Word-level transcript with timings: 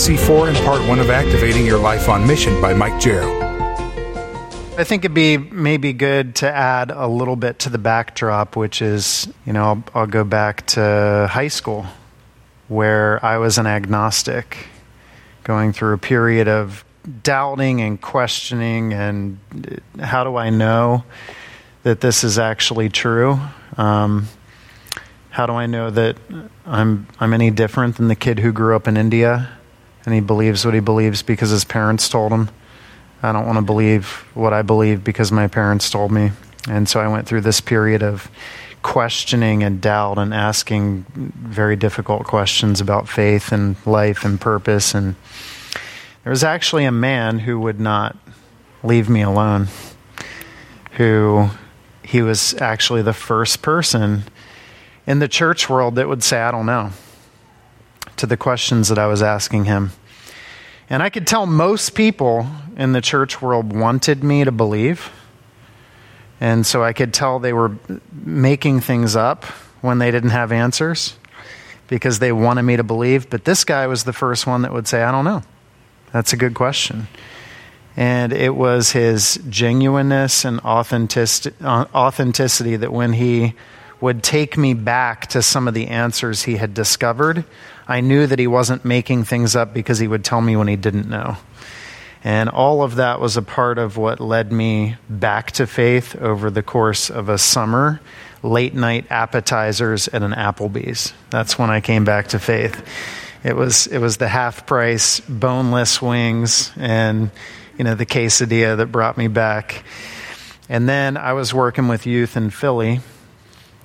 Welcome 0.00 0.16
to 0.16 0.22
NC4 0.22 0.48
and 0.48 0.56
part 0.64 0.88
one 0.88 0.98
of 0.98 1.10
Activating 1.10 1.66
Your 1.66 1.78
Life 1.78 2.08
on 2.08 2.26
Mission 2.26 2.58
by 2.60 2.72
Mike 2.72 2.94
Jarrell. 2.94 3.38
I 4.78 4.84
think 4.84 5.04
it'd 5.04 5.14
be 5.14 5.36
maybe 5.36 5.92
good 5.92 6.36
to 6.36 6.50
add 6.50 6.90
a 6.90 7.06
little 7.06 7.36
bit 7.36 7.58
to 7.60 7.70
the 7.70 7.76
backdrop, 7.76 8.56
which 8.56 8.80
is, 8.80 9.28
you 9.44 9.52
know, 9.52 9.62
I'll, 9.62 9.84
I'll 9.94 10.06
go 10.06 10.24
back 10.24 10.66
to 10.68 11.28
high 11.30 11.48
school 11.48 11.86
where 12.68 13.22
I 13.24 13.36
was 13.38 13.58
an 13.58 13.66
agnostic, 13.66 14.68
going 15.44 15.72
through 15.72 15.94
a 15.94 15.98
period 15.98 16.48
of 16.48 16.84
doubting 17.22 17.82
and 17.82 18.00
questioning 18.00 18.94
and 18.94 19.38
how 20.00 20.24
do 20.24 20.36
I 20.36 20.48
know 20.48 21.04
that 21.82 22.00
this 22.00 22.24
is 22.24 22.38
actually 22.38 22.88
true? 22.88 23.38
Um, 23.76 24.28
how 25.28 25.46
do 25.46 25.52
I 25.52 25.66
know 25.66 25.90
that 25.90 26.16
I'm, 26.64 27.06
I'm 27.18 27.34
any 27.34 27.50
different 27.50 27.96
than 27.96 28.08
the 28.08 28.16
kid 28.16 28.38
who 28.38 28.50
grew 28.50 28.74
up 28.76 28.88
in 28.88 28.96
India 28.96 29.50
and 30.04 30.14
he 30.14 30.20
believes 30.20 30.64
what 30.64 30.74
he 30.74 30.80
believes 30.80 31.22
because 31.22 31.50
his 31.50 31.64
parents 31.64 32.08
told 32.08 32.32
him? 32.32 32.50
I 33.22 33.32
don't 33.32 33.46
want 33.46 33.56
to 33.56 33.62
believe 33.62 34.06
what 34.34 34.52
I 34.52 34.62
believe 34.62 35.04
because 35.04 35.30
my 35.30 35.46
parents 35.46 35.90
told 35.90 36.10
me. 36.10 36.32
And 36.68 36.88
so 36.88 37.00
I 37.00 37.08
went 37.08 37.26
through 37.26 37.42
this 37.42 37.60
period 37.60 38.02
of 38.02 38.30
questioning 38.82 39.62
and 39.62 39.80
doubt 39.80 40.18
and 40.18 40.32
asking 40.32 41.04
very 41.14 41.76
difficult 41.76 42.24
questions 42.24 42.80
about 42.80 43.08
faith 43.08 43.52
and 43.52 43.76
life 43.86 44.24
and 44.24 44.40
purpose. 44.40 44.94
And 44.94 45.16
there 46.24 46.30
was 46.30 46.44
actually 46.44 46.84
a 46.84 46.92
man 46.92 47.40
who 47.40 47.60
would 47.60 47.78
not 47.78 48.16
leave 48.82 49.08
me 49.08 49.20
alone, 49.20 49.68
who 50.92 51.50
he 52.02 52.22
was 52.22 52.54
actually 52.54 53.02
the 53.02 53.12
first 53.12 53.62
person 53.62 54.24
in 55.06 55.18
the 55.18 55.28
church 55.28 55.68
world 55.68 55.94
that 55.96 56.08
would 56.08 56.22
say, 56.22 56.40
I 56.40 56.50
don't 56.50 56.66
know, 56.66 56.90
to 58.16 58.26
the 58.26 58.36
questions 58.36 58.88
that 58.88 58.98
I 58.98 59.06
was 59.06 59.22
asking 59.22 59.64
him. 59.64 59.92
And 60.90 61.04
I 61.04 61.08
could 61.08 61.26
tell 61.26 61.46
most 61.46 61.94
people 61.94 62.46
in 62.76 62.92
the 62.92 63.00
church 63.00 63.40
world 63.40 63.72
wanted 63.72 64.24
me 64.24 64.42
to 64.44 64.50
believe. 64.50 65.10
And 66.40 66.66
so 66.66 66.82
I 66.82 66.92
could 66.92 67.14
tell 67.14 67.38
they 67.38 67.52
were 67.52 67.76
making 68.12 68.80
things 68.80 69.14
up 69.14 69.44
when 69.82 69.98
they 69.98 70.10
didn't 70.10 70.30
have 70.30 70.50
answers 70.50 71.16
because 71.86 72.18
they 72.18 72.32
wanted 72.32 72.62
me 72.62 72.76
to 72.76 72.82
believe. 72.82 73.30
But 73.30 73.44
this 73.44 73.62
guy 73.62 73.86
was 73.86 74.02
the 74.02 74.12
first 74.12 74.46
one 74.46 74.62
that 74.62 74.72
would 74.72 74.88
say, 74.88 75.02
I 75.02 75.12
don't 75.12 75.24
know. 75.24 75.42
That's 76.12 76.32
a 76.32 76.36
good 76.36 76.54
question. 76.54 77.06
And 77.96 78.32
it 78.32 78.56
was 78.56 78.90
his 78.90 79.38
genuineness 79.48 80.44
and 80.44 80.60
authenticity, 80.60 81.54
authenticity 81.64 82.76
that 82.76 82.92
when 82.92 83.12
he 83.12 83.54
would 84.00 84.22
take 84.22 84.56
me 84.56 84.74
back 84.74 85.26
to 85.28 85.42
some 85.42 85.68
of 85.68 85.74
the 85.74 85.88
answers 85.88 86.42
he 86.42 86.56
had 86.56 86.74
discovered, 86.74 87.44
I 87.86 88.00
knew 88.00 88.26
that 88.26 88.38
he 88.38 88.46
wasn't 88.46 88.84
making 88.84 89.24
things 89.24 89.56
up 89.56 89.74
because 89.74 89.98
he 89.98 90.08
would 90.08 90.24
tell 90.24 90.40
me 90.40 90.56
when 90.56 90.68
he 90.68 90.76
didn't 90.76 91.08
know. 91.08 91.36
And 92.22 92.48
all 92.48 92.82
of 92.82 92.96
that 92.96 93.20
was 93.20 93.36
a 93.36 93.42
part 93.42 93.78
of 93.78 93.96
what 93.96 94.20
led 94.20 94.52
me 94.52 94.96
back 95.08 95.52
to 95.52 95.66
faith 95.66 96.14
over 96.16 96.50
the 96.50 96.62
course 96.62 97.10
of 97.10 97.28
a 97.28 97.38
summer. 97.38 98.00
Late 98.42 98.74
night 98.74 99.06
appetizers 99.10 100.08
at 100.08 100.22
an 100.22 100.32
Applebee's. 100.32 101.12
That's 101.28 101.58
when 101.58 101.68
I 101.68 101.80
came 101.80 102.04
back 102.04 102.28
to 102.28 102.38
faith. 102.38 102.82
It 103.42 103.54
was 103.54 103.86
it 103.86 103.98
was 103.98 104.16
the 104.16 104.28
half 104.28 104.66
price 104.66 105.20
boneless 105.20 106.00
wings 106.00 106.72
and 106.76 107.30
you 107.76 107.84
know 107.84 107.94
the 107.94 108.06
quesadilla 108.06 108.78
that 108.78 108.86
brought 108.86 109.18
me 109.18 109.28
back. 109.28 109.84
And 110.70 110.88
then 110.88 111.16
I 111.16 111.34
was 111.34 111.52
working 111.52 111.88
with 111.88 112.06
youth 112.06 112.36
in 112.36 112.50
Philly 112.50 113.00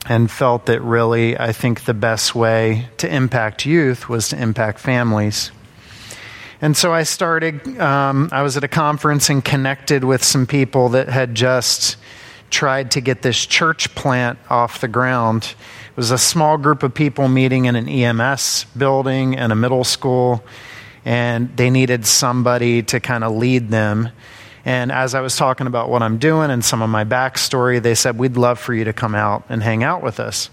and 0.07 0.29
felt 0.29 0.67
that 0.67 0.81
really, 0.81 1.37
I 1.37 1.51
think 1.51 1.85
the 1.85 1.93
best 1.93 2.35
way 2.35 2.87
to 2.97 3.13
impact 3.13 3.65
youth 3.65 4.07
was 4.07 4.29
to 4.29 4.41
impact 4.41 4.79
families. 4.79 5.51
And 6.61 6.77
so 6.77 6.93
I 6.93 7.03
started, 7.03 7.79
um, 7.79 8.29
I 8.31 8.41
was 8.41 8.55
at 8.55 8.63
a 8.63 8.67
conference 8.67 9.29
and 9.29 9.43
connected 9.43 10.03
with 10.03 10.23
some 10.23 10.45
people 10.45 10.89
that 10.89 11.09
had 11.09 11.35
just 11.35 11.97
tried 12.49 12.91
to 12.91 13.01
get 13.01 13.21
this 13.21 13.45
church 13.45 13.93
plant 13.95 14.39
off 14.49 14.79
the 14.79 14.87
ground. 14.87 15.55
It 15.91 15.97
was 15.97 16.11
a 16.11 16.17
small 16.17 16.57
group 16.57 16.83
of 16.83 16.93
people 16.93 17.27
meeting 17.27 17.65
in 17.65 17.75
an 17.75 17.89
EMS 17.89 18.65
building 18.77 19.35
and 19.35 19.51
a 19.51 19.55
middle 19.55 19.83
school, 19.83 20.43
and 21.03 21.55
they 21.57 21.69
needed 21.69 22.05
somebody 22.05 22.83
to 22.83 22.99
kind 22.99 23.23
of 23.23 23.35
lead 23.35 23.69
them. 23.69 24.09
And 24.65 24.91
as 24.91 25.13
I 25.13 25.21
was 25.21 25.37
talking 25.37 25.67
about 25.67 25.89
what 25.89 26.01
I'm 26.01 26.17
doing 26.17 26.49
and 26.49 26.65
some 26.65 26.81
of 26.81 26.89
my 26.89 27.05
backstory, 27.05 27.81
they 27.81 27.93
said, 27.93 28.17
We'd 28.17 28.35
love 28.35 28.59
for 28.59 28.73
you 28.73 28.83
to 28.85 28.93
come 28.93 29.13
out 29.13 29.45
and 29.47 29.61
hang 29.61 29.83
out 29.83 30.01
with 30.01 30.19
us. 30.19 30.49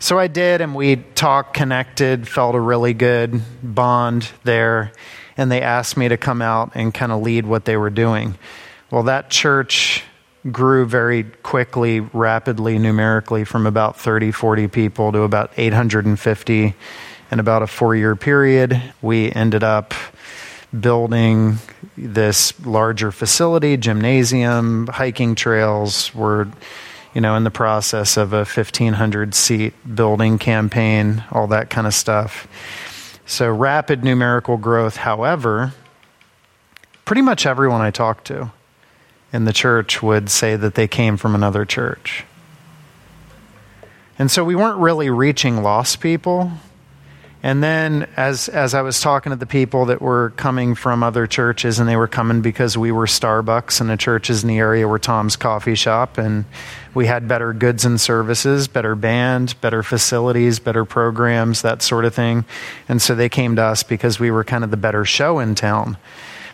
So 0.00 0.18
I 0.18 0.26
did, 0.26 0.60
and 0.60 0.74
we 0.74 0.96
talked, 0.96 1.54
connected, 1.54 2.28
felt 2.28 2.56
a 2.56 2.60
really 2.60 2.92
good 2.92 3.40
bond 3.62 4.28
there. 4.42 4.92
And 5.36 5.50
they 5.50 5.62
asked 5.62 5.96
me 5.96 6.08
to 6.08 6.16
come 6.16 6.42
out 6.42 6.72
and 6.74 6.92
kind 6.92 7.12
of 7.12 7.22
lead 7.22 7.46
what 7.46 7.64
they 7.64 7.76
were 7.76 7.90
doing. 7.90 8.36
Well, 8.90 9.04
that 9.04 9.30
church 9.30 10.02
grew 10.50 10.84
very 10.84 11.22
quickly, 11.22 12.00
rapidly, 12.00 12.78
numerically, 12.78 13.44
from 13.44 13.66
about 13.66 13.98
30, 13.98 14.30
40 14.32 14.68
people 14.68 15.12
to 15.12 15.20
about 15.20 15.52
850 15.56 16.74
in 17.30 17.40
about 17.40 17.62
a 17.62 17.66
four 17.66 17.96
year 17.96 18.14
period. 18.14 18.80
We 19.00 19.32
ended 19.32 19.62
up 19.62 19.94
building 20.80 21.58
this 21.96 22.58
larger 22.66 23.12
facility, 23.12 23.76
gymnasium, 23.76 24.86
hiking 24.88 25.34
trails. 25.34 26.14
We're, 26.14 26.46
you 27.14 27.20
know, 27.20 27.36
in 27.36 27.44
the 27.44 27.50
process 27.50 28.16
of 28.16 28.32
a 28.32 28.44
1,500 28.44 29.34
seat 29.34 29.74
building 29.94 30.38
campaign, 30.38 31.24
all 31.30 31.46
that 31.48 31.70
kind 31.70 31.86
of 31.86 31.94
stuff. 31.94 32.48
So, 33.26 33.50
rapid 33.50 34.04
numerical 34.04 34.56
growth. 34.56 34.96
However, 34.96 35.72
pretty 37.04 37.22
much 37.22 37.46
everyone 37.46 37.80
I 37.80 37.90
talked 37.90 38.26
to 38.26 38.52
in 39.32 39.44
the 39.44 39.52
church 39.52 40.02
would 40.02 40.30
say 40.30 40.56
that 40.56 40.74
they 40.74 40.86
came 40.86 41.16
from 41.16 41.34
another 41.34 41.64
church. 41.64 42.24
And 44.18 44.30
so 44.30 44.44
we 44.44 44.54
weren't 44.54 44.78
really 44.78 45.10
reaching 45.10 45.62
lost 45.62 46.00
people. 46.00 46.52
And 47.44 47.62
then, 47.62 48.08
as, 48.16 48.48
as 48.48 48.72
I 48.72 48.80
was 48.80 49.02
talking 49.02 49.28
to 49.28 49.36
the 49.36 49.44
people 49.44 49.84
that 49.84 50.00
were 50.00 50.30
coming 50.30 50.74
from 50.74 51.02
other 51.02 51.26
churches, 51.26 51.78
and 51.78 51.86
they 51.86 51.94
were 51.94 52.08
coming 52.08 52.40
because 52.40 52.78
we 52.78 52.90
were 52.90 53.04
Starbucks, 53.04 53.82
and 53.82 53.90
the 53.90 53.98
churches 53.98 54.42
in 54.42 54.48
the 54.48 54.56
area 54.56 54.88
were 54.88 54.98
Tom's 54.98 55.36
Coffee 55.36 55.74
Shop, 55.74 56.16
and 56.16 56.46
we 56.94 57.04
had 57.04 57.28
better 57.28 57.52
goods 57.52 57.84
and 57.84 58.00
services, 58.00 58.66
better 58.66 58.94
band, 58.94 59.60
better 59.60 59.82
facilities, 59.82 60.58
better 60.58 60.86
programs, 60.86 61.60
that 61.60 61.82
sort 61.82 62.06
of 62.06 62.14
thing. 62.14 62.46
And 62.88 63.02
so 63.02 63.14
they 63.14 63.28
came 63.28 63.56
to 63.56 63.62
us 63.62 63.82
because 63.82 64.18
we 64.18 64.30
were 64.30 64.42
kind 64.42 64.64
of 64.64 64.70
the 64.70 64.78
better 64.78 65.04
show 65.04 65.38
in 65.38 65.54
town. 65.54 65.98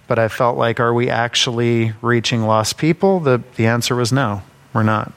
But 0.08 0.18
I 0.18 0.26
felt 0.26 0.58
like, 0.58 0.80
are 0.80 0.92
we 0.92 1.08
actually 1.08 1.92
reaching 2.02 2.42
lost 2.42 2.78
people? 2.78 3.20
The, 3.20 3.40
the 3.54 3.66
answer 3.66 3.94
was 3.94 4.10
no, 4.10 4.42
we're 4.74 4.82
not. 4.82 5.12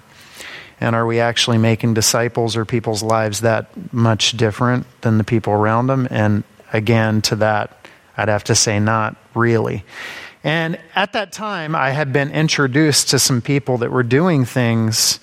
And 0.83 0.97
are 0.97 1.05
we 1.05 1.21
actually 1.21 1.57
making 1.57 1.93
disciples 1.93 2.57
or 2.57 2.65
people's 2.65 3.01
lives 3.01 3.39
that 3.39 3.93
much 3.93 4.35
different 4.35 4.85
than 4.99 5.17
the 5.17 5.23
people 5.23 5.53
around 5.53 5.87
them? 5.87 6.09
And 6.11 6.43
again, 6.73 7.21
to 7.23 7.37
that, 7.37 7.87
I'd 8.17 8.27
have 8.27 8.43
to 8.45 8.55
say, 8.55 8.79
not 8.81 9.15
really. 9.33 9.85
And 10.43 10.77
at 10.93 11.13
that 11.13 11.31
time, 11.31 11.73
I 11.73 11.91
had 11.91 12.11
been 12.11 12.31
introduced 12.31 13.09
to 13.11 13.19
some 13.19 13.41
people 13.41 13.77
that 13.77 13.91
were 13.91 14.03
doing 14.03 14.43
things 14.43 15.21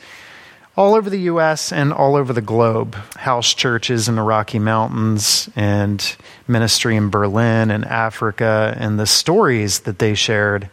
all 0.79 0.95
over 0.95 1.11
the 1.11 1.21
U.S. 1.21 1.73
and 1.73 1.93
all 1.93 2.17
over 2.17 2.33
the 2.33 2.41
globe 2.41 2.95
house 3.17 3.53
churches 3.53 4.09
in 4.09 4.15
the 4.15 4.23
Rocky 4.23 4.59
Mountains 4.59 5.51
and 5.57 6.17
ministry 6.49 6.97
in 6.97 7.11
Berlin 7.11 7.71
and 7.71 7.85
Africa, 7.85 8.75
and 8.79 8.99
the 8.99 9.07
stories 9.07 9.81
that 9.81 9.99
they 9.99 10.15
shared. 10.15 10.71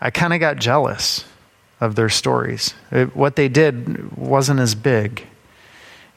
I 0.00 0.10
kind 0.10 0.34
of 0.34 0.40
got 0.40 0.56
jealous 0.56 1.24
of 1.80 1.94
their 1.94 2.08
stories. 2.08 2.74
It, 2.90 3.14
what 3.14 3.36
they 3.36 3.48
did 3.48 4.16
wasn't 4.16 4.60
as 4.60 4.74
big. 4.74 5.26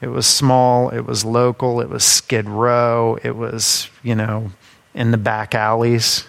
It 0.00 0.08
was 0.08 0.26
small, 0.26 0.88
it 0.88 1.02
was 1.02 1.24
local, 1.24 1.80
it 1.80 1.88
was 1.88 2.02
skid 2.02 2.48
row, 2.48 3.18
it 3.22 3.36
was, 3.36 3.88
you 4.02 4.16
know, 4.16 4.50
in 4.94 5.12
the 5.12 5.18
back 5.18 5.54
alleys. 5.54 6.24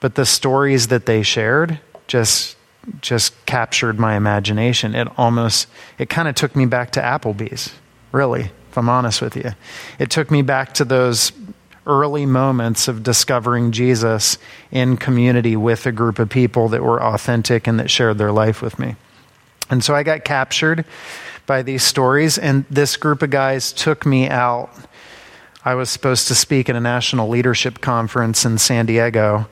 But 0.00 0.14
the 0.14 0.24
stories 0.24 0.88
that 0.88 1.06
they 1.06 1.22
shared 1.22 1.80
just 2.06 2.56
just 3.00 3.34
captured 3.46 3.98
my 3.98 4.16
imagination. 4.16 4.94
It 4.94 5.08
almost 5.18 5.68
it 5.98 6.08
kind 6.08 6.28
of 6.28 6.34
took 6.34 6.54
me 6.54 6.66
back 6.66 6.92
to 6.92 7.00
Applebee's, 7.00 7.72
really, 8.12 8.50
if 8.70 8.78
I'm 8.78 8.88
honest 8.88 9.20
with 9.20 9.36
you. 9.36 9.52
It 9.98 10.10
took 10.10 10.30
me 10.30 10.42
back 10.42 10.74
to 10.74 10.84
those 10.84 11.32
early 11.86 12.26
moments 12.26 12.88
of 12.88 13.02
discovering 13.02 13.72
Jesus 13.72 14.38
in 14.70 14.96
community 14.96 15.56
with 15.56 15.86
a 15.86 15.92
group 15.92 16.18
of 16.18 16.28
people 16.28 16.68
that 16.68 16.82
were 16.82 17.02
authentic 17.02 17.66
and 17.66 17.78
that 17.78 17.90
shared 17.90 18.18
their 18.18 18.32
life 18.32 18.60
with 18.60 18.78
me. 18.78 18.96
And 19.70 19.82
so 19.82 19.94
I 19.94 20.02
got 20.02 20.24
captured 20.24 20.84
by 21.46 21.62
these 21.62 21.82
stories, 21.82 22.38
and 22.38 22.64
this 22.68 22.96
group 22.96 23.22
of 23.22 23.30
guys 23.30 23.72
took 23.72 24.04
me 24.04 24.28
out. 24.28 24.70
I 25.64 25.74
was 25.74 25.90
supposed 25.90 26.28
to 26.28 26.34
speak 26.34 26.68
at 26.68 26.76
a 26.76 26.80
national 26.80 27.28
leadership 27.28 27.80
conference 27.80 28.44
in 28.44 28.58
San 28.58 28.86
Diego, 28.86 29.48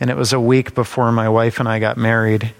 and 0.00 0.10
it 0.10 0.16
was 0.16 0.32
a 0.32 0.40
week 0.40 0.74
before 0.74 1.12
my 1.12 1.28
wife 1.28 1.60
and 1.60 1.68
I 1.68 1.78
got 1.78 1.96
married. 1.96 2.52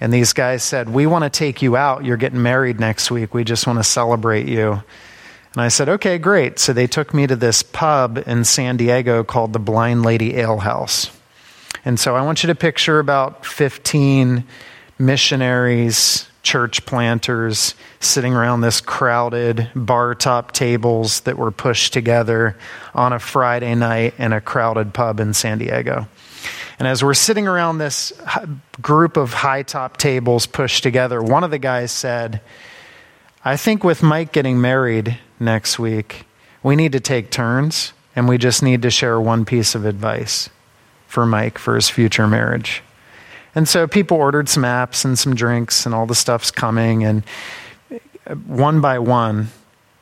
And 0.00 0.12
these 0.12 0.32
guys 0.32 0.62
said, 0.62 0.88
We 0.88 1.06
want 1.06 1.24
to 1.24 1.30
take 1.30 1.62
you 1.62 1.76
out. 1.76 2.04
You're 2.04 2.16
getting 2.16 2.42
married 2.42 2.78
next 2.78 3.10
week. 3.10 3.32
We 3.32 3.44
just 3.44 3.66
want 3.66 3.78
to 3.78 3.84
celebrate 3.84 4.46
you. 4.46 4.82
And 5.56 5.62
I 5.62 5.68
said, 5.68 5.88
okay, 5.88 6.18
great. 6.18 6.58
So 6.58 6.74
they 6.74 6.86
took 6.86 7.14
me 7.14 7.26
to 7.26 7.34
this 7.34 7.62
pub 7.62 8.22
in 8.26 8.44
San 8.44 8.76
Diego 8.76 9.24
called 9.24 9.54
the 9.54 9.58
Blind 9.58 10.02
Lady 10.02 10.36
Ale 10.36 10.58
House. 10.58 11.10
And 11.82 11.98
so 11.98 12.14
I 12.14 12.20
want 12.20 12.42
you 12.42 12.48
to 12.48 12.54
picture 12.54 12.98
about 12.98 13.46
15 13.46 14.44
missionaries, 14.98 16.28
church 16.42 16.84
planters 16.84 17.74
sitting 18.00 18.34
around 18.34 18.60
this 18.60 18.82
crowded 18.82 19.70
bar 19.74 20.14
top 20.14 20.52
tables 20.52 21.20
that 21.20 21.38
were 21.38 21.50
pushed 21.50 21.94
together 21.94 22.58
on 22.94 23.14
a 23.14 23.18
Friday 23.18 23.74
night 23.74 24.12
in 24.18 24.34
a 24.34 24.42
crowded 24.42 24.92
pub 24.92 25.20
in 25.20 25.32
San 25.32 25.56
Diego. 25.56 26.06
And 26.78 26.86
as 26.86 27.02
we're 27.02 27.14
sitting 27.14 27.48
around 27.48 27.78
this 27.78 28.12
group 28.82 29.16
of 29.16 29.32
high 29.32 29.62
top 29.62 29.96
tables 29.96 30.44
pushed 30.44 30.82
together, 30.82 31.22
one 31.22 31.44
of 31.44 31.50
the 31.50 31.58
guys 31.58 31.92
said, 31.92 32.42
I 33.42 33.56
think 33.56 33.84
with 33.84 34.02
Mike 34.02 34.32
getting 34.32 34.60
married 34.60 35.18
next 35.38 35.78
week, 35.78 36.26
we 36.62 36.76
need 36.76 36.92
to 36.92 37.00
take 37.00 37.30
turns 37.30 37.92
and 38.14 38.28
we 38.28 38.38
just 38.38 38.62
need 38.62 38.82
to 38.82 38.90
share 38.90 39.20
one 39.20 39.44
piece 39.44 39.74
of 39.74 39.84
advice 39.84 40.48
for 41.06 41.26
Mike 41.26 41.58
for 41.58 41.74
his 41.74 41.88
future 41.88 42.26
marriage. 42.26 42.82
And 43.54 43.68
so 43.68 43.86
people 43.86 44.18
ordered 44.18 44.48
some 44.48 44.64
apps 44.64 45.04
and 45.04 45.18
some 45.18 45.34
drinks, 45.34 45.86
and 45.86 45.94
all 45.94 46.04
the 46.04 46.14
stuff's 46.14 46.50
coming. 46.50 47.04
And 47.04 47.22
uh, 47.90 48.34
one 48.34 48.82
by 48.82 48.98
one, 48.98 49.48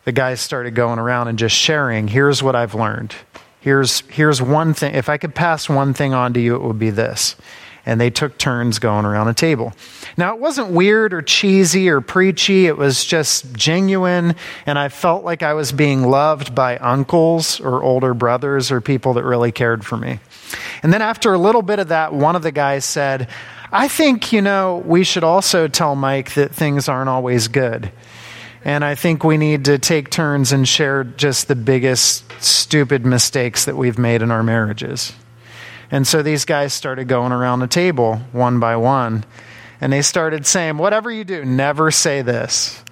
the 0.05 0.13
guys 0.13 0.41
started 0.41 0.75
going 0.75 0.99
around 0.99 1.29
and 1.29 1.39
just 1.39 1.55
sharing 1.55 2.09
here's 2.09 2.43
what 2.43 2.57
I've 2.57 2.75
learned. 2.75 3.15
Here's, 3.61 4.01
here's 4.09 4.43
one 4.43 4.75
thing. 4.75 4.95
If 4.95 5.09
I 5.09 5.19
could 5.19 5.35
pass 5.35 5.69
one 5.69 5.95
thing 5.95 6.13
on 6.13 6.35
to 6.35 6.41
you, 6.41 6.57
it 6.57 6.63
would 6.63 6.79
be 6.79 6.91
this. 6.91 7.37
And 7.87 8.01
they 8.01 8.11
took 8.11 8.39
turns 8.39 8.79
going 8.79 9.05
around 9.05 9.29
a 9.29 9.35
table. 9.35 9.75
Now, 10.17 10.35
it 10.35 10.41
wasn't 10.41 10.71
weird 10.71 11.13
or 11.13 11.21
cheesy 11.21 11.89
or 11.89 12.01
preachy. 12.01 12.67
It 12.67 12.79
was 12.79 13.05
just 13.05 13.53
genuine. 13.55 14.37
And 14.65 14.79
I 14.79 14.89
felt 14.89 15.25
like 15.25 15.43
I 15.43 15.55
was 15.55 15.73
being 15.73 16.05
loved 16.05 16.55
by 16.55 16.79
uncles 16.79 17.61
or 17.61 17.83
older 17.83 18.15
brothers 18.15 18.71
or 18.71 18.81
people 18.81 19.15
that 19.15 19.25
really 19.25 19.53
cared 19.53 19.85
for 19.85 19.97
me. 19.97 20.21
And 20.83 20.93
then 20.93 21.03
after 21.03 21.33
a 21.35 21.39
little 21.39 21.63
bit 21.63 21.79
of 21.79 21.89
that, 21.89 22.15
one 22.15 22.37
of 22.37 22.43
the 22.43 22.53
guys 22.53 22.85
said, 22.85 23.29
I 23.73 23.89
think, 23.89 24.33
you 24.33 24.41
know, 24.41 24.83
we 24.87 25.05
should 25.05 25.25
also 25.25 25.69
tell 25.69 25.97
Mike 25.97 26.35
that 26.35 26.55
things 26.55 26.89
aren't 26.89 27.09
always 27.09 27.49
good. 27.49 27.91
And 28.65 28.85
I 28.85 28.95
think 28.95 29.25
we 29.25 29.37
need 29.37 29.67
to 29.67 29.79
take 29.79 30.11
turns 30.11 30.53
and 30.53 30.67
share 30.67 31.05
just 31.05 31.49
the 31.49 31.57
biggest 31.57 32.25
stupid 32.41 33.05
mistakes 33.05 33.67
that 33.67 33.77
we've 33.77 33.99
made 33.99 34.23
in 34.23 34.31
our 34.31 34.43
marriages. 34.43 35.13
And 35.91 36.07
so 36.07 36.23
these 36.23 36.45
guys 36.45 36.73
started 36.73 37.09
going 37.09 37.33
around 37.33 37.61
the 37.61 37.67
table 37.67 38.17
one 38.33 38.61
by 38.61 38.77
one. 38.77 39.25
And 39.81 39.93
they 39.93 40.03
started 40.03 40.47
saying, 40.47 40.79
Whatever 40.79 41.11
you 41.11 41.25
do, 41.25 41.45
never 41.45 41.91
say 41.91 42.23
this. 42.23 42.83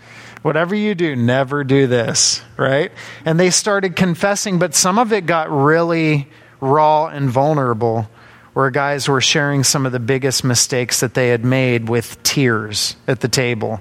Whatever 0.43 0.75
you 0.75 0.95
do, 0.95 1.15
never 1.15 1.63
do 1.63 1.87
this, 1.87 2.43
right? 2.57 2.91
And 3.25 3.39
they 3.39 3.51
started 3.51 3.95
confessing, 3.95 4.59
but 4.59 4.75
some 4.75 4.99
of 4.99 5.13
it 5.13 5.25
got 5.25 5.51
really 5.51 6.29
raw 6.61 7.07
and 7.07 7.31
vulnerable, 7.31 8.09
where 8.53 8.71
guys 8.71 9.09
were 9.09 9.21
sharing 9.21 9.63
some 9.63 9.87
of 9.87 9.93
the 9.93 10.01
biggest 10.01 10.43
mistakes 10.43 11.01
that 11.01 11.15
they 11.15 11.29
had 11.29 11.45
made 11.45 11.89
with 11.89 12.21
tears 12.25 12.97
at 13.07 13.21
the 13.21 13.29
table 13.29 13.81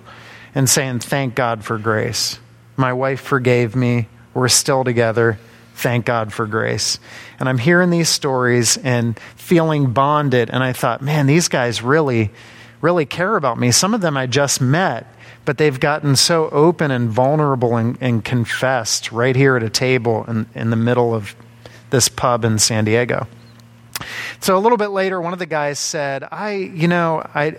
and 0.54 0.70
saying, 0.70 1.00
Thank 1.00 1.34
God 1.34 1.64
for 1.64 1.78
grace. 1.80 2.40
My 2.78 2.94
wife 2.94 3.22
forgave 3.22 3.76
me. 3.76 4.08
We're 4.34 4.48
still 4.48 4.84
together. 4.84 5.40
Thank 5.76 6.06
God 6.06 6.32
for 6.32 6.46
grace. 6.46 7.00
And 7.42 7.50
I'm 7.50 7.58
hearing 7.58 7.90
these 7.90 8.08
stories 8.08 8.78
and 8.78 9.20
feeling 9.36 9.94
bonded. 9.94 10.52
And 10.52 10.64
I 10.64 10.74
thought, 10.74 11.02
man, 11.02 11.26
these 11.26 11.48
guys 11.48 11.82
really, 11.82 12.30
really 12.82 13.08
care 13.08 13.36
about 13.36 13.58
me. 13.58 13.72
Some 13.72 13.96
of 13.96 14.02
them 14.02 14.16
I 14.16 14.28
just 14.28 14.62
met, 14.62 15.12
but 15.44 15.58
they've 15.58 15.80
gotten 15.80 16.16
so 16.16 16.50
open 16.50 16.92
and 16.92 17.10
vulnerable 17.10 17.78
and, 17.78 17.98
and 18.00 18.24
confessed 18.24 19.12
right 19.12 19.36
here 19.36 19.58
at 19.58 19.64
a 19.64 19.72
table 19.72 20.24
in, 20.28 20.46
in 20.54 20.70
the 20.70 20.76
middle 20.76 21.16
of 21.16 21.36
this 21.90 22.08
pub 22.10 22.46
in 22.46 22.60
San 22.60 22.86
Diego. 22.86 23.26
So 24.40 24.56
a 24.56 24.60
little 24.60 24.78
bit 24.78 24.90
later, 24.90 25.20
one 25.20 25.34
of 25.34 25.40
the 25.40 25.48
guys 25.48 25.80
said, 25.80 26.24
I, 26.32 26.52
you 26.52 26.88
know, 26.88 27.28
I, 27.34 27.58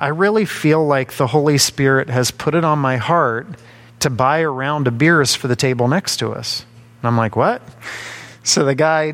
I 0.00 0.08
really 0.08 0.46
feel 0.46 0.86
like 0.86 1.12
the 1.12 1.26
Holy 1.26 1.58
Spirit 1.58 2.08
has 2.08 2.30
put 2.30 2.54
it 2.54 2.64
on 2.64 2.78
my 2.78 2.96
heart 2.96 3.46
to 4.00 4.08
buy 4.08 4.38
a 4.38 4.48
round 4.48 4.86
of 4.86 4.96
beers 4.96 5.34
for 5.34 5.48
the 5.48 5.56
table 5.56 5.86
next 5.86 6.16
to 6.20 6.30
us. 6.30 6.64
And 7.02 7.08
I'm 7.08 7.18
like, 7.18 7.36
what? 7.36 7.60
So 8.48 8.64
the 8.64 8.74
guy 8.74 9.12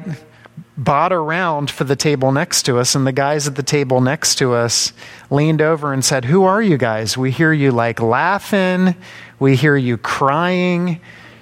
bought 0.78 1.10
a 1.10 1.19
round 1.19 1.69
for 1.69 1.82
the 1.82 1.96
table 1.96 2.31
next 2.31 2.62
to 2.66 2.78
us, 2.78 2.94
and 2.94 3.04
the 3.04 3.10
guys 3.10 3.48
at 3.48 3.56
the 3.56 3.64
table 3.64 4.00
next 4.00 4.36
to 4.36 4.54
us 4.54 4.92
leaned 5.28 5.60
over 5.60 5.92
and 5.92 6.04
said, 6.04 6.26
Who 6.26 6.44
are 6.44 6.62
you 6.62 6.78
guys? 6.78 7.19
We 7.19 7.32
hear 7.32 7.52
you 7.52 7.72
like 7.72 8.00
laughing, 8.00 8.94
we 9.40 9.56
hear 9.56 9.76
you 9.76 9.96
crying, 9.96 11.00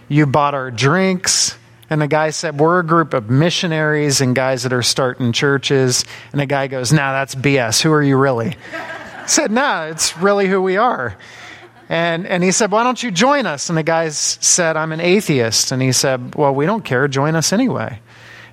you 0.08 0.24
bought 0.24 0.54
our 0.54 0.70
drinks. 0.70 1.58
And 1.90 2.00
the 2.00 2.08
guy 2.08 2.30
said, 2.30 2.58
We're 2.58 2.80
a 2.80 2.86
group 2.86 3.12
of 3.12 3.28
missionaries 3.28 4.22
and 4.22 4.34
guys 4.34 4.62
that 4.62 4.72
are 4.72 4.82
starting 4.82 5.32
churches. 5.32 6.06
And 6.32 6.40
the 6.40 6.46
guy 6.46 6.68
goes, 6.68 6.94
Nah, 6.94 7.12
that's 7.12 7.34
BS. 7.34 7.82
Who 7.82 7.92
are 7.92 8.02
you 8.02 8.16
really? 8.16 8.56
said, 9.26 9.50
No, 9.50 9.88
it's 9.90 10.16
really 10.16 10.48
who 10.48 10.62
we 10.62 10.78
are. 10.78 11.14
And, 11.92 12.26
and 12.26 12.42
he 12.42 12.52
said, 12.52 12.70
Why 12.70 12.84
don't 12.84 13.02
you 13.02 13.10
join 13.10 13.44
us? 13.44 13.68
And 13.68 13.76
the 13.76 13.82
guy 13.82 14.08
said, 14.08 14.78
I'm 14.78 14.92
an 14.92 15.00
atheist. 15.00 15.72
And 15.72 15.82
he 15.82 15.92
said, 15.92 16.34
Well, 16.34 16.54
we 16.54 16.64
don't 16.64 16.82
care. 16.82 17.06
Join 17.06 17.34
us 17.34 17.52
anyway. 17.52 18.00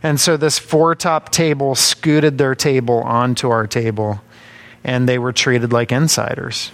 And 0.03 0.19
so 0.19 0.35
this 0.35 0.59
four 0.59 0.93
top 0.93 1.29
table 1.29 1.73
scooted 1.73 2.37
their 2.37 2.53
table 2.53 2.99
onto 2.99 3.49
our 3.49 3.65
table, 3.65 4.19
and 4.83 5.07
they 5.07 5.17
were 5.17 5.31
treated 5.31 5.71
like 5.71 5.93
insiders. 5.93 6.73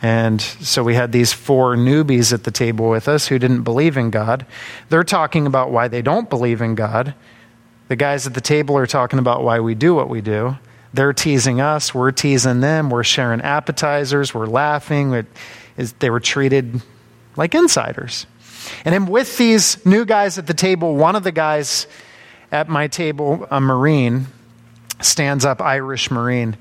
And 0.00 0.40
so 0.40 0.84
we 0.84 0.94
had 0.94 1.10
these 1.10 1.32
four 1.32 1.74
newbies 1.74 2.32
at 2.32 2.44
the 2.44 2.52
table 2.52 2.88
with 2.88 3.08
us 3.08 3.26
who 3.26 3.40
didn't 3.40 3.64
believe 3.64 3.96
in 3.96 4.10
God. 4.10 4.46
They're 4.90 5.02
talking 5.02 5.44
about 5.44 5.72
why 5.72 5.88
they 5.88 6.02
don't 6.02 6.30
believe 6.30 6.60
in 6.60 6.76
God. 6.76 7.16
The 7.88 7.96
guys 7.96 8.28
at 8.28 8.34
the 8.34 8.40
table 8.40 8.78
are 8.78 8.86
talking 8.86 9.18
about 9.18 9.42
why 9.42 9.58
we 9.58 9.74
do 9.74 9.92
what 9.92 10.08
we 10.08 10.20
do. 10.20 10.56
They're 10.94 11.12
teasing 11.12 11.60
us, 11.60 11.92
we're 11.92 12.12
teasing 12.12 12.60
them, 12.60 12.90
we're 12.90 13.02
sharing 13.02 13.40
appetizers, 13.40 14.32
we're 14.32 14.46
laughing. 14.46 15.26
They 15.98 16.10
were 16.10 16.20
treated 16.20 16.80
like 17.36 17.54
insiders. 17.54 18.26
And 18.84 18.92
then 18.92 19.06
with 19.06 19.36
these 19.36 19.84
new 19.86 20.04
guys 20.04 20.38
at 20.38 20.46
the 20.46 20.54
table, 20.54 20.96
one 20.96 21.16
of 21.16 21.22
the 21.22 21.32
guys 21.32 21.86
at 22.50 22.68
my 22.68 22.88
table, 22.88 23.46
a 23.50 23.60
Marine, 23.60 24.26
stands 25.00 25.44
up, 25.44 25.60
Irish 25.60 26.10
Marine, 26.10 26.56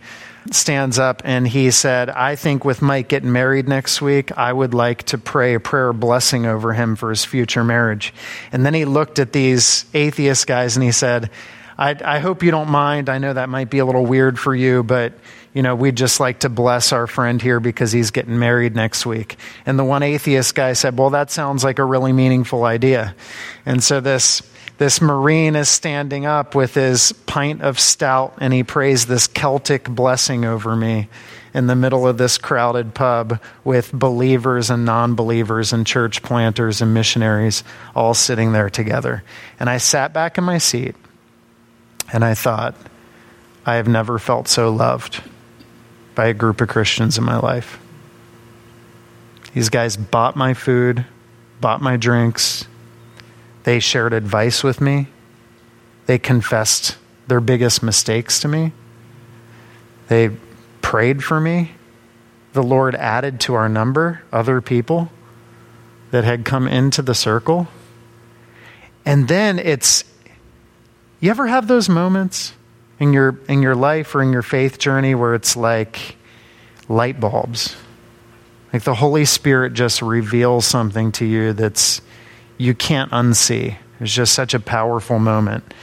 stands 0.51 1.00
up 1.00 1.22
and 1.25 1.48
he 1.48 1.72
said, 1.72 2.10
I 2.10 2.36
think 2.36 2.65
with 2.65 2.81
Mike 2.81 3.07
getting 3.07 3.31
married 3.31 3.67
next 3.67 4.01
week, 4.01 4.38
I 4.38 4.53
would 4.53 4.74
like 4.74 5.03
to 5.03 5.17
pray 5.17 5.55
a 5.55 5.60
prayer 5.60 5.93
blessing 5.93 6.45
over 6.45 6.74
him 6.74 6.95
for 6.95 7.10
his 7.10 7.25
future 7.25 7.63
marriage. 7.63 8.13
And 8.51 8.65
then 8.65 8.74
he 8.74 8.86
looked 8.86 9.17
at 9.17 9.34
these 9.34 9.86
atheist 9.93 10.45
guys 10.45 10.75
and 10.75 10.84
he 10.84 10.91
said, 10.91 11.31
I, 11.77 11.95
I 12.03 12.19
hope 12.19 12.43
you 12.43 12.51
don't 12.51 12.69
mind. 12.69 13.10
I 13.10 13.17
know 13.17 13.34
that 13.34 13.50
might 13.50 13.69
be 13.69 13.79
a 13.79 13.86
little 13.86 14.05
weird 14.05 14.39
for 14.39 14.53
you, 14.53 14.84
but 14.84 15.13
you 15.55 15.62
know, 15.62 15.74
we'd 15.74 15.95
just 15.95 16.19
like 16.19 16.41
to 16.41 16.50
bless 16.50 16.91
our 16.91 17.07
friend 17.07 17.41
here 17.41 17.62
because 17.62 17.93
he's 17.93 18.12
getting 18.12 18.38
married 18.38 18.75
next 18.75 19.05
week. 19.05 19.38
And 19.65 19.79
the 19.79 19.85
one 19.85 20.03
atheist 20.03 20.53
guy 20.53 20.74
said, 20.74 20.97
Well, 20.97 21.12
that 21.12 21.31
sounds 21.31 21.63
like 21.63 21.79
a 21.79 21.85
really 21.85 22.12
meaningful 22.12 22.65
idea. 22.65 23.15
And 23.65 23.81
so 23.81 24.01
this, 24.01 24.43
this 24.79 25.00
Marine 25.00 25.55
is 25.55 25.69
standing 25.69 26.25
up 26.25 26.55
with 26.55 26.74
his 26.74 27.13
pint 27.25 27.62
of 27.62 27.79
stout 27.79 28.33
and 28.39 28.53
he 28.53 28.63
prays 28.63 29.05
this 29.05 29.27
Celtic 29.27 29.85
blessing 29.89 30.43
over 30.43 30.75
me 30.75 31.07
in 31.53 31.67
the 31.67 31.75
middle 31.75 32.05
of 32.05 32.17
this 32.17 32.38
crowded 32.38 32.93
pub 32.93 33.39
with 33.63 33.93
believers 33.93 34.69
and 34.69 34.83
non 34.83 35.15
believers 35.15 35.71
and 35.71 35.88
church 35.88 36.21
planters 36.21 36.81
and 36.81 36.93
missionaries 36.93 37.63
all 37.95 38.13
sitting 38.13 38.51
there 38.51 38.69
together. 38.69 39.24
And 39.57 39.69
I 39.69 39.77
sat 39.77 40.12
back 40.12 40.38
in 40.38 40.43
my 40.43 40.57
seat 40.57 40.97
and 42.12 42.25
I 42.25 42.33
thought, 42.33 42.75
I 43.65 43.75
have 43.75 43.88
never 43.88 44.19
felt 44.19 44.50
so 44.50 44.69
loved 44.69 45.24
by 46.15 46.27
a 46.27 46.34
group 46.34 46.62
of 46.62 46.69
Christians 46.69 47.17
in 47.17 47.24
my 47.24 47.38
life. 47.38 47.79
These 49.53 49.69
guys 49.69 49.95
bought 49.95 50.36
my 50.36 50.53
food, 50.53 51.05
bought 51.62 51.81
my 51.81 51.98
drinks. 51.98 52.65
They 53.63 53.79
shared 53.79 54.13
advice 54.13 54.63
with 54.63 54.81
me. 54.81 55.07
They 56.05 56.17
confessed 56.17 56.98
their 57.27 57.39
biggest 57.39 57.81
mistakes 57.81 58.39
to 58.41 58.48
me. 58.48 58.72
They 60.07 60.31
prayed 60.81 61.24
for 61.24 61.39
me. 61.39 61.72
The 62.53 62.63
Lord 62.63 62.95
added 62.95 63.39
to 63.41 63.53
our 63.55 63.67
number 63.67 64.22
other 64.31 64.62
people 64.62 65.12
that 66.12 66.24
had 66.24 66.45
come 66.45 66.67
into 66.67 67.01
the 67.01 67.15
circle. 67.15 67.67
And 69.05 69.27
then 69.27 69.60
it's 69.60 70.03
you 71.19 71.29
ever 71.29 71.48
have 71.48 71.67
those 71.67 71.89
moments 71.89 72.53
in 72.99 73.13
your 73.13 73.39
in 73.47 73.61
your 73.61 73.75
life 73.75 74.15
or 74.15 74.21
in 74.21 74.31
your 74.31 74.41
faith 74.41 74.77
journey 74.77 75.15
where 75.15 75.35
it's 75.35 75.55
like 75.55 76.15
light 76.87 77.19
bulbs? 77.19 77.75
Like 78.71 78.83
the 78.83 78.95
Holy 78.95 79.25
Spirit 79.25 79.73
just 79.73 80.01
reveals 80.01 80.65
something 80.65 81.11
to 81.13 81.25
you 81.25 81.53
that's 81.53 82.01
you 82.57 82.73
can't 82.73 83.11
unsee. 83.11 83.77
It's 83.99 84.13
just 84.13 84.33
such 84.33 84.53
a 84.53 84.59
powerful 84.59 85.19
moment. 85.19 85.73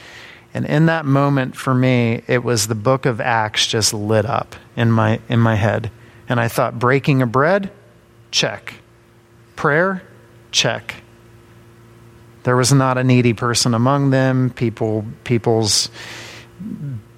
And 0.53 0.65
in 0.65 0.85
that 0.85 1.05
moment 1.05 1.55
for 1.55 1.73
me, 1.73 2.23
it 2.27 2.43
was 2.43 2.67
the 2.67 2.75
book 2.75 3.05
of 3.05 3.19
Acts 3.19 3.65
just 3.65 3.93
lit 3.93 4.25
up 4.25 4.55
in 4.75 4.91
my 4.91 5.19
in 5.27 5.39
my 5.39 5.55
head. 5.55 5.91
And 6.29 6.39
I 6.39 6.47
thought 6.47 6.79
breaking 6.79 7.21
a 7.21 7.27
bread, 7.27 7.71
check. 8.31 8.75
Prayer, 9.55 10.03
check. 10.51 10.95
There 12.43 12.55
was 12.55 12.73
not 12.73 12.97
a 12.97 13.03
needy 13.03 13.33
person 13.33 13.73
among 13.73 14.09
them. 14.09 14.49
People, 14.49 15.05
people's 15.23 15.89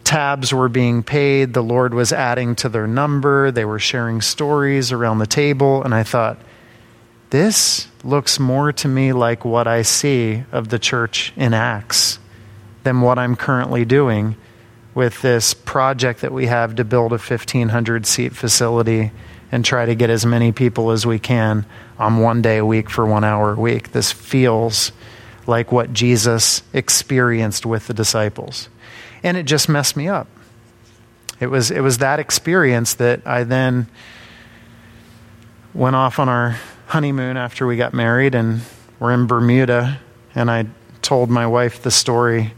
tabs 0.06 0.54
were 0.54 0.70
being 0.70 1.04
paid. 1.04 1.54
The 1.54 1.64
Lord 1.64 1.94
was 1.94 2.14
adding 2.14 2.56
to 2.58 2.70
their 2.70 2.88
number. 2.88 3.52
They 3.52 3.66
were 3.66 3.80
sharing 3.80 4.22
stories 4.22 4.92
around 4.94 5.18
the 5.18 5.28
table. 5.28 5.84
And 5.84 5.94
I 5.94 6.04
thought, 6.04 6.40
this 7.32 7.88
looks 8.04 8.40
more 8.40 8.72
to 8.72 8.88
me 8.88 9.12
like 9.12 9.44
what 9.44 9.68
I 9.68 9.82
see 9.82 10.44
of 10.52 10.70
the 10.70 10.80
church 10.80 11.34
in 11.36 11.54
Acts 11.54 12.20
than 12.84 13.02
what 13.02 13.20
I'm 13.20 13.36
currently 13.36 13.84
doing 13.84 14.38
with 14.94 15.22
this 15.22 15.54
project 15.54 16.22
that 16.22 16.32
we 16.32 16.46
have 16.46 16.76
to 16.76 16.86
build 16.86 17.12
a 17.12 17.18
1,500 17.18 18.06
seat 18.06 18.34
facility 18.34 19.12
and 19.52 19.66
try 19.66 19.86
to 19.86 19.96
get 19.96 20.10
as 20.10 20.26
many 20.26 20.52
people 20.52 20.92
as 20.92 21.06
we 21.06 21.20
can 21.20 21.66
on 21.98 22.20
one 22.20 22.42
day 22.42 22.58
a 22.58 22.66
week 22.66 22.90
for 22.90 23.06
one 23.06 23.24
hour 23.24 23.54
a 23.54 23.60
week. 23.60 23.92
This 23.92 24.12
feels 24.12 24.92
like 25.48 25.72
what 25.72 25.94
Jesus 25.94 26.64
experienced 26.74 27.66
with 27.66 27.88
the 27.88 27.94
disciples. 27.94 28.70
And 29.26 29.38
it 29.38 29.48
just 29.48 29.68
messed 29.68 29.98
me 29.98 30.08
up. 30.08 30.28
It 31.40 31.48
was, 31.48 31.72
it 31.72 31.82
was 31.82 31.98
that 31.98 32.20
experience 32.20 32.94
that 32.94 33.26
I 33.26 33.44
then 33.44 33.88
went 35.74 35.96
off 35.96 36.20
on 36.20 36.30
our 36.30 36.60
honeymoon 36.86 37.36
after 37.36 37.66
we 37.66 37.76
got 37.76 37.92
married 37.92 38.36
and 38.36 38.62
we're 39.00 39.14
in 39.14 39.26
Bermuda. 39.26 40.00
And 40.36 40.52
I 40.52 40.68
told 41.02 41.32
my 41.32 41.48
wife 41.48 41.82
the 41.82 41.90
story. 41.90 42.54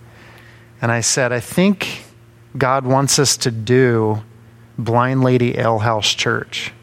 And 0.82 0.92
I 0.92 1.00
said, 1.00 1.32
I 1.32 1.40
think 1.40 2.04
God 2.58 2.86
wants 2.86 3.18
us 3.18 3.38
to 3.38 3.50
do 3.50 4.22
Blind 4.78 5.24
Lady 5.24 5.58
Ale 5.58 5.80
House 5.80 6.14
Church 6.14 6.74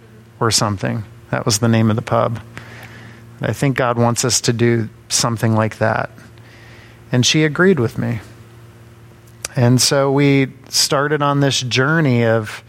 or 0.41 0.51
something. 0.51 1.05
That 1.31 1.45
was 1.45 1.59
the 1.59 1.69
name 1.69 1.91
of 1.91 1.97
the 1.97 2.03
pub. 2.03 2.41
I 3.43 3.53
think 3.53 3.77
God 3.77 3.99
wants 3.99 4.25
us 4.25 4.41
to 4.41 4.55
do 4.55 4.89
something 5.11 5.55
like 5.55 5.77
that. 5.77 6.09
And 7.13 7.27
she 7.27 7.45
agreed 7.45 7.79
with 7.79 7.99
me. 7.99 8.21
And 9.57 9.81
so 9.81 10.11
we 10.11 10.49
started 10.69 11.23
on 11.23 11.41
this 11.41 11.61
journey 11.61 12.25
of 12.25 12.65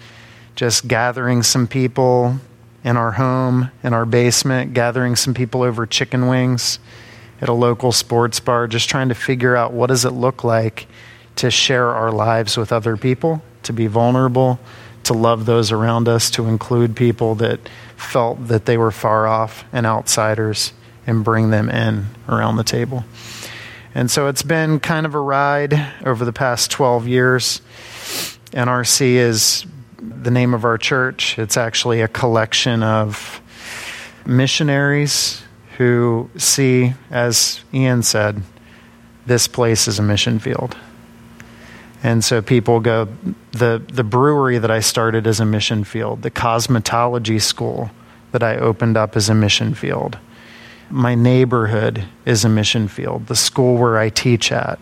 just 0.56 0.88
gathering 0.88 1.44
some 1.44 1.68
people 1.68 2.40
in 2.84 2.98
our 2.98 3.14
home, 3.14 3.72
in 3.84 3.94
our 3.94 4.06
basement, 4.06 4.74
gathering 4.74 5.16
some 5.16 5.34
people 5.34 5.64
over 5.64 5.86
chicken 5.88 6.28
wings 6.28 6.78
at 7.42 7.50
a 7.50 7.54
local 7.54 7.92
sports 7.92 8.40
bar, 8.40 8.68
just 8.68 8.88
trying 8.90 9.10
to 9.10 9.16
figure 9.16 9.56
out 9.56 9.74
what 9.74 9.88
does 9.88 10.06
it 10.06 10.12
look 10.12 10.44
like 10.44 10.88
to 11.38 11.52
share 11.52 11.88
our 11.88 12.12
lives 12.12 12.56
with 12.56 12.72
other 12.72 12.96
people, 12.96 13.42
to 13.64 13.74
be 13.74 13.88
vulnerable, 13.88 14.60
to 15.04 15.14
love 15.14 15.46
those 15.46 15.72
around 15.72 16.08
us, 16.08 16.30
to 16.32 16.46
include 16.46 16.96
people 16.96 17.36
that 17.36 17.60
felt 17.98 18.48
that 18.48 18.66
they 18.66 18.78
were 18.78 18.92
far 18.92 19.28
off 19.28 19.66
and 19.74 19.86
outsiders 19.86 20.72
and 21.08 21.24
bring 21.24 21.50
them 21.50 21.70
in 21.70 22.06
around 22.30 22.58
the 22.58 22.64
table. 22.64 23.04
And 23.96 24.12
so 24.12 24.28
it's 24.28 24.44
been 24.44 24.82
kind 24.82 25.06
of 25.06 25.16
a 25.16 25.20
ride 25.20 25.74
over 26.06 26.26
the 26.26 26.34
past 26.34 26.70
12 26.70 27.08
years. 27.08 27.62
NRC 28.52 29.16
is 29.16 29.66
the 29.98 30.30
name 30.30 30.54
of 30.54 30.66
our 30.66 30.78
church. 30.78 31.40
It's 31.40 31.56
actually 31.56 32.02
a 32.02 32.10
collection 32.10 32.84
of 32.84 33.42
missionaries 34.26 35.42
who 35.78 36.30
see, 36.36 36.94
as 37.10 37.62
Ian 37.74 38.04
said, 38.04 38.42
this 39.26 39.48
place 39.48 39.88
is 39.88 39.98
a 39.98 40.04
mission 40.04 40.40
field. 40.40 40.76
And 42.04 42.22
so 42.22 42.42
people 42.42 42.82
go, 42.82 43.08
the, 43.54 43.82
the 43.88 44.04
brewery 44.04 44.58
that 44.58 44.70
I 44.70 44.82
started 44.82 45.26
as 45.26 45.40
a 45.40 45.46
mission 45.46 45.86
field, 45.86 46.22
the 46.22 46.32
cosmetology 46.32 47.42
school 47.42 47.92
that 48.34 48.44
I 48.44 48.58
opened 48.58 48.98
up 48.98 49.16
as 49.16 49.30
a 49.30 49.34
mission 49.34 49.74
field, 49.74 50.18
my 50.90 51.16
neighborhood 51.16 52.06
is 52.26 52.46
a 52.46 52.50
mission 52.50 52.88
field, 52.88 53.28
the 53.28 53.36
school 53.36 53.78
where 53.78 53.98
I 53.98 54.10
teach 54.10 54.52
at 54.52 54.80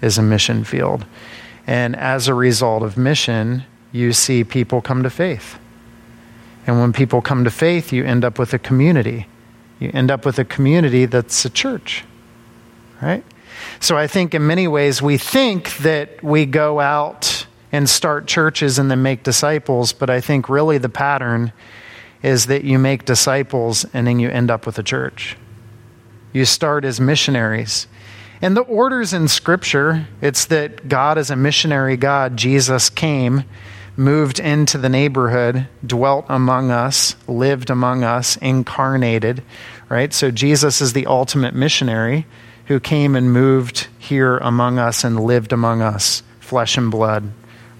is 0.00 0.18
a 0.18 0.22
mission 0.22 0.64
field. 0.64 1.04
And 1.66 1.96
as 1.96 2.28
a 2.28 2.34
result 2.34 2.82
of 2.82 2.96
mission, 2.96 3.64
you 3.92 4.12
see 4.12 4.44
people 4.44 4.80
come 4.80 5.02
to 5.02 5.10
faith. 5.10 5.58
And 6.66 6.80
when 6.80 6.92
people 6.92 7.20
come 7.20 7.44
to 7.44 7.50
faith, 7.50 7.92
you 7.92 8.04
end 8.04 8.24
up 8.24 8.38
with 8.38 8.52
a 8.52 8.58
community. 8.58 9.26
You 9.78 9.90
end 9.92 10.10
up 10.10 10.24
with 10.24 10.38
a 10.38 10.44
community 10.44 11.06
that's 11.06 11.44
a 11.44 11.50
church, 11.50 12.04
right? 13.02 13.24
So 13.80 13.96
I 13.96 14.06
think 14.06 14.34
in 14.34 14.46
many 14.46 14.66
ways 14.66 15.02
we 15.02 15.18
think 15.18 15.76
that 15.78 16.22
we 16.22 16.46
go 16.46 16.80
out 16.80 17.46
and 17.72 17.88
start 17.88 18.26
churches 18.26 18.78
and 18.78 18.90
then 18.90 19.02
make 19.02 19.22
disciples, 19.22 19.92
but 19.92 20.08
I 20.08 20.20
think 20.20 20.48
really 20.48 20.78
the 20.78 20.88
pattern 20.88 21.52
is 22.24 22.46
that 22.46 22.64
you 22.64 22.78
make 22.78 23.04
disciples 23.04 23.84
and 23.92 24.06
then 24.06 24.18
you 24.18 24.30
end 24.30 24.50
up 24.50 24.64
with 24.64 24.78
a 24.78 24.82
church. 24.82 25.36
You 26.32 26.46
start 26.46 26.86
as 26.86 26.98
missionaries. 26.98 27.86
And 28.40 28.56
the 28.56 28.62
orders 28.62 29.12
in 29.12 29.28
Scripture, 29.28 30.08
it's 30.22 30.46
that 30.46 30.88
God 30.88 31.18
is 31.18 31.30
a 31.30 31.36
missionary 31.36 31.98
God. 31.98 32.38
Jesus 32.38 32.88
came 32.88 33.44
moved 33.94 34.40
into 34.40 34.78
the 34.78 34.88
neighborhood, 34.88 35.68
dwelt 35.86 36.24
among 36.30 36.70
us, 36.70 37.14
lived 37.28 37.68
among 37.68 38.02
us, 38.02 38.36
incarnated, 38.38 39.42
right? 39.90 40.12
So 40.12 40.30
Jesus 40.30 40.80
is 40.80 40.94
the 40.94 41.06
ultimate 41.06 41.54
missionary 41.54 42.26
who 42.66 42.80
came 42.80 43.14
and 43.14 43.34
moved 43.34 43.86
here 43.98 44.38
among 44.38 44.78
us 44.78 45.04
and 45.04 45.20
lived 45.20 45.52
among 45.52 45.82
us, 45.82 46.22
flesh 46.40 46.78
and 46.78 46.90
blood, 46.90 47.30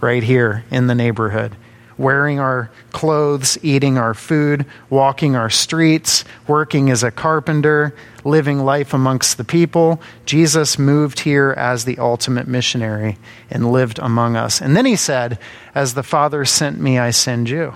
right 0.02 0.22
here 0.22 0.64
in 0.70 0.86
the 0.86 0.94
neighborhood 0.94 1.56
wearing 1.96 2.38
our 2.38 2.70
clothes, 2.92 3.58
eating 3.62 3.98
our 3.98 4.14
food, 4.14 4.66
walking 4.90 5.36
our 5.36 5.50
streets, 5.50 6.24
working 6.46 6.90
as 6.90 7.02
a 7.02 7.10
carpenter, 7.10 7.94
living 8.24 8.60
life 8.60 8.94
amongst 8.94 9.36
the 9.36 9.44
people. 9.44 10.00
Jesus 10.26 10.78
moved 10.78 11.20
here 11.20 11.54
as 11.56 11.84
the 11.84 11.98
ultimate 11.98 12.48
missionary 12.48 13.16
and 13.50 13.70
lived 13.70 13.98
among 13.98 14.36
us. 14.36 14.60
And 14.60 14.76
then 14.76 14.86
he 14.86 14.96
said, 14.96 15.38
As 15.74 15.94
the 15.94 16.02
Father 16.02 16.44
sent 16.44 16.80
me, 16.80 16.98
I 16.98 17.10
send 17.10 17.48
you. 17.48 17.74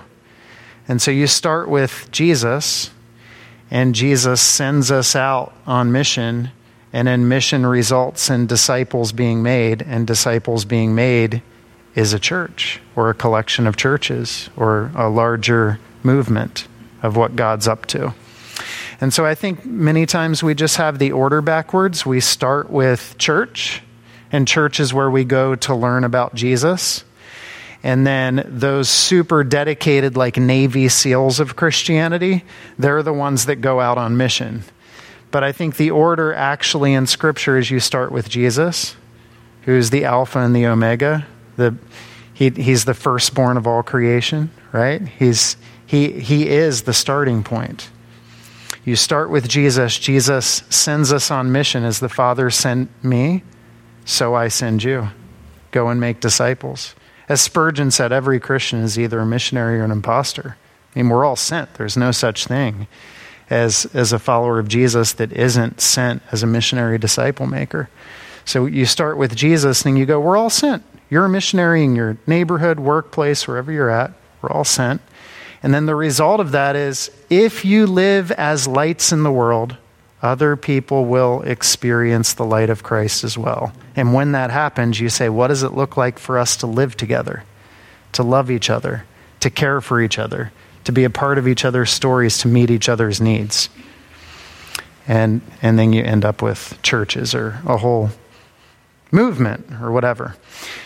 And 0.87 1.01
so 1.01 1.11
you 1.11 1.27
start 1.27 1.69
with 1.69 2.09
Jesus, 2.11 2.89
and 3.69 3.93
Jesus 3.93 4.41
sends 4.41 4.91
us 4.91 5.15
out 5.15 5.53
on 5.67 5.91
mission. 5.91 6.51
And 6.91 7.07
then 7.07 7.27
mission 7.27 7.67
results 7.67 8.31
in 8.31 8.47
disciples 8.47 9.11
being 9.11 9.43
made, 9.43 9.83
and 9.83 10.07
disciples 10.07 10.65
being 10.65 10.95
made 10.95 11.43
is 11.99 12.13
a 12.13 12.19
church 12.19 12.79
or 12.95 13.09
a 13.09 13.13
collection 13.13 13.67
of 13.67 13.75
churches 13.75 14.49
or 14.55 14.89
a 14.95 15.09
larger 15.09 15.77
movement 16.01 16.65
of 17.03 17.17
what 17.17 17.35
God's 17.35 17.67
up 17.67 17.85
to. 17.87 18.13
And 19.01 19.13
so 19.13 19.25
I 19.25 19.35
think 19.35 19.65
many 19.65 20.05
times 20.05 20.41
we 20.41 20.55
just 20.55 20.77
have 20.77 20.97
the 20.97 21.11
order 21.11 21.41
backwards. 21.41 22.05
We 22.05 22.21
start 22.21 22.69
with 22.69 23.17
church, 23.17 23.81
and 24.31 24.47
church 24.47 24.79
is 24.79 24.93
where 24.93 25.11
we 25.11 25.25
go 25.25 25.55
to 25.55 25.75
learn 25.75 26.05
about 26.05 26.35
Jesus. 26.35 27.03
And 27.83 28.07
then 28.07 28.45
those 28.47 28.87
super 28.87 29.43
dedicated, 29.43 30.15
like 30.15 30.37
Navy 30.37 30.87
SEALs 30.87 31.41
of 31.41 31.57
Christianity, 31.57 32.45
they're 32.77 33.03
the 33.03 33.13
ones 33.13 33.45
that 33.45 33.57
go 33.57 33.81
out 33.81 33.97
on 33.97 34.15
mission. 34.15 34.63
But 35.31 35.43
I 35.43 35.51
think 35.51 35.75
the 35.75 35.91
order 35.91 36.33
actually 36.33 36.93
in 36.93 37.07
Scripture 37.07 37.57
is 37.57 37.69
you 37.69 37.81
start 37.81 38.11
with 38.13 38.29
Jesus, 38.29 38.95
who's 39.63 39.89
the 39.89 40.05
Alpha 40.05 40.39
and 40.39 40.55
the 40.55 40.65
Omega, 40.65 41.25
the, 41.59 41.75
he, 42.33 42.49
he's 42.49 42.85
the 42.85 42.93
firstborn 42.93 43.57
of 43.57 43.67
all 43.67 43.83
creation, 43.83 44.49
right? 44.71 45.07
He's, 45.07 45.57
he, 45.85 46.19
he 46.19 46.47
is 46.47 46.83
the 46.83 46.93
starting 46.93 47.43
point. 47.43 47.91
You 48.85 48.95
start 48.95 49.29
with 49.29 49.47
Jesus. 49.47 49.99
Jesus 49.99 50.63
sends 50.69 51.13
us 51.13 51.29
on 51.29 51.51
mission 51.51 51.83
as 51.83 51.99
the 51.99 52.09
Father 52.09 52.49
sent 52.49 52.89
me, 53.03 53.43
so 54.05 54.33
I 54.33 54.47
send 54.47 54.83
you. 54.83 55.09
Go 55.71 55.89
and 55.89 55.99
make 55.99 56.19
disciples. 56.19 56.95
As 57.27 57.41
Spurgeon 57.41 57.91
said, 57.91 58.11
every 58.11 58.39
Christian 58.39 58.79
is 58.79 58.97
either 58.97 59.19
a 59.19 59.25
missionary 59.25 59.79
or 59.79 59.83
an 59.83 59.91
impostor. 59.91 60.57
I 60.95 60.99
mean, 60.99 61.09
we're 61.09 61.25
all 61.25 61.35
sent. 61.35 61.75
There's 61.75 61.95
no 61.95 62.11
such 62.11 62.45
thing 62.45 62.87
as, 63.49 63.85
as 63.93 64.13
a 64.13 64.19
follower 64.19 64.59
of 64.59 64.67
Jesus 64.67 65.13
that 65.13 65.31
isn't 65.33 65.81
sent 65.81 66.23
as 66.31 66.41
a 66.41 66.47
missionary 66.47 66.97
disciple 66.97 67.45
maker. 67.45 67.89
So 68.45 68.65
you 68.65 68.85
start 68.85 69.17
with 69.17 69.35
Jesus 69.35 69.85
and 69.85 69.97
you 69.97 70.07
go, 70.07 70.19
we're 70.19 70.37
all 70.37 70.49
sent. 70.49 70.83
You're 71.09 71.25
a 71.25 71.29
missionary 71.29 71.83
in 71.83 71.95
your 71.95 72.17
neighborhood, 72.27 72.79
workplace, 72.79 73.47
wherever 73.47 73.71
you're 73.71 73.89
at. 73.89 74.11
We're 74.41 74.51
all 74.51 74.63
sent. 74.63 75.01
And 75.61 75.73
then 75.73 75.85
the 75.85 75.95
result 75.95 76.39
of 76.39 76.51
that 76.51 76.75
is 76.75 77.11
if 77.29 77.65
you 77.65 77.85
live 77.85 78.31
as 78.31 78.67
lights 78.67 79.11
in 79.11 79.23
the 79.23 79.31
world, 79.31 79.75
other 80.21 80.55
people 80.55 81.05
will 81.05 81.41
experience 81.41 82.33
the 82.33 82.45
light 82.45 82.69
of 82.69 82.83
Christ 82.83 83.23
as 83.23 83.37
well. 83.37 83.73
And 83.95 84.13
when 84.13 84.33
that 84.33 84.51
happens, 84.51 84.99
you 84.99 85.09
say, 85.09 85.29
what 85.29 85.47
does 85.47 85.63
it 85.63 85.73
look 85.73 85.97
like 85.97 86.19
for 86.19 86.37
us 86.37 86.57
to 86.57 86.67
live 86.67 86.95
together, 86.95 87.43
to 88.13 88.23
love 88.23 88.51
each 88.51 88.69
other, 88.69 89.05
to 89.39 89.49
care 89.49 89.81
for 89.81 90.01
each 90.01 90.19
other, 90.19 90.51
to 90.83 90.91
be 90.91 91.03
a 91.03 91.09
part 91.09 91.37
of 91.37 91.47
each 91.47 91.65
other's 91.65 91.89
stories, 91.89 92.37
to 92.39 92.47
meet 92.47 92.69
each 92.69 92.89
other's 92.89 93.19
needs? 93.19 93.69
And, 95.07 95.41
and 95.61 95.79
then 95.79 95.91
you 95.91 96.03
end 96.03 96.23
up 96.23 96.41
with 96.41 96.77
churches 96.83 97.33
or 97.33 97.59
a 97.65 97.77
whole 97.77 98.11
movement 99.11 99.71
or 99.81 99.91
whatever. 99.91 100.35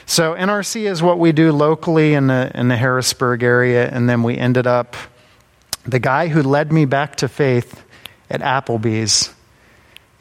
So 0.06 0.34
NRC 0.34 0.90
is 0.90 1.02
what 1.02 1.20
we 1.20 1.32
do 1.32 1.52
locally 1.52 2.14
in 2.14 2.28
the 2.28 2.52
in 2.54 2.68
the 2.68 2.78
Harrisburg 2.78 3.44
area, 3.44 3.90
and 3.90 4.10
then 4.10 4.24
we 4.24 4.38
ended 4.38 4.68
up. 4.68 4.96
The 5.86 6.00
guy 6.00 6.30
who 6.30 6.42
led 6.42 6.72
me 6.72 6.86
back 6.86 7.18
to 7.18 7.28
faith 7.28 7.84
at 8.30 8.40
Applebee's 8.40 9.34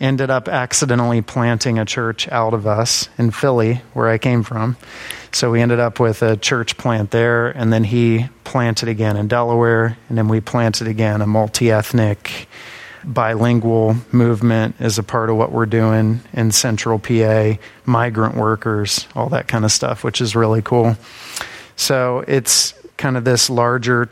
ended 0.01 0.29
up 0.29 0.49
accidentally 0.49 1.23
planting 1.23 1.79
a 1.79 1.85
church 1.85 2.29
out 2.29 2.53
of 2.53 2.67
us 2.67 3.09
in 3.17 3.31
Philly, 3.31 3.81
where 3.93 4.09
I 4.09 4.19
came 4.19 4.43
from. 4.43 4.77
So 5.31 5.53
we 5.53 5.63
ended 5.63 5.79
up 5.79 6.01
with 6.01 6.23
a 6.23 6.37
church 6.37 6.77
plant 6.77 7.13
there, 7.13 7.51
and 7.51 7.73
then 7.73 7.85
he 7.85 8.29
planted 8.43 8.89
again 8.89 9.17
in 9.17 9.29
Delaware, 9.29 9.97
and 10.09 10.19
then 10.19 10.27
we 10.27 10.41
planted 10.41 10.89
again 10.89 11.23
a 11.23 11.27
multi 11.27 11.71
ethnic, 11.71 12.49
bilingual 13.05 13.97
movement 14.13 14.77
is 14.81 14.99
a 14.99 15.03
part 15.03 15.31
of 15.31 15.37
what 15.37 15.53
we're 15.53 15.67
doing 15.67 16.21
in 16.33 16.51
central 16.53 16.99
PA, 16.99 17.55
migrant 17.85 18.37
workers, 18.37 19.07
all 19.15 19.29
that 19.31 19.49
kind 19.49 19.65
of 19.65 19.73
stuff, 19.73 20.05
which 20.05 20.21
is 20.21 20.37
really 20.37 20.63
cool. 20.63 20.97
So 21.77 22.25
it's 22.29 22.75
kind 22.97 23.17
of 23.17 23.25
this 23.25 23.51
larger 23.51 24.09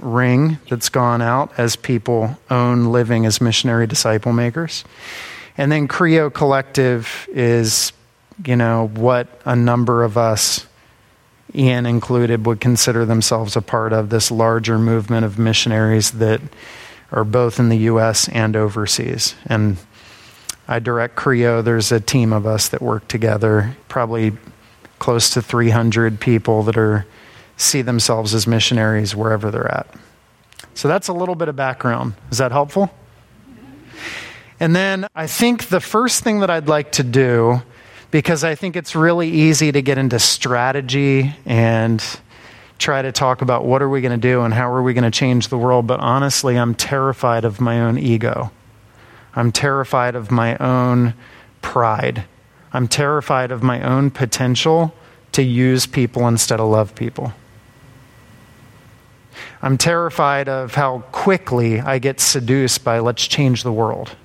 ring 0.00 0.58
that's 0.68 0.88
gone 0.88 1.22
out 1.22 1.52
as 1.56 1.76
people 1.76 2.36
own 2.50 2.86
living 2.86 3.24
as 3.26 3.40
missionary 3.40 3.86
disciple 3.86 4.32
makers. 4.32 4.84
And 5.56 5.70
then 5.70 5.86
Creo 5.86 6.32
Collective 6.32 7.28
is, 7.30 7.92
you 8.44 8.56
know, 8.56 8.88
what 8.88 9.28
a 9.44 9.54
number 9.54 10.02
of 10.02 10.18
us, 10.18 10.66
Ian 11.54 11.86
included, 11.86 12.46
would 12.46 12.60
consider 12.60 13.04
themselves 13.04 13.54
a 13.54 13.62
part 13.62 13.92
of 13.92 14.10
this 14.10 14.30
larger 14.30 14.78
movement 14.78 15.24
of 15.24 15.38
missionaries 15.38 16.12
that 16.12 16.40
are 17.12 17.24
both 17.24 17.60
in 17.60 17.68
the 17.68 17.76
U.S. 17.78 18.28
and 18.28 18.56
overseas. 18.56 19.34
And 19.46 19.76
I 20.66 20.78
direct 20.78 21.16
Creo. 21.16 21.62
There's 21.62 21.92
a 21.92 22.00
team 22.00 22.32
of 22.32 22.46
us 22.46 22.68
that 22.70 22.82
work 22.82 23.06
together, 23.06 23.76
probably 23.88 24.32
close 24.98 25.30
to 25.30 25.42
300 25.42 26.18
people 26.20 26.62
that 26.64 26.76
are 26.76 27.06
see 27.56 27.82
themselves 27.82 28.34
as 28.34 28.46
missionaries 28.46 29.14
wherever 29.14 29.50
they're 29.50 29.70
at. 29.70 29.86
So 30.74 30.88
that's 30.88 31.08
a 31.08 31.12
little 31.12 31.34
bit 31.34 31.48
of 31.48 31.56
background. 31.56 32.14
Is 32.30 32.38
that 32.38 32.50
helpful? 32.50 32.90
And 34.58 34.74
then 34.74 35.06
I 35.14 35.26
think 35.26 35.68
the 35.68 35.80
first 35.80 36.24
thing 36.24 36.40
that 36.40 36.50
I'd 36.50 36.68
like 36.68 36.92
to 36.92 37.02
do, 37.02 37.62
because 38.10 38.44
I 38.44 38.54
think 38.54 38.76
it's 38.76 38.94
really 38.94 39.28
easy 39.28 39.72
to 39.72 39.82
get 39.82 39.98
into 39.98 40.18
strategy 40.18 41.34
and 41.44 42.02
try 42.78 43.02
to 43.02 43.12
talk 43.12 43.42
about 43.42 43.64
what 43.64 43.82
are 43.82 43.88
we 43.88 44.00
going 44.00 44.18
to 44.18 44.28
do 44.28 44.42
and 44.42 44.52
how 44.52 44.70
are 44.70 44.82
we 44.82 44.94
going 44.94 45.04
to 45.04 45.10
change 45.10 45.48
the 45.48 45.58
world, 45.58 45.86
but 45.86 46.00
honestly, 46.00 46.56
I'm 46.56 46.74
terrified 46.74 47.44
of 47.44 47.60
my 47.60 47.80
own 47.80 47.98
ego. 47.98 48.50
I'm 49.34 49.52
terrified 49.52 50.14
of 50.14 50.30
my 50.30 50.56
own 50.58 51.14
pride. 51.62 52.24
I'm 52.72 52.88
terrified 52.88 53.50
of 53.50 53.62
my 53.62 53.82
own 53.82 54.10
potential 54.10 54.94
to 55.32 55.42
use 55.42 55.86
people 55.86 56.28
instead 56.28 56.60
of 56.60 56.68
love 56.68 56.94
people. 56.94 57.32
I'm 59.62 59.78
terrified 59.78 60.48
of 60.48 60.74
how 60.74 61.00
quickly 61.12 61.80
I 61.80 61.98
get 61.98 62.20
seduced 62.20 62.84
by 62.84 62.98
let's 62.98 63.26
change 63.26 63.62
the 63.62 63.72
world 63.72 64.16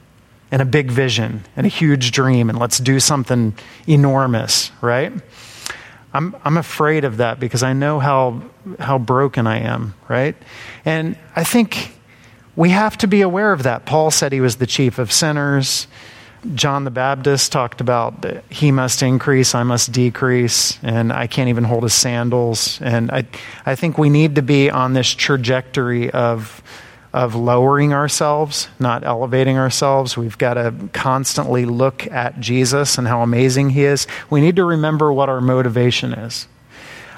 and 0.52 0.62
a 0.62 0.66
big 0.66 0.90
vision 0.90 1.44
and 1.56 1.66
a 1.66 1.70
huge 1.70 2.12
dream 2.12 2.50
and 2.50 2.58
let's 2.58 2.80
do 2.80 3.00
something 3.00 3.54
enormous, 3.88 4.72
right? 4.82 5.14
I'm, 6.18 6.36
I'm 6.44 6.58
afraid 6.58 7.04
of 7.04 7.18
that 7.18 7.40
because 7.40 7.62
I 7.62 7.74
know 7.74 8.00
how, 8.00 8.42
how 8.80 8.98
broken 8.98 9.46
I 9.46 9.60
am, 9.60 9.94
right? 10.08 10.36
And 10.84 11.16
I 11.36 11.44
think 11.44 11.96
we 12.56 12.72
have 12.72 12.98
to 12.98 13.08
be 13.08 13.22
aware 13.22 13.54
of 13.54 13.64
that. 13.64 13.86
Paul 13.86 14.10
said 14.10 14.32
he 14.32 14.42
was 14.42 14.56
the 14.56 14.66
chief 14.66 14.98
of 14.98 15.12
sinners. 15.12 15.86
John 16.56 16.86
the 16.86 16.92
Baptist 16.92 17.52
talked 17.52 17.82
about 17.82 18.26
he 18.50 18.72
must 18.72 19.04
increase, 19.04 19.54
I 19.54 19.62
must 19.62 19.92
decrease, 19.92 20.80
and 20.82 21.14
I 21.14 21.28
can't 21.28 21.50
even 21.50 21.64
hold 21.64 21.84
his 21.84 21.94
sandals. 21.94 22.82
And 22.82 23.12
I, 23.12 23.26
I 23.64 23.76
think 23.76 24.00
we 24.00 24.10
need 24.10 24.36
to 24.36 24.42
be 24.42 24.72
on 24.72 24.94
this 24.94 25.14
trajectory 25.14 26.10
of, 26.10 26.64
of 27.18 27.34
lowering 27.34 27.94
ourselves, 27.94 28.68
not 28.78 29.04
elevating 29.04 29.58
ourselves. 29.58 30.16
We've 30.16 30.38
got 30.38 30.54
to 30.54 30.72
constantly 30.94 31.66
look 31.66 32.06
at 32.12 32.40
Jesus 32.40 33.00
and 33.00 33.08
how 33.08 33.24
amazing 33.24 33.72
he 33.72 33.86
is. 33.86 34.06
We 34.30 34.40
need 34.40 34.56
to 34.58 34.64
remember 34.64 35.12
what 35.12 35.28
our 35.28 35.42
motivation 35.42 36.14
is. 36.14 36.48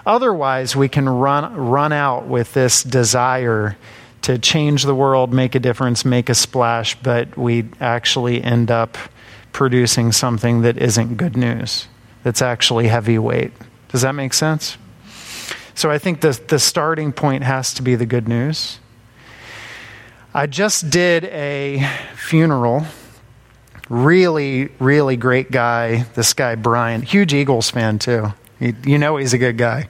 Otherwise, 0.05 0.73
we 0.73 0.88
can 0.88 1.09
run, 1.09 1.53
run 1.53 1.91
out 1.91 2.27
with 2.27 2.53
this 2.53 2.81
desire 2.81 3.75
to 4.21 4.39
change 4.39 4.83
the 4.83 4.95
world, 4.95 5.33
make 5.33 5.53
a 5.53 5.59
difference, 5.59 6.05
make 6.05 6.29
a 6.29 6.35
splash, 6.35 6.95
but 7.01 7.38
we 7.38 7.65
actually 7.81 8.41
end 8.41 8.71
up 8.71 8.97
producing 9.51 10.13
something 10.13 10.62
that 10.62 10.77
isn't 10.77 11.17
good 11.17 11.35
news, 11.35 11.89
that's 12.23 12.41
actually 12.41 12.88
heavyweight. 12.88 13.51
Does 13.89 14.03
that 14.03 14.15
make 14.15 14.33
sense? 14.33 14.77
So 15.75 15.91
I 15.91 15.97
think 15.97 16.21
the, 16.21 16.39
the 16.47 16.59
starting 16.59 17.12
point 17.12 17.43
has 17.43 17.73
to 17.73 17.81
be 17.81 17.95
the 17.95 18.05
good 18.05 18.29
news. 18.29 18.79
I 20.39 20.45
just 20.45 20.89
did 20.89 21.25
a 21.25 21.86
funeral. 22.15 22.86
Really, 23.89 24.69
really 24.80 25.17
great 25.17 25.52
guy. 25.52 26.06
This 26.15 26.34
guy, 26.34 26.56
Brian, 26.56 27.02
huge 27.02 27.34
Eagles 27.34 27.69
fan 27.69 27.99
too. 27.99 28.34
You 28.62 28.97
know 28.97 29.17
he's 29.17 29.34
a 29.34 29.38
good 29.38 29.58
guy. 29.58 29.89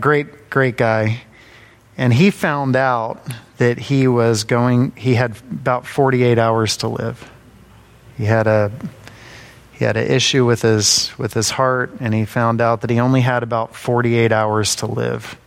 Great, 0.00 0.50
great 0.50 0.76
guy. 0.76 1.22
And 1.96 2.12
he 2.12 2.32
found 2.32 2.74
out 2.74 3.24
that 3.58 3.78
he 3.78 4.08
was 4.08 4.42
going, 4.42 4.90
he 4.96 5.14
had 5.14 5.38
about 5.48 5.86
48 5.86 6.36
hours 6.36 6.76
to 6.78 6.88
live. 6.88 7.30
He 8.18 8.24
had 8.24 8.48
a 8.48 8.72
he 9.74 9.84
had 9.84 9.96
an 9.96 10.10
issue 10.10 10.44
with 10.44 10.62
his 10.62 11.16
with 11.16 11.34
his 11.34 11.50
heart 11.50 11.92
and 12.00 12.12
he 12.14 12.24
found 12.24 12.60
out 12.60 12.80
that 12.80 12.90
he 12.90 12.98
only 12.98 13.20
had 13.20 13.44
about 13.44 13.76
48 13.76 14.32
hours 14.32 14.74
to 14.74 14.86
live. 14.86 15.38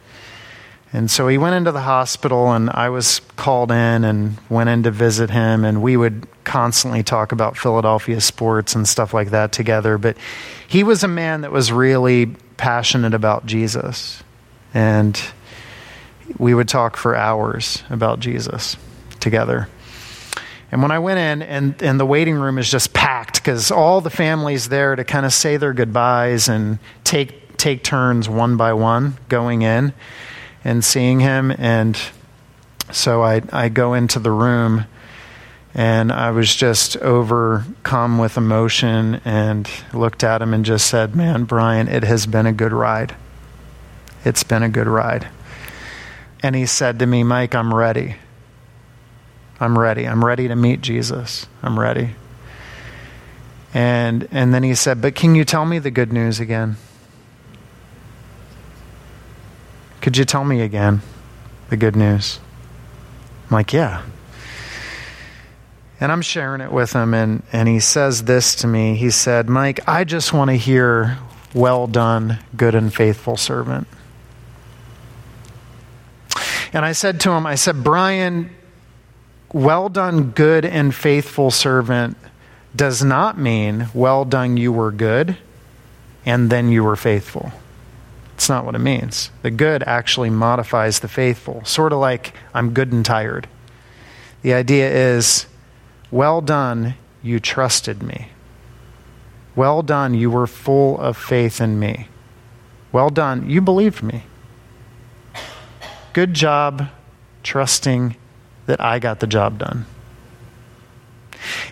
And 0.93 1.11
so 1.11 1.27
he 1.27 1.37
went 1.37 1.55
into 1.55 1.71
the 1.71 1.81
hospital 1.81 2.53
and 2.53 2.69
I 2.69 2.89
was 2.89 3.19
called 3.35 3.71
in 3.71 4.03
and 4.03 4.37
went 4.49 4.69
in 4.69 4.83
to 4.83 4.91
visit 4.91 5.29
him 5.29 5.65
and 5.65 5.81
we 5.81 5.97
would 5.97 6.27
constantly 6.45 7.03
talk 7.03 7.33
about 7.33 7.57
Philadelphia 7.57 8.21
sports 8.21 8.73
and 8.73 8.87
stuff 8.87 9.13
like 9.13 9.31
that 9.31 9.51
together, 9.51 9.97
but 9.97 10.17
he 10.67 10.83
was 10.83 11.03
a 11.03 11.07
man 11.07 11.41
that 11.41 11.51
was 11.51 11.71
really 11.71 12.27
passionate 12.55 13.13
about 13.13 13.45
Jesus. 13.45 14.23
And 14.73 15.21
we 16.37 16.53
would 16.53 16.69
talk 16.69 16.95
for 16.95 17.15
hours 17.15 17.83
about 17.89 18.19
Jesus 18.21 18.77
together. 19.19 19.67
And 20.71 20.81
when 20.81 20.91
I 20.91 20.99
went 20.99 21.19
in, 21.19 21.41
and, 21.41 21.81
and 21.81 21.99
the 21.99 22.05
waiting 22.05 22.35
room 22.35 22.57
is 22.57 22.69
just 22.69 22.93
packed 22.93 23.35
because 23.35 23.71
all 23.71 24.01
the 24.01 24.09
families 24.09 24.69
there 24.69 24.95
to 24.95 25.03
kind 25.03 25.25
of 25.25 25.33
say 25.33 25.57
their 25.57 25.73
goodbyes 25.73 26.49
and 26.49 26.79
take, 27.03 27.57
take 27.57 27.83
turns 27.83 28.27
one 28.27 28.57
by 28.57 28.73
one 28.73 29.17
going 29.29 29.61
in 29.61 29.93
and 30.63 30.83
seeing 30.83 31.19
him. 31.19 31.51
And 31.57 31.99
so 32.91 33.23
I, 33.23 33.41
I 33.51 33.69
go 33.69 33.93
into 33.93 34.19
the 34.19 34.31
room 34.31 34.85
and 35.73 36.11
I 36.11 36.31
was 36.31 36.55
just 36.55 36.97
overcome 36.97 38.17
with 38.17 38.37
emotion 38.37 39.21
and 39.23 39.69
looked 39.93 40.23
at 40.23 40.41
him 40.41 40.53
and 40.53 40.65
just 40.65 40.87
said, 40.87 41.15
Man, 41.15 41.43
Brian, 41.43 41.87
it 41.87 42.03
has 42.03 42.25
been 42.25 42.45
a 42.45 42.53
good 42.53 42.73
ride. 42.73 43.15
It's 44.25 44.43
been 44.43 44.63
a 44.63 44.69
good 44.69 44.87
ride. 44.87 45.27
And 46.41 46.55
he 46.55 46.65
said 46.65 46.99
to 46.99 47.05
me, 47.05 47.23
Mike, 47.23 47.55
I'm 47.55 47.73
ready. 47.73 48.15
I'm 49.59 49.77
ready. 49.77 50.07
I'm 50.07 50.23
ready 50.23 50.47
to 50.47 50.55
meet 50.55 50.81
Jesus. 50.81 51.47
I'm 51.63 51.79
ready. 51.79 52.15
And, 53.73 54.27
and 54.31 54.53
then 54.53 54.63
he 54.63 54.75
said, 54.75 55.01
But 55.01 55.15
can 55.15 55.35
you 55.35 55.45
tell 55.45 55.65
me 55.65 55.79
the 55.79 55.91
good 55.91 56.13
news 56.13 56.39
again? 56.39 56.77
Could 60.07 60.15
you 60.15 60.23
tell 60.23 60.45
me 60.45 60.61
again 60.61 61.01
the 61.69 61.75
good 61.75 61.97
news? 61.97 62.39
I'm 63.49 63.55
like, 63.55 63.73
Yeah. 63.73 64.03
And 65.99 66.13
I'm 66.13 66.21
sharing 66.21 66.61
it 66.61 66.71
with 66.71 66.93
him, 66.93 67.13
and, 67.13 67.43
and 67.51 67.67
he 67.67 67.81
says 67.81 68.23
this 68.23 68.55
to 68.55 68.67
me. 68.67 68.95
He 68.95 69.09
said, 69.09 69.49
Mike, 69.49 69.85
I 69.85 70.05
just 70.05 70.31
want 70.31 70.49
to 70.49 70.55
hear, 70.55 71.17
Well 71.53 71.87
done, 71.87 72.39
good 72.55 72.73
and 72.73 72.93
faithful 72.93 73.35
servant. 73.35 73.85
And 76.71 76.85
I 76.85 76.93
said 76.93 77.19
to 77.19 77.31
him, 77.31 77.45
I 77.45 77.55
said, 77.55 77.83
Brian, 77.83 78.51
well 79.51 79.89
done, 79.89 80.31
good 80.31 80.63
and 80.63 80.95
faithful 80.95 81.51
servant 81.51 82.15
does 82.73 83.03
not 83.03 83.37
mean, 83.37 83.89
well 83.93 84.23
done, 84.23 84.55
you 84.55 84.71
were 84.71 84.93
good, 84.93 85.35
and 86.25 86.49
then 86.49 86.71
you 86.71 86.85
were 86.85 86.95
faithful. 86.95 87.51
It's 88.37 88.49
not 88.49 88.65
what 88.65 88.75
it 88.75 88.79
means. 88.79 89.31
The 89.41 89.49
good 89.49 89.81
actually 89.87 90.29
modifies 90.29 90.99
the 90.99 91.07
faithful, 91.07 91.65
sort 91.65 91.91
of 91.91 91.97
like 91.97 92.35
I'm 92.53 92.71
good 92.71 92.91
and 92.91 93.03
tired. 93.03 93.49
The 94.43 94.53
idea 94.53 94.91
is, 94.91 95.47
well 96.11 96.41
done, 96.41 96.93
you 97.23 97.39
trusted 97.39 98.03
me. 98.03 98.27
Well 99.55 99.81
done, 99.81 100.13
you 100.13 100.29
were 100.29 100.45
full 100.45 100.99
of 100.99 101.17
faith 101.17 101.59
in 101.59 101.79
me. 101.79 102.09
Well 102.91 103.09
done, 103.09 103.49
you 103.49 103.59
believed 103.59 104.03
me. 104.03 104.21
Good 106.13 106.35
job 106.35 106.89
trusting 107.41 108.17
that 108.67 108.79
I 108.79 108.99
got 108.99 109.19
the 109.19 109.25
job 109.25 109.57
done. 109.57 109.87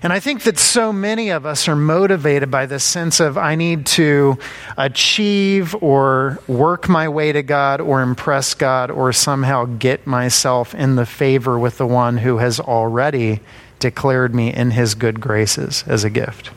And 0.04 0.14
I 0.14 0.20
think 0.20 0.44
that 0.44 0.58
so 0.58 0.94
many 0.94 1.30
of 1.30 1.46
us 1.46 1.68
are 1.68 1.76
motivated 1.76 2.52
by 2.52 2.66
this 2.66 2.84
sense 2.84 3.20
of 3.20 3.38
I 3.38 3.56
need 3.56 3.86
to 3.88 4.38
achieve 4.78 5.76
or 5.82 6.40
work 6.48 6.90
my 6.90 7.10
way 7.10 7.32
to 7.32 7.44
God 7.44 7.82
or 7.82 8.02
impress 8.02 8.54
God 8.54 8.92
or 8.92 9.12
somehow 9.14 9.66
get 9.66 10.06
myself 10.08 10.74
in 10.76 10.96
the 10.96 11.06
favor 11.06 11.58
with 11.58 11.78
the 11.78 11.88
one 11.88 12.18
who 12.18 12.38
has 12.38 12.60
already 12.60 13.40
declared 13.80 14.34
me 14.34 14.54
in 14.54 14.72
his 14.72 14.96
good 14.96 15.20
graces 15.20 15.84
as 15.88 16.04
a 16.04 16.10
gift. 16.10 16.52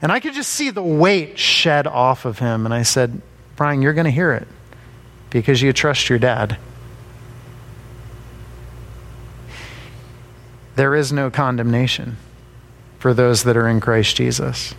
And 0.00 0.10
I 0.10 0.18
could 0.18 0.34
just 0.34 0.50
see 0.50 0.70
the 0.70 0.82
weight 0.82 1.38
shed 1.38 1.86
off 1.86 2.24
of 2.24 2.40
him. 2.40 2.64
And 2.64 2.74
I 2.74 2.82
said, 2.82 3.22
Brian, 3.54 3.82
you're 3.82 3.92
going 3.92 4.06
to 4.06 4.10
hear 4.10 4.32
it 4.32 4.48
because 5.30 5.62
you 5.62 5.72
trust 5.72 6.08
your 6.08 6.18
dad. 6.18 6.58
There 10.82 10.96
is 10.96 11.12
no 11.12 11.30
condemnation 11.30 12.16
for 12.98 13.14
those 13.14 13.44
that 13.44 13.56
are 13.56 13.68
in 13.68 13.78
Christ 13.78 14.16
Jesus. 14.16 14.74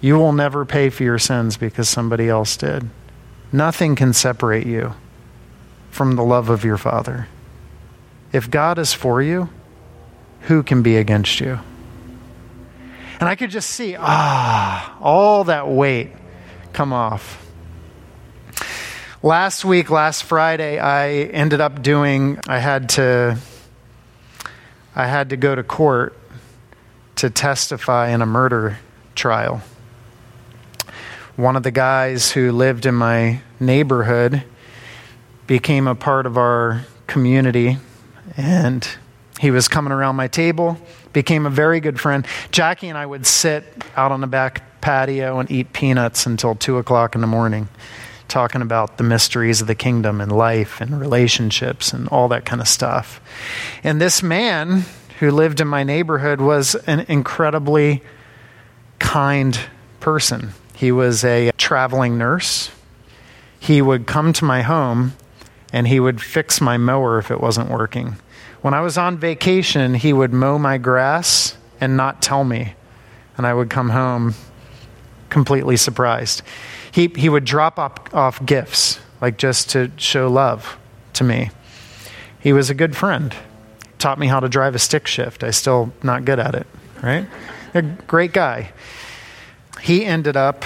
You 0.00 0.16
will 0.16 0.32
never 0.32 0.64
pay 0.64 0.88
for 0.88 1.02
your 1.02 1.18
sins 1.18 1.58
because 1.58 1.86
somebody 1.86 2.30
else 2.30 2.56
did. 2.56 2.88
Nothing 3.52 3.94
can 3.94 4.14
separate 4.14 4.66
you 4.66 4.94
from 5.90 6.16
the 6.16 6.24
love 6.24 6.48
of 6.48 6.64
your 6.64 6.78
Father. 6.78 7.28
If 8.32 8.50
God 8.50 8.78
is 8.78 8.94
for 8.94 9.20
you, 9.20 9.50
who 10.44 10.62
can 10.62 10.80
be 10.80 10.96
against 10.96 11.40
you? 11.40 11.58
And 13.20 13.28
I 13.28 13.34
could 13.34 13.50
just 13.50 13.68
see, 13.68 13.96
ah, 13.98 14.96
all 15.02 15.44
that 15.44 15.68
weight 15.68 16.12
come 16.72 16.94
off. 16.94 17.46
Last 19.22 19.62
week, 19.66 19.90
last 19.90 20.24
Friday, 20.24 20.78
I 20.78 21.10
ended 21.24 21.60
up 21.60 21.82
doing, 21.82 22.38
I 22.48 22.60
had 22.60 22.88
to, 22.96 23.36
I 24.98 25.06
had 25.06 25.30
to 25.30 25.36
go 25.36 25.54
to 25.54 25.62
court 25.62 26.18
to 27.14 27.30
testify 27.30 28.08
in 28.08 28.20
a 28.20 28.26
murder 28.26 28.80
trial. 29.14 29.62
One 31.36 31.54
of 31.54 31.62
the 31.62 31.70
guys 31.70 32.32
who 32.32 32.50
lived 32.50 32.84
in 32.84 32.96
my 32.96 33.40
neighborhood 33.60 34.42
became 35.46 35.86
a 35.86 35.94
part 35.94 36.26
of 36.26 36.36
our 36.36 36.84
community, 37.06 37.78
and 38.36 38.86
he 39.38 39.52
was 39.52 39.68
coming 39.68 39.92
around 39.92 40.16
my 40.16 40.26
table, 40.26 40.76
became 41.12 41.46
a 41.46 41.50
very 41.50 41.78
good 41.78 42.00
friend. 42.00 42.26
Jackie 42.50 42.88
and 42.88 42.98
I 42.98 43.06
would 43.06 43.24
sit 43.24 43.64
out 43.94 44.10
on 44.10 44.20
the 44.20 44.26
back 44.26 44.80
patio 44.80 45.38
and 45.38 45.48
eat 45.48 45.72
peanuts 45.72 46.26
until 46.26 46.56
2 46.56 46.76
o'clock 46.76 47.14
in 47.14 47.20
the 47.20 47.28
morning 47.28 47.68
talking 48.28 48.62
about 48.62 48.98
the 48.98 49.04
mysteries 49.04 49.60
of 49.60 49.66
the 49.66 49.74
kingdom 49.74 50.20
and 50.20 50.30
life 50.30 50.80
and 50.80 51.00
relationships 51.00 51.92
and 51.92 52.08
all 52.08 52.28
that 52.28 52.44
kind 52.44 52.60
of 52.60 52.68
stuff. 52.68 53.20
And 53.82 54.00
this 54.00 54.22
man 54.22 54.84
who 55.18 55.30
lived 55.30 55.60
in 55.60 55.68
my 55.68 55.82
neighborhood 55.82 56.40
was 56.40 56.74
an 56.86 57.00
incredibly 57.08 58.02
kind 58.98 59.58
person. 60.00 60.52
He 60.74 60.92
was 60.92 61.24
a 61.24 61.50
traveling 61.56 62.18
nurse. 62.18 62.70
He 63.58 63.82
would 63.82 64.06
come 64.06 64.32
to 64.34 64.44
my 64.44 64.62
home 64.62 65.14
and 65.72 65.88
he 65.88 66.00
would 66.00 66.20
fix 66.20 66.60
my 66.60 66.76
mower 66.76 67.18
if 67.18 67.30
it 67.30 67.40
wasn't 67.40 67.70
working. 67.70 68.16
When 68.62 68.74
I 68.74 68.80
was 68.80 68.96
on 68.96 69.18
vacation, 69.18 69.94
he 69.94 70.12
would 70.12 70.32
mow 70.32 70.58
my 70.58 70.78
grass 70.78 71.56
and 71.80 71.96
not 71.96 72.22
tell 72.22 72.44
me. 72.44 72.74
And 73.36 73.46
I 73.46 73.54
would 73.54 73.70
come 73.70 73.90
home 73.90 74.34
completely 75.30 75.76
surprised 75.76 76.42
he, 76.98 77.08
he 77.08 77.28
would 77.28 77.44
drop 77.44 77.78
off, 77.78 78.14
off 78.14 78.44
gifts, 78.44 78.98
like 79.20 79.38
just 79.38 79.70
to 79.70 79.90
show 79.96 80.28
love 80.28 80.78
to 81.14 81.24
me. 81.24 81.50
He 82.40 82.52
was 82.52 82.70
a 82.70 82.74
good 82.74 82.96
friend. 82.96 83.34
Taught 83.98 84.18
me 84.18 84.28
how 84.28 84.40
to 84.40 84.48
drive 84.48 84.74
a 84.74 84.78
stick 84.78 85.06
shift. 85.06 85.42
I 85.42 85.50
still 85.50 85.92
not 86.02 86.24
good 86.24 86.38
at 86.38 86.54
it, 86.54 86.66
right? 87.02 87.26
A 87.74 87.82
great 87.82 88.32
guy. 88.32 88.72
He 89.80 90.04
ended 90.04 90.36
up 90.36 90.64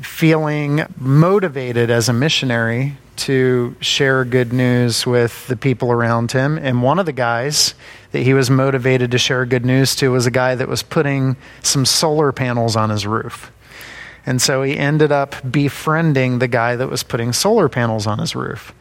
feeling 0.00 0.84
motivated 0.98 1.90
as 1.90 2.08
a 2.08 2.12
missionary 2.12 2.96
to 3.20 3.74
share 3.80 4.24
good 4.24 4.52
news 4.52 5.06
with 5.06 5.46
the 5.46 5.56
people 5.56 5.90
around 5.90 6.32
him. 6.32 6.58
And 6.58 6.82
one 6.82 6.98
of 6.98 7.06
the 7.06 7.12
guys 7.12 7.74
that 8.12 8.22
he 8.22 8.34
was 8.34 8.50
motivated 8.50 9.10
to 9.12 9.18
share 9.18 9.44
good 9.46 9.64
news 9.64 9.94
to 9.96 10.10
was 10.10 10.26
a 10.26 10.30
guy 10.30 10.54
that 10.54 10.68
was 10.68 10.82
putting 10.82 11.36
some 11.62 11.84
solar 11.84 12.32
panels 12.32 12.76
on 12.76 12.90
his 12.90 13.06
roof. 13.06 13.52
And 14.26 14.40
so 14.40 14.62
he 14.62 14.76
ended 14.76 15.12
up 15.12 15.34
befriending 15.50 16.38
the 16.38 16.48
guy 16.48 16.76
that 16.76 16.88
was 16.88 17.02
putting 17.02 17.32
solar 17.32 17.68
panels 17.68 18.06
on 18.06 18.18
his 18.18 18.34
roof. 18.36 18.74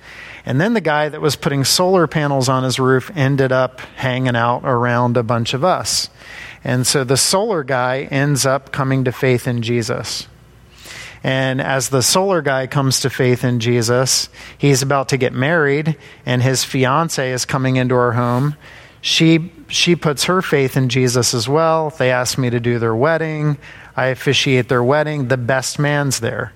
And 0.46 0.60
then 0.60 0.74
the 0.74 0.82
guy 0.82 1.10
that 1.10 1.22
was 1.22 1.36
putting 1.36 1.64
solar 1.64 2.08
panels 2.08 2.50
on 2.50 2.64
his 2.64 2.80
roof 2.80 3.12
ended 3.16 3.52
up 3.52 3.82
hanging 3.98 4.36
out 4.36 4.62
around 4.64 5.18
a 5.18 5.24
bunch 5.24 5.54
of 5.54 5.64
us. 5.64 6.10
And 6.64 6.86
so 6.86 7.04
the 7.04 7.18
solar 7.18 7.64
guy 7.64 8.08
ends 8.12 8.46
up 8.46 8.72
coming 8.72 9.04
to 9.06 9.12
faith 9.12 9.48
in 9.48 9.62
Jesus. 9.62 10.28
And 11.24 11.62
as 11.62 11.90
the 11.90 12.02
solar 12.02 12.42
guy 12.42 12.68
comes 12.68 13.02
to 13.02 13.10
faith 13.10 13.44
in 13.44 13.60
Jesus, 13.60 14.30
he's 14.58 14.82
about 14.82 15.10
to 15.10 15.18
get 15.18 15.34
married, 15.34 15.98
and 16.26 16.42
his 16.42 16.64
fiance 16.64 17.32
is 17.32 17.46
coming 17.46 17.76
into 17.76 17.96
our 17.96 18.14
home. 18.14 18.56
She, 19.02 19.52
she 19.68 19.96
puts 19.96 20.26
her 20.26 20.42
faith 20.42 20.76
in 20.76 20.90
Jesus 20.90 21.34
as 21.34 21.48
well. 21.48 21.90
They 21.90 22.12
ask 22.12 22.38
me 22.38 22.50
to 22.50 22.60
do 22.60 22.80
their 22.80 22.96
wedding. 22.96 23.58
I 23.96 24.08
officiate 24.08 24.70
their 24.70 24.84
wedding. 24.84 25.28
The 25.28 25.38
best 25.38 25.78
man's 25.80 26.20
there. 26.20 26.54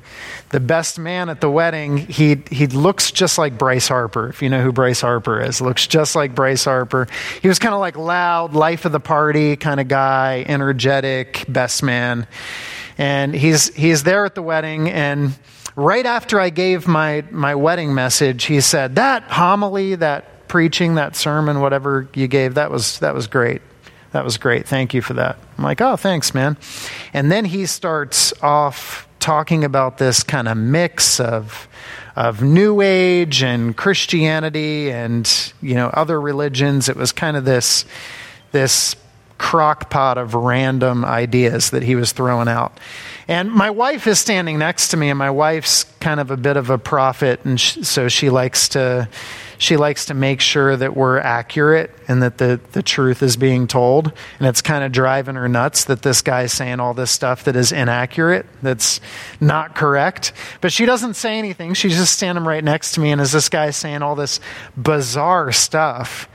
The 0.49 0.59
best 0.59 0.99
man 0.99 1.29
at 1.29 1.41
the 1.41 1.49
wedding, 1.49 1.97
he, 1.97 2.41
he 2.49 2.67
looks 2.67 3.11
just 3.11 3.37
like 3.37 3.57
Bryce 3.57 3.87
Harper, 3.87 4.29
if 4.29 4.41
you 4.41 4.49
know 4.49 4.61
who 4.61 4.71
Bryce 4.71 5.01
Harper 5.01 5.41
is. 5.41 5.59
Looks 5.59 5.87
just 5.87 6.15
like 6.15 6.35
Bryce 6.35 6.63
Harper. 6.63 7.07
He 7.41 7.47
was 7.47 7.59
kind 7.59 7.73
of 7.73 7.79
like 7.79 7.97
loud, 7.97 8.53
life 8.53 8.85
of 8.85 8.91
the 8.91 8.99
party 8.99 9.55
kind 9.55 9.79
of 9.79 9.87
guy, 9.87 10.45
energetic, 10.47 11.45
best 11.47 11.81
man. 11.83 12.27
And 12.97 13.33
he's, 13.33 13.73
he's 13.75 14.03
there 14.03 14.25
at 14.25 14.35
the 14.35 14.41
wedding, 14.41 14.89
and 14.89 15.37
right 15.75 16.05
after 16.05 16.39
I 16.39 16.49
gave 16.49 16.87
my, 16.87 17.23
my 17.31 17.55
wedding 17.55 17.93
message, 17.93 18.45
he 18.45 18.61
said, 18.61 18.95
That 18.95 19.23
homily, 19.23 19.95
that 19.95 20.47
preaching, 20.47 20.95
that 20.95 21.15
sermon, 21.15 21.61
whatever 21.61 22.07
you 22.13 22.27
gave, 22.27 22.55
that 22.55 22.69
was, 22.69 22.99
that 22.99 23.15
was 23.15 23.27
great. 23.27 23.61
That 24.11 24.23
was 24.23 24.37
great. 24.37 24.67
Thank 24.67 24.93
you 24.93 25.01
for 25.01 25.15
that. 25.15 25.39
I'm 25.57 25.63
like, 25.63 25.81
oh, 25.81 25.95
thanks, 25.95 26.35
man. 26.35 26.55
And 27.13 27.31
then 27.31 27.45
he 27.45 27.65
starts 27.65 28.31
off 28.43 29.07
talking 29.19 29.63
about 29.63 29.97
this 29.97 30.21
kind 30.21 30.47
of 30.47 30.57
mix 30.57 31.19
of 31.19 31.67
of 32.15 32.43
New 32.43 32.81
Age 32.81 33.41
and 33.41 33.75
Christianity 33.75 34.91
and 34.91 35.53
you 35.61 35.73
know 35.73 35.87
other 35.87 36.21
religions. 36.21 36.89
It 36.89 36.95
was 36.95 37.11
kind 37.11 37.35
of 37.35 37.43
this 37.43 37.85
this 38.51 38.95
crock 39.37 39.89
pot 39.89 40.17
of 40.17 40.33
random 40.33 41.03
ideas 41.05 41.71
that 41.71 41.83
he 41.83 41.95
was 41.95 42.11
throwing 42.11 42.47
out. 42.47 42.79
And 43.27 43.51
my 43.51 43.69
wife 43.69 44.07
is 44.07 44.19
standing 44.19 44.59
next 44.59 44.89
to 44.89 44.97
me, 44.97 45.09
and 45.09 45.17
my 45.17 45.29
wife's 45.29 45.85
kind 45.99 46.19
of 46.19 46.31
a 46.31 46.37
bit 46.37 46.57
of 46.57 46.69
a 46.69 46.77
prophet, 46.77 47.39
and 47.45 47.59
sh- 47.59 47.77
so 47.83 48.09
she 48.09 48.29
likes 48.29 48.69
to 48.69 49.07
she 49.63 49.77
likes 49.77 50.07
to 50.07 50.13
make 50.13 50.41
sure 50.41 50.75
that 50.75 50.93
we're 50.93 51.19
accurate 51.19 51.89
and 52.09 52.21
that 52.21 52.37
the, 52.37 52.59
the 52.73 52.83
truth 52.83 53.23
is 53.23 53.37
being 53.37 53.65
told. 53.65 54.11
And 54.37 54.47
it's 54.47 54.61
kind 54.61 54.83
of 54.83 54.91
driving 54.91 55.35
her 55.35 55.47
nuts 55.47 55.85
that 55.85 56.01
this 56.01 56.21
guy's 56.21 56.51
saying 56.51 56.81
all 56.81 56.93
this 56.93 57.11
stuff 57.11 57.45
that 57.45 57.55
is 57.55 57.71
inaccurate, 57.71 58.45
that's 58.61 58.99
not 59.39 59.73
correct. 59.73 60.33
But 60.59 60.73
she 60.73 60.85
doesn't 60.85 61.13
say 61.13 61.37
anything. 61.37 61.75
She's 61.75 61.95
just 61.95 62.11
standing 62.11 62.43
right 62.43 62.63
next 62.63 62.93
to 62.93 62.99
me. 62.99 63.11
And 63.11 63.21
as 63.21 63.31
this 63.31 63.47
guy's 63.47 63.77
saying 63.77 64.01
all 64.01 64.15
this 64.15 64.41
bizarre 64.75 65.53
stuff, 65.53 66.27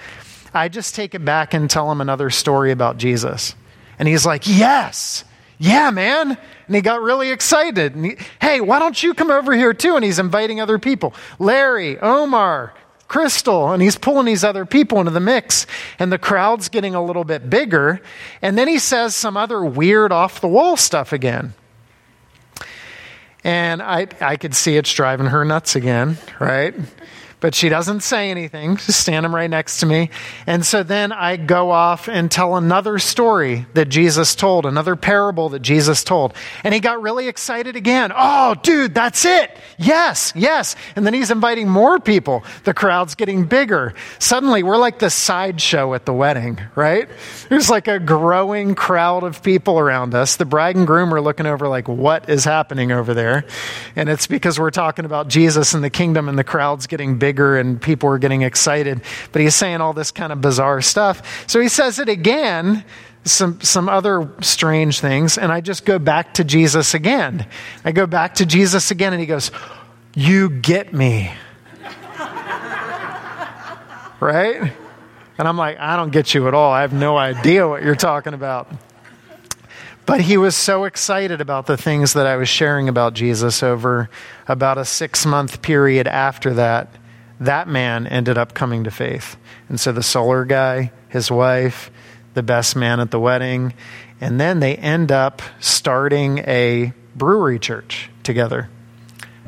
I 0.52 0.68
just 0.68 0.94
take 0.94 1.14
it 1.14 1.24
back 1.24 1.54
and 1.54 1.68
tell 1.68 1.90
him 1.90 2.00
another 2.00 2.30
story 2.30 2.72
about 2.72 2.98
Jesus. 2.98 3.54
And 3.98 4.08
he's 4.08 4.24
like, 4.24 4.42
Yes, 4.46 5.24
yeah, 5.58 5.90
man. 5.90 6.38
And 6.66 6.76
he 6.76 6.80
got 6.80 7.02
really 7.02 7.30
excited. 7.30 7.94
And 7.94 8.04
he, 8.04 8.16
hey, 8.40 8.60
why 8.60 8.78
don't 8.78 9.02
you 9.02 9.12
come 9.12 9.30
over 9.30 9.54
here 9.54 9.74
too? 9.74 9.96
And 9.96 10.04
he's 10.04 10.18
inviting 10.18 10.60
other 10.60 10.78
people 10.78 11.14
Larry, 11.38 11.98
Omar, 11.98 12.72
Crystal, 13.08 13.72
and 13.72 13.82
he's 13.82 13.96
pulling 13.96 14.26
these 14.26 14.44
other 14.44 14.64
people 14.64 15.00
into 15.00 15.10
the 15.10 15.20
mix, 15.20 15.66
and 15.98 16.12
the 16.12 16.18
crowd's 16.18 16.68
getting 16.68 16.94
a 16.94 17.04
little 17.04 17.24
bit 17.24 17.50
bigger. 17.50 18.00
And 18.42 18.56
then 18.56 18.68
he 18.68 18.78
says 18.78 19.16
some 19.16 19.36
other 19.36 19.64
weird 19.64 20.12
off 20.12 20.40
the 20.40 20.48
wall 20.48 20.76
stuff 20.76 21.12
again. 21.12 21.54
And 23.42 23.80
I, 23.80 24.08
I 24.20 24.36
could 24.36 24.54
see 24.54 24.76
it's 24.76 24.92
driving 24.92 25.26
her 25.26 25.44
nuts 25.44 25.74
again, 25.74 26.18
right? 26.38 26.74
But 27.40 27.54
she 27.54 27.68
doesn't 27.68 28.00
say 28.00 28.30
anything, 28.30 28.76
just 28.76 29.00
stand 29.00 29.18
standing 29.18 29.34
right 29.34 29.50
next 29.50 29.80
to 29.80 29.86
me. 29.86 30.10
And 30.46 30.64
so 30.64 30.84
then 30.84 31.10
I 31.10 31.36
go 31.36 31.72
off 31.72 32.08
and 32.08 32.30
tell 32.30 32.56
another 32.56 33.00
story 33.00 33.66
that 33.74 33.88
Jesus 33.88 34.36
told, 34.36 34.64
another 34.64 34.94
parable 34.94 35.48
that 35.48 35.62
Jesus 35.62 36.04
told. 36.04 36.34
And 36.62 36.72
he 36.72 36.78
got 36.78 37.02
really 37.02 37.26
excited 37.26 37.74
again. 37.74 38.12
Oh, 38.14 38.54
dude, 38.62 38.94
that's 38.94 39.24
it. 39.24 39.56
Yes, 39.76 40.32
yes. 40.36 40.76
And 40.94 41.04
then 41.04 41.14
he's 41.14 41.32
inviting 41.32 41.68
more 41.68 41.98
people. 41.98 42.44
The 42.62 42.74
crowd's 42.74 43.16
getting 43.16 43.46
bigger. 43.46 43.94
Suddenly, 44.20 44.62
we're 44.62 44.76
like 44.76 45.00
the 45.00 45.10
sideshow 45.10 45.94
at 45.94 46.06
the 46.06 46.14
wedding, 46.14 46.60
right? 46.76 47.08
There's 47.48 47.68
like 47.68 47.88
a 47.88 47.98
growing 47.98 48.76
crowd 48.76 49.24
of 49.24 49.42
people 49.42 49.80
around 49.80 50.14
us. 50.14 50.36
The 50.36 50.44
bride 50.44 50.76
and 50.76 50.86
groom 50.86 51.12
are 51.12 51.20
looking 51.20 51.46
over, 51.46 51.66
like, 51.66 51.88
what 51.88 52.28
is 52.28 52.44
happening 52.44 52.92
over 52.92 53.14
there? 53.14 53.44
And 53.96 54.08
it's 54.08 54.28
because 54.28 54.60
we're 54.60 54.70
talking 54.70 55.04
about 55.04 55.26
Jesus 55.26 55.74
and 55.74 55.82
the 55.82 55.90
kingdom, 55.90 56.28
and 56.28 56.38
the 56.38 56.44
crowd's 56.44 56.86
getting 56.86 57.18
bigger 57.18 57.27
bigger 57.28 57.58
and 57.58 57.80
people 57.82 58.08
were 58.08 58.18
getting 58.18 58.40
excited. 58.40 59.02
But 59.32 59.42
he's 59.42 59.54
saying 59.54 59.82
all 59.82 59.92
this 59.92 60.10
kind 60.10 60.32
of 60.32 60.40
bizarre 60.40 60.80
stuff. 60.80 61.46
So 61.46 61.60
he 61.60 61.68
says 61.68 61.98
it 61.98 62.08
again, 62.08 62.86
some, 63.24 63.60
some 63.60 63.86
other 63.90 64.32
strange 64.40 65.00
things, 65.00 65.36
and 65.36 65.52
I 65.52 65.60
just 65.60 65.84
go 65.84 65.98
back 65.98 66.34
to 66.34 66.44
Jesus 66.44 66.94
again. 66.94 67.46
I 67.84 67.92
go 67.92 68.06
back 68.06 68.36
to 68.36 68.46
Jesus 68.46 68.90
again, 68.90 69.12
and 69.12 69.20
he 69.20 69.26
goes, 69.26 69.50
You 70.14 70.48
get 70.48 70.94
me. 70.94 71.30
right? 74.20 74.72
And 75.36 75.46
I'm 75.46 75.58
like, 75.58 75.78
I 75.78 75.96
don't 75.96 76.10
get 76.10 76.32
you 76.32 76.48
at 76.48 76.54
all. 76.54 76.72
I 76.72 76.80
have 76.80 76.94
no 76.94 77.18
idea 77.18 77.68
what 77.68 77.82
you're 77.82 77.94
talking 77.94 78.32
about. 78.32 78.72
But 80.06 80.22
he 80.22 80.38
was 80.38 80.56
so 80.56 80.84
excited 80.84 81.42
about 81.42 81.66
the 81.66 81.76
things 81.76 82.14
that 82.14 82.26
I 82.26 82.36
was 82.36 82.48
sharing 82.48 82.88
about 82.88 83.12
Jesus 83.12 83.62
over 83.62 84.08
about 84.46 84.78
a 84.78 84.86
six 84.86 85.26
month 85.26 85.60
period 85.60 86.06
after 86.06 86.54
that. 86.54 86.88
That 87.40 87.68
man 87.68 88.06
ended 88.06 88.36
up 88.36 88.54
coming 88.54 88.84
to 88.84 88.90
faith. 88.90 89.36
And 89.68 89.78
so 89.78 89.92
the 89.92 90.02
solar 90.02 90.44
guy, 90.44 90.92
his 91.08 91.30
wife, 91.30 91.90
the 92.34 92.42
best 92.42 92.76
man 92.76 93.00
at 93.00 93.10
the 93.10 93.20
wedding, 93.20 93.74
and 94.20 94.40
then 94.40 94.60
they 94.60 94.76
end 94.76 95.12
up 95.12 95.42
starting 95.60 96.38
a 96.38 96.92
brewery 97.14 97.58
church 97.58 98.10
together. 98.22 98.68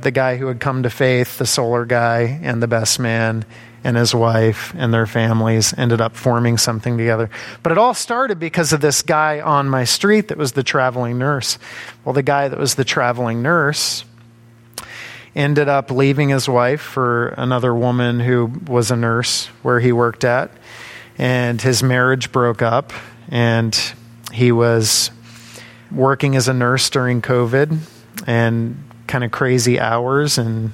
The 0.00 0.10
guy 0.10 0.36
who 0.36 0.46
had 0.46 0.60
come 0.60 0.84
to 0.84 0.90
faith, 0.90 1.38
the 1.38 1.46
solar 1.46 1.84
guy, 1.84 2.40
and 2.42 2.62
the 2.62 2.68
best 2.68 2.98
man 2.98 3.44
and 3.82 3.96
his 3.96 4.14
wife 4.14 4.74
and 4.76 4.92
their 4.92 5.06
families 5.06 5.74
ended 5.76 6.00
up 6.00 6.14
forming 6.14 6.58
something 6.58 6.98
together. 6.98 7.30
But 7.62 7.72
it 7.72 7.78
all 7.78 7.94
started 7.94 8.38
because 8.38 8.72
of 8.72 8.80
this 8.80 9.02
guy 9.02 9.40
on 9.40 9.68
my 9.68 9.84
street 9.84 10.28
that 10.28 10.38
was 10.38 10.52
the 10.52 10.62
traveling 10.62 11.18
nurse. 11.18 11.58
Well, 12.04 12.12
the 12.12 12.22
guy 12.22 12.48
that 12.48 12.58
was 12.58 12.74
the 12.74 12.84
traveling 12.84 13.42
nurse 13.42 14.04
ended 15.34 15.68
up 15.68 15.90
leaving 15.90 16.28
his 16.28 16.48
wife 16.48 16.80
for 16.80 17.28
another 17.28 17.74
woman 17.74 18.20
who 18.20 18.52
was 18.66 18.90
a 18.90 18.96
nurse 18.96 19.46
where 19.62 19.80
he 19.80 19.92
worked 19.92 20.24
at. 20.24 20.50
And 21.18 21.60
his 21.60 21.82
marriage 21.82 22.32
broke 22.32 22.62
up, 22.62 22.92
and 23.28 23.78
he 24.32 24.52
was 24.52 25.10
working 25.90 26.36
as 26.36 26.48
a 26.48 26.54
nurse 26.54 26.88
during 26.88 27.20
COVID 27.20 27.78
and 28.26 28.82
kind 29.06 29.24
of 29.24 29.30
crazy 29.30 29.78
hours 29.78 30.38
and 30.38 30.72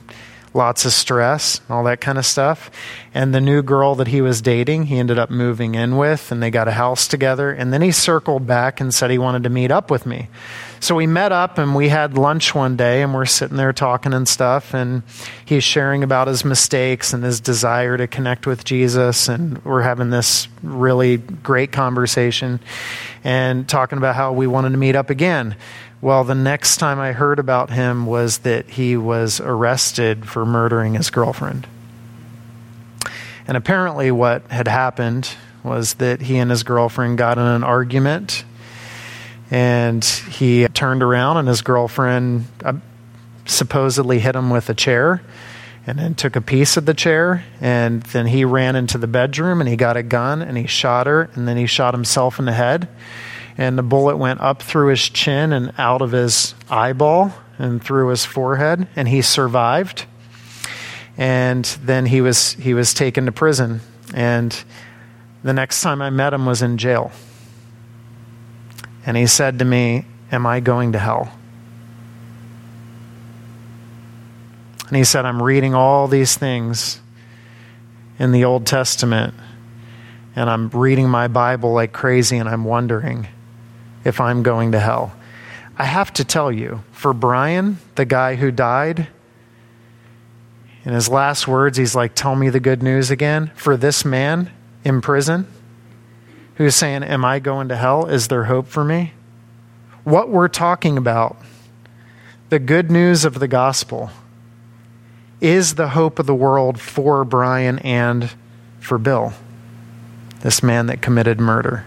lots 0.55 0.85
of 0.85 0.93
stress, 0.93 1.61
all 1.69 1.85
that 1.85 2.01
kind 2.01 2.19
of 2.19 2.25
stuff. 2.27 2.71
And 3.15 3.35
the 3.35 3.41
new 3.41 3.63
girl 3.63 3.95
that 3.97 4.09
he 4.09 4.21
was 4.21 4.41
dating, 4.41 4.87
he 4.87 4.99
ended 4.99 5.19
up 5.19 5.31
moving 5.31 5.75
in 5.75 5.97
with, 5.97 6.33
and 6.33 6.43
they 6.43 6.51
got 6.51 6.69
a 6.69 6.73
house 6.73 7.07
together. 7.07 7.51
And 7.51 7.73
then 7.73 7.83
he 7.83 7.93
circled 7.93 8.47
back 8.47 8.81
and 8.81 8.93
said 8.93 9.11
he 9.11 9.19
wanted 9.19 9.43
to 9.45 9.51
meet 9.51 9.71
up 9.71 9.91
with 9.91 10.07
me. 10.07 10.29
So 10.79 10.95
we 10.95 11.07
met 11.07 11.33
up 11.33 11.59
and 11.59 11.75
we 11.75 11.89
had 11.89 12.19
lunch 12.19 12.55
one 12.55 12.77
day, 12.77 13.03
and 13.03 13.15
we're 13.15 13.27
sitting 13.27 13.57
there 13.57 13.73
talking 13.73 14.13
and 14.13 14.29
stuff. 14.29 14.75
And 14.75 15.03
he's 15.45 15.65
sharing 15.65 16.03
about 16.03 16.29
his 16.29 16.45
mistakes 16.45 17.13
and 17.13 17.25
his 17.25 17.41
desire 17.41 17.97
to 17.97 18.07
connect 18.07 18.47
with 18.47 18.65
Jesus. 18.65 19.29
And 19.29 19.65
we're 19.65 19.83
having 19.83 20.11
this 20.11 20.49
really 20.63 21.17
great 21.17 21.73
conversation 21.73 22.61
and 23.25 23.69
talking 23.69 23.99
about 23.99 24.15
how 24.15 24.33
we 24.33 24.47
wanted 24.47 24.71
to 24.71 24.77
meet 24.77 24.97
up 24.97 25.11
again. 25.11 25.57
Well, 26.01 26.25
the 26.25 26.35
next 26.35 26.77
time 26.77 27.01
I 27.01 27.13
heard 27.13 27.39
about 27.39 27.71
him 27.71 28.07
was 28.07 28.39
that 28.39 28.69
he 28.69 28.97
was 28.97 29.41
arrested 29.41 30.29
for 30.29 30.45
murdering 30.45 30.95
his 30.95 31.11
girlfriend. 31.11 31.67
And 33.49 33.57
apparently, 33.57 34.11
what 34.11 34.51
had 34.51 34.69
happened 34.69 35.31
was 35.63 35.95
that 35.95 36.23
he 36.23 36.37
and 36.37 36.51
his 36.51 36.63
girlfriend 36.63 37.19
got 37.19 37.39
in 37.39 37.45
an 37.45 37.65
argument, 37.65 38.45
and 39.51 40.05
he 40.05 40.67
turned 40.69 41.03
around, 41.03 41.37
and 41.37 41.49
his 41.49 41.63
girlfriend 41.63 42.47
uh, 42.65 42.75
supposedly 43.45 44.19
hit 44.19 44.35
him 44.35 44.51
with 44.51 44.69
a 44.69 44.75
chair 44.75 45.23
and 45.87 46.01
then 46.01 46.15
took 46.17 46.35
a 46.35 46.41
piece 46.41 46.77
of 46.77 46.85
the 46.85 46.95
chair 46.95 47.45
and 47.61 48.03
then 48.03 48.27
he 48.27 48.45
ran 48.45 48.75
into 48.75 48.99
the 48.99 49.07
bedroom 49.07 49.61
and 49.61 49.71
he 49.71 49.77
got 49.77 49.97
a 49.97 50.03
gun 50.03 50.43
and 50.43 50.59
he 50.59 50.67
shot 50.67 51.07
her 51.07 51.31
and 51.35 51.47
then 51.47 51.57
he 51.57 51.65
shot 51.65 51.95
himself 51.95 52.41
in 52.41 52.45
the 52.45 52.53
head 52.53 52.89
and 53.59 53.79
the 53.79 53.83
bullet 53.83 54.17
went 54.17 54.41
up 54.41 54.63
through 54.63 54.89
his 54.89 55.09
chin 55.09 55.53
and 55.53 55.73
out 55.79 56.03
of 56.03 56.13
his 56.13 56.55
eyeball 56.69 57.33
and 57.59 57.83
through 57.83 58.09
his 58.09 58.25
forehead, 58.25 58.87
and 58.97 59.09
he 59.09 59.23
survived. 59.23 60.05
And 61.17 61.65
then 61.83 62.07
he 62.07 62.21
was 62.21 62.53
he 62.55 62.75
was 62.75 62.93
taken 62.93 63.25
to 63.27 63.33
prison, 63.33 63.81
and 64.13 64.65
the 65.43 65.55
next 65.55 65.81
time 65.81 66.03
I 66.03 66.11
met 66.11 66.35
him 66.35 66.45
was 66.45 66.61
in 66.61 66.77
jail. 66.77 67.13
And 69.07 69.17
he 69.17 69.27
said 69.27 69.59
to 69.61 69.65
me, 69.65 70.05
"Am 70.31 70.45
I 70.47 70.61
going 70.61 70.93
to 70.93 70.99
hell?" 70.99 71.33
And 74.89 74.97
he 74.97 75.05
said, 75.05 75.25
"I'm 75.25 75.43
reading 75.43 75.75
all 75.75 76.09
these 76.09 76.37
things 76.37 77.01
in 78.19 78.33
the 78.33 78.45
Old 78.45 78.67
Testament." 78.67 79.33
and 80.37 80.51
I'm 80.51 80.69
reading 80.69 81.09
my 81.09 81.29
Bible 81.29 81.73
like 81.73 81.93
crazy 81.93 82.37
and 82.37 82.49
I'm 82.49 82.65
wondering 82.65 83.27
if 84.05 84.21
I'm 84.21 84.43
going 84.43 84.73
to 84.73 84.79
hell. 84.79 85.17
I 85.79 85.85
have 85.85 86.13
to 86.15 86.25
tell 86.25 86.53
you, 86.53 86.85
for 86.93 87.13
Brian, 87.13 87.79
the 87.97 88.05
guy 88.05 88.37
who 88.37 88.51
died, 88.51 89.09
in 90.85 90.93
his 90.93 91.09
last 91.09 91.49
words, 91.49 91.77
he's 91.77 91.97
like, 91.97 92.15
Tell 92.15 92.37
me 92.37 92.49
the 92.49 92.61
good 92.61 92.83
news 92.83 93.11
again. 93.11 93.51
For 93.57 93.77
this 93.77 94.05
man 94.05 94.53
in 94.85 95.01
prison 95.01 95.49
who's 96.57 96.75
saying, 96.75 97.03
Am 97.05 97.25
I 97.25 97.39
going 97.39 97.69
to 97.69 97.77
hell? 97.77 98.07
Is 98.07 98.29
there 98.29 98.45
hope 98.45 98.67
for 98.67 98.85
me? 98.85 99.13
What 100.05 100.29
we're 100.29 100.49
talking 100.49 100.99
about, 100.99 101.37
the 102.49 102.59
good 102.59 102.91
news 102.91 103.25
of 103.25 103.39
the 103.39 103.49
gospel, 103.49 104.11
is 105.41 105.75
the 105.75 105.89
hope 105.89 106.19
of 106.19 106.27
the 106.27 106.35
world 106.35 106.81
for 106.81 107.25
Brian 107.25 107.79
and 107.81 108.31
for 108.81 108.99
Bill, 108.99 109.33
this 110.41 110.63
man 110.63 110.87
that 110.87 111.03
committed 111.03 111.41
murder. 111.41 111.85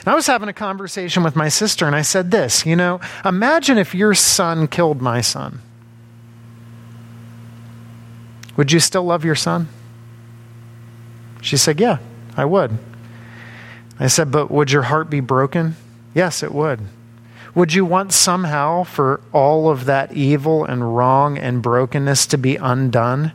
And 0.00 0.08
I 0.08 0.14
was 0.14 0.26
having 0.26 0.48
a 0.48 0.54
conversation 0.54 1.22
with 1.22 1.36
my 1.36 1.48
sister, 1.48 1.86
and 1.86 1.94
I 1.94 2.02
said 2.02 2.30
this 2.30 2.66
You 2.66 2.76
know, 2.76 3.00
imagine 3.24 3.78
if 3.78 3.94
your 3.94 4.14
son 4.14 4.66
killed 4.66 5.00
my 5.00 5.20
son. 5.20 5.60
Would 8.56 8.72
you 8.72 8.80
still 8.80 9.04
love 9.04 9.24
your 9.24 9.36
son? 9.36 9.68
She 11.40 11.56
said, 11.56 11.78
Yeah, 11.78 11.98
I 12.36 12.44
would. 12.44 12.78
I 13.98 14.06
said, 14.06 14.30
But 14.30 14.50
would 14.50 14.70
your 14.70 14.82
heart 14.82 15.10
be 15.10 15.20
broken? 15.20 15.76
Yes, 16.14 16.42
it 16.42 16.52
would. 16.52 16.80
Would 17.54 17.72
you 17.72 17.84
want 17.84 18.12
somehow 18.12 18.84
for 18.84 19.20
all 19.32 19.70
of 19.70 19.86
that 19.86 20.12
evil 20.12 20.64
and 20.64 20.96
wrong 20.96 21.38
and 21.38 21.62
brokenness 21.62 22.26
to 22.28 22.38
be 22.38 22.56
undone? 22.56 23.32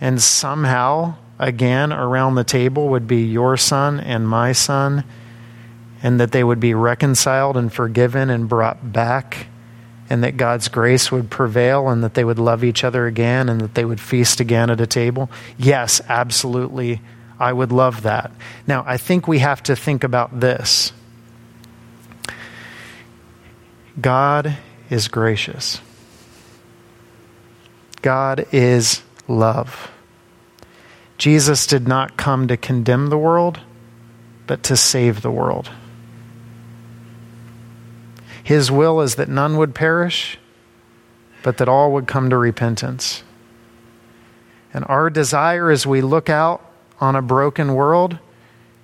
And 0.00 0.22
somehow, 0.22 1.14
again, 1.38 1.92
around 1.92 2.34
the 2.34 2.44
table 2.44 2.88
would 2.88 3.08
be 3.08 3.24
your 3.24 3.56
son 3.56 3.98
and 3.98 4.28
my 4.28 4.52
son 4.52 5.04
and 6.04 6.20
that 6.20 6.32
they 6.32 6.44
would 6.44 6.60
be 6.60 6.74
reconciled 6.74 7.56
and 7.56 7.72
forgiven 7.72 8.28
and 8.28 8.46
brought 8.46 8.92
back, 8.92 9.46
and 10.10 10.22
that 10.22 10.36
God's 10.36 10.68
grace 10.68 11.10
would 11.10 11.30
prevail, 11.30 11.88
and 11.88 12.04
that 12.04 12.12
they 12.12 12.24
would 12.24 12.38
love 12.38 12.62
each 12.62 12.84
other 12.84 13.06
again, 13.06 13.48
and 13.48 13.58
that 13.62 13.74
they 13.74 13.86
would 13.86 14.02
feast 14.02 14.38
again 14.38 14.68
at 14.68 14.82
a 14.82 14.86
table? 14.86 15.30
Yes, 15.56 16.02
absolutely. 16.06 17.00
I 17.38 17.52
would 17.52 17.72
love 17.72 18.02
that. 18.02 18.30
Now, 18.66 18.84
I 18.86 18.96
think 18.96 19.26
we 19.26 19.40
have 19.40 19.62
to 19.64 19.76
think 19.76 20.04
about 20.04 20.40
this 20.40 20.92
God 24.00 24.56
is 24.90 25.08
gracious, 25.08 25.80
God 28.02 28.46
is 28.52 29.02
love. 29.28 29.90
Jesus 31.16 31.66
did 31.66 31.86
not 31.86 32.16
come 32.16 32.48
to 32.48 32.56
condemn 32.56 33.08
the 33.08 33.16
world, 33.16 33.60
but 34.48 34.64
to 34.64 34.76
save 34.76 35.22
the 35.22 35.30
world. 35.30 35.70
His 38.42 38.70
will 38.70 39.00
is 39.00 39.14
that 39.14 39.28
none 39.28 39.56
would 39.56 39.74
perish, 39.74 40.38
but 41.42 41.58
that 41.58 41.68
all 41.68 41.92
would 41.92 42.06
come 42.06 42.30
to 42.30 42.36
repentance. 42.36 43.22
And 44.74 44.84
our 44.88 45.08
desire 45.08 45.70
as 45.70 45.86
we 45.86 46.02
look 46.02 46.28
out 46.28 46.73
on 47.00 47.16
a 47.16 47.22
broken 47.22 47.74
world 47.74 48.18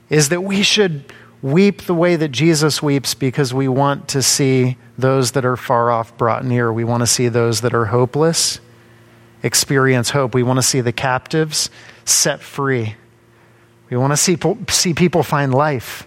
is 0.09 0.29
that 0.29 0.42
we 0.42 0.62
should 0.62 1.05
weep 1.42 1.83
the 1.83 1.94
way 1.94 2.16
that 2.16 2.29
Jesus 2.29 2.83
weeps 2.83 3.14
because 3.14 3.55
we 3.55 3.68
want 3.68 4.09
to 4.09 4.23
see 4.23 4.77
those 4.99 5.33
that 5.33 5.44
are 5.44 5.57
far 5.57 5.90
off 5.90 6.16
brought 6.18 6.44
near. 6.44 6.73
We 6.73 6.85
want 6.85 7.03
to 7.03 7.07
see 7.07 7.29
those 7.29 7.62
that 7.62 7.75
are 7.75 7.87
hopeless 7.87 8.61
experience 9.42 10.11
hope. 10.11 10.35
We 10.35 10.42
want 10.42 10.59
to 10.59 10.62
see 10.62 10.81
the 10.81 10.92
captives 10.92 11.70
set 12.05 12.40
free. 12.40 12.96
We 13.88 13.96
want 13.96 14.12
to 14.12 14.16
see, 14.16 14.37
see 14.68 14.94
people 14.94 15.23
find 15.23 15.55
life 15.55 16.07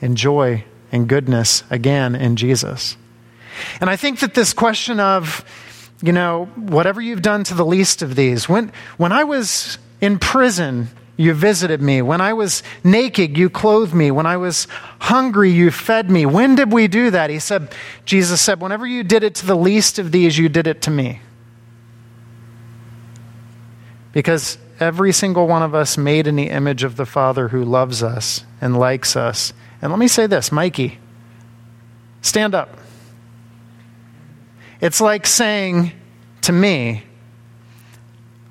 and 0.00 0.16
joy 0.16 0.64
and 0.90 1.08
goodness 1.08 1.62
again 1.70 2.14
in 2.14 2.36
Jesus. 2.36 2.96
And 3.80 3.90
I 3.90 3.96
think 3.96 4.20
that 4.20 4.34
this 4.34 4.52
question 4.52 5.00
of, 5.00 5.44
you 6.02 6.12
know, 6.12 6.46
whatever 6.56 7.00
you've 7.00 7.22
done 7.22 7.44
to 7.44 7.54
the 7.54 7.66
least 7.66 8.02
of 8.02 8.14
these, 8.14 8.48
when, 8.48 8.72
when 8.96 9.12
I 9.12 9.24
was 9.24 9.78
in 10.00 10.18
prison, 10.18 10.88
you 11.18 11.34
visited 11.34 11.82
me. 11.82 12.00
When 12.00 12.20
I 12.20 12.32
was 12.32 12.62
naked, 12.84 13.36
you 13.36 13.50
clothed 13.50 13.92
me. 13.92 14.12
When 14.12 14.24
I 14.24 14.36
was 14.36 14.68
hungry, 15.00 15.50
you 15.50 15.72
fed 15.72 16.08
me. 16.08 16.24
When 16.24 16.54
did 16.54 16.72
we 16.72 16.86
do 16.86 17.10
that? 17.10 17.28
He 17.28 17.40
said, 17.40 17.74
Jesus 18.04 18.40
said, 18.40 18.60
whenever 18.60 18.86
you 18.86 19.02
did 19.02 19.24
it 19.24 19.34
to 19.34 19.46
the 19.46 19.56
least 19.56 19.98
of 19.98 20.12
these, 20.12 20.38
you 20.38 20.48
did 20.48 20.68
it 20.68 20.80
to 20.82 20.92
me. 20.92 21.20
Because 24.12 24.58
every 24.78 25.12
single 25.12 25.48
one 25.48 25.64
of 25.64 25.74
us 25.74 25.98
made 25.98 26.28
in 26.28 26.36
the 26.36 26.50
image 26.50 26.84
of 26.84 26.94
the 26.94 27.04
Father 27.04 27.48
who 27.48 27.64
loves 27.64 28.00
us 28.00 28.44
and 28.60 28.78
likes 28.78 29.16
us. 29.16 29.52
And 29.82 29.90
let 29.90 29.98
me 29.98 30.06
say 30.06 30.28
this, 30.28 30.52
Mikey, 30.52 31.00
stand 32.22 32.54
up. 32.54 32.78
It's 34.80 35.00
like 35.00 35.26
saying 35.26 35.90
to 36.42 36.52
me, 36.52 37.02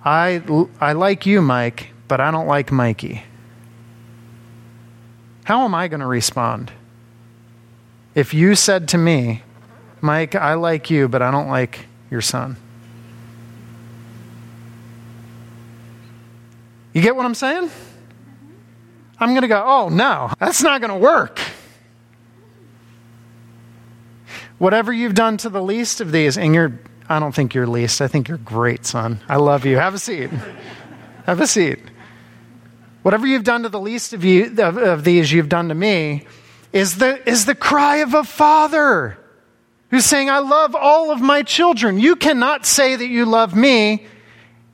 I, 0.04 0.44
I 0.82 0.92
like 0.92 1.26
you, 1.26 1.42
Mike, 1.42 1.92
but 2.08 2.20
I 2.20 2.32
don't 2.32 2.48
like 2.48 2.72
Mikey. 2.72 3.24
How 5.43 5.63
am 5.63 5.74
I 5.74 5.88
going 5.88 6.02
to 6.02 6.08
respond? 6.08 6.72
If 8.15 8.34
you 8.34 8.56
said 8.56 8.89
to 8.89 8.98
me, 8.98 9.43
Mike, 10.02 10.36
I 10.36 10.56
like 10.56 10.89
you, 10.89 11.08
but 11.08 11.22
I 11.22 11.32
don't 11.32 11.48
like 11.48 11.86
your 12.10 12.22
son. 12.22 12.58
You 16.93 17.02
get 17.02 17.15
what 17.15 17.26
I'm 17.26 17.36
saying? 17.36 17.70
I'm 19.20 19.30
going 19.30 19.43
to 19.43 19.48
go, 19.48 19.63
oh, 19.65 19.89
no, 19.89 20.32
that's 20.39 20.62
not 20.62 20.82
going 20.82 20.91
to 20.91 20.98
work. 20.98 21.39
Whatever 24.58 24.91
you've 24.91 25.13
done 25.13 25.38
to 25.38 25.50
the 25.50 25.62
least 25.62 26.02
of 26.02 26.12
these, 26.12 26.38
and 26.38 26.56
you're, 26.56 26.80
I 27.08 27.20
don't 27.20 27.34
think 27.34 27.54
you're 27.54 27.67
least. 27.67 28.02
I 28.02 28.08
think 28.08 28.28
you're 28.28 28.39
great, 28.39 28.86
son. 28.86 29.20
I 29.30 29.36
love 29.38 29.65
you. 29.65 29.78
Have 29.78 29.93
a 29.93 30.00
seat. 30.00 30.32
Have 31.26 31.39
a 31.39 31.48
seat. 31.48 31.80
Whatever 33.08 33.26
you've 33.26 33.46
done 33.46 33.63
to 33.63 33.70
the 33.70 33.80
least 33.80 34.12
of, 34.12 34.26
you, 34.26 34.54
of, 34.58 34.76
of 34.76 35.06
these, 35.06 35.32
you've 35.32 35.48
done 35.48 35.70
to 35.70 35.74
me, 35.74 36.26
is 36.74 36.98
the, 36.98 37.26
is 37.26 37.46
the 37.46 37.56
cry 37.56 37.98
of 38.00 38.13
a 38.13 38.26
father 38.26 39.17
who's 39.89 40.04
saying, 40.04 40.30
I 40.30 40.39
love 40.39 40.76
all 40.76 41.10
of 41.10 41.22
my 41.22 41.41
children. 41.41 42.02
You 42.02 42.17
cannot 42.17 42.65
say 42.65 42.98
that 42.98 43.08
you 43.08 43.26
love 43.26 43.56
me 43.56 44.06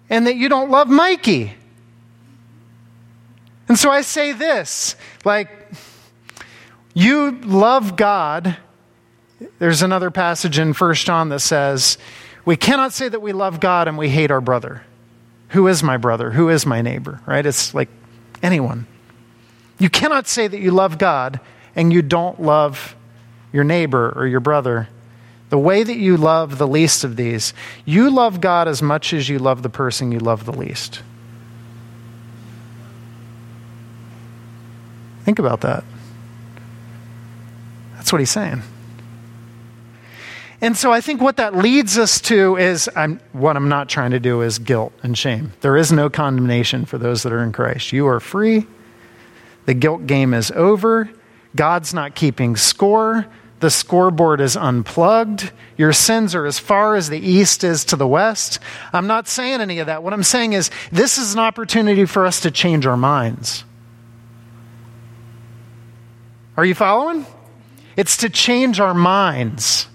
and 0.10 0.26
that 0.26 0.36
you 0.36 0.50
don't 0.50 0.72
love 0.72 0.88
Mikey. 0.90 1.54
And 3.68 3.78
so 3.78 3.92
I 3.92 4.02
say 4.02 4.32
this 4.32 4.96
like, 5.24 5.50
you 6.96 7.40
love 7.44 7.96
God 7.96 8.58
there's 9.60 9.82
another 9.84 10.10
passage 10.12 10.58
in 10.58 10.74
1 10.74 10.94
John 10.96 11.30
that 11.30 11.42
says, 11.42 12.00
We 12.46 12.56
cannot 12.56 12.94
say 12.94 13.10
that 13.10 13.20
we 13.20 13.34
love 13.34 13.60
God 13.60 13.88
and 13.88 13.98
we 13.98 14.10
hate 14.10 14.32
our 14.32 14.42
brother. 14.42 14.84
Who 15.50 15.68
is 15.68 15.84
my 15.84 15.98
brother? 15.98 16.32
Who 16.32 16.50
is 16.50 16.66
my 16.66 16.82
neighbor? 16.82 17.22
Right? 17.28 17.46
It's 17.46 17.74
like 17.74 17.90
anyone. 18.44 18.86
You 19.80 19.90
cannot 19.90 20.28
say 20.28 20.48
that 20.48 20.60
you 20.60 20.72
love 20.72 20.98
God 20.98 21.40
and 21.76 21.92
you 21.92 22.02
don't 22.02 22.42
love 22.42 22.96
your 23.52 23.64
neighbor 23.64 24.14
or 24.16 24.28
your 24.28 24.40
brother. 24.40 24.90
The 25.50 25.58
way 25.58 25.84
that 25.84 25.98
you 25.98 26.18
love 26.18 26.58
the 26.58 26.68
least 26.68 27.04
of 27.04 27.16
these, 27.16 27.54
you 27.86 28.10
love 28.10 28.42
God 28.42 28.68
as 28.68 28.82
much 28.82 29.14
as 29.14 29.30
you 29.30 29.40
love 29.40 29.64
the 29.64 29.70
person 29.70 30.12
you 30.12 30.20
love 30.20 30.46
the 30.46 30.52
least. 30.52 31.02
Think 35.24 35.40
about 35.40 35.62
that. 35.62 35.84
That's 37.96 38.12
what 38.12 38.20
he's 38.20 38.32
saying. 38.32 38.62
And 40.64 40.78
so 40.78 40.94
I 40.94 41.02
think 41.02 41.20
what 41.20 41.36
that 41.38 41.54
leads 41.54 41.98
us 41.98 42.22
to 42.22 42.56
is 42.56 42.90
I'm, 42.96 43.20
what 43.34 43.58
I'm 43.58 43.68
not 43.68 43.90
trying 43.90 44.12
to 44.12 44.20
do 44.22 44.42
is 44.42 44.60
guilt 44.60 44.94
and 45.04 45.18
shame. 45.18 45.52
There 45.60 45.76
is 45.76 45.92
no 45.92 46.10
condemnation 46.10 46.86
for 46.86 46.98
those 46.98 47.24
that 47.24 47.34
are 47.34 47.44
in 47.44 47.52
Christ. 47.52 47.92
You 47.92 48.08
are 48.08 48.22
free. 48.22 48.66
The 49.66 49.74
guilt 49.74 50.08
game 50.08 50.34
is 50.34 50.52
over. 50.52 51.10
God's 51.54 51.94
not 51.94 52.16
keeping 52.16 52.56
score. 52.56 53.26
The 53.60 53.70
scoreboard 53.70 54.40
is 54.40 54.56
unplugged. 54.56 55.52
Your 55.76 55.92
sins 55.92 56.34
are 56.34 56.46
as 56.46 56.60
far 56.60 56.96
as 56.96 57.10
the 57.10 57.20
east 57.20 57.66
is 57.66 57.84
to 57.86 57.98
the 57.98 58.08
west. 58.08 58.60
I'm 58.94 59.06
not 59.08 59.28
saying 59.28 59.60
any 59.60 59.80
of 59.80 59.88
that. 59.88 60.02
What 60.02 60.14
I'm 60.14 60.24
saying 60.24 60.54
is 60.54 60.72
this 60.94 61.18
is 61.18 61.34
an 61.34 61.40
opportunity 61.40 62.06
for 62.06 62.26
us 62.26 62.40
to 62.40 62.52
change 62.52 62.86
our 62.86 62.96
minds. 62.96 63.66
Are 66.56 66.64
you 66.64 66.74
following? 66.74 67.26
It's 67.98 68.16
to 68.18 68.30
change 68.30 68.80
our 68.80 68.94
minds. 68.94 69.88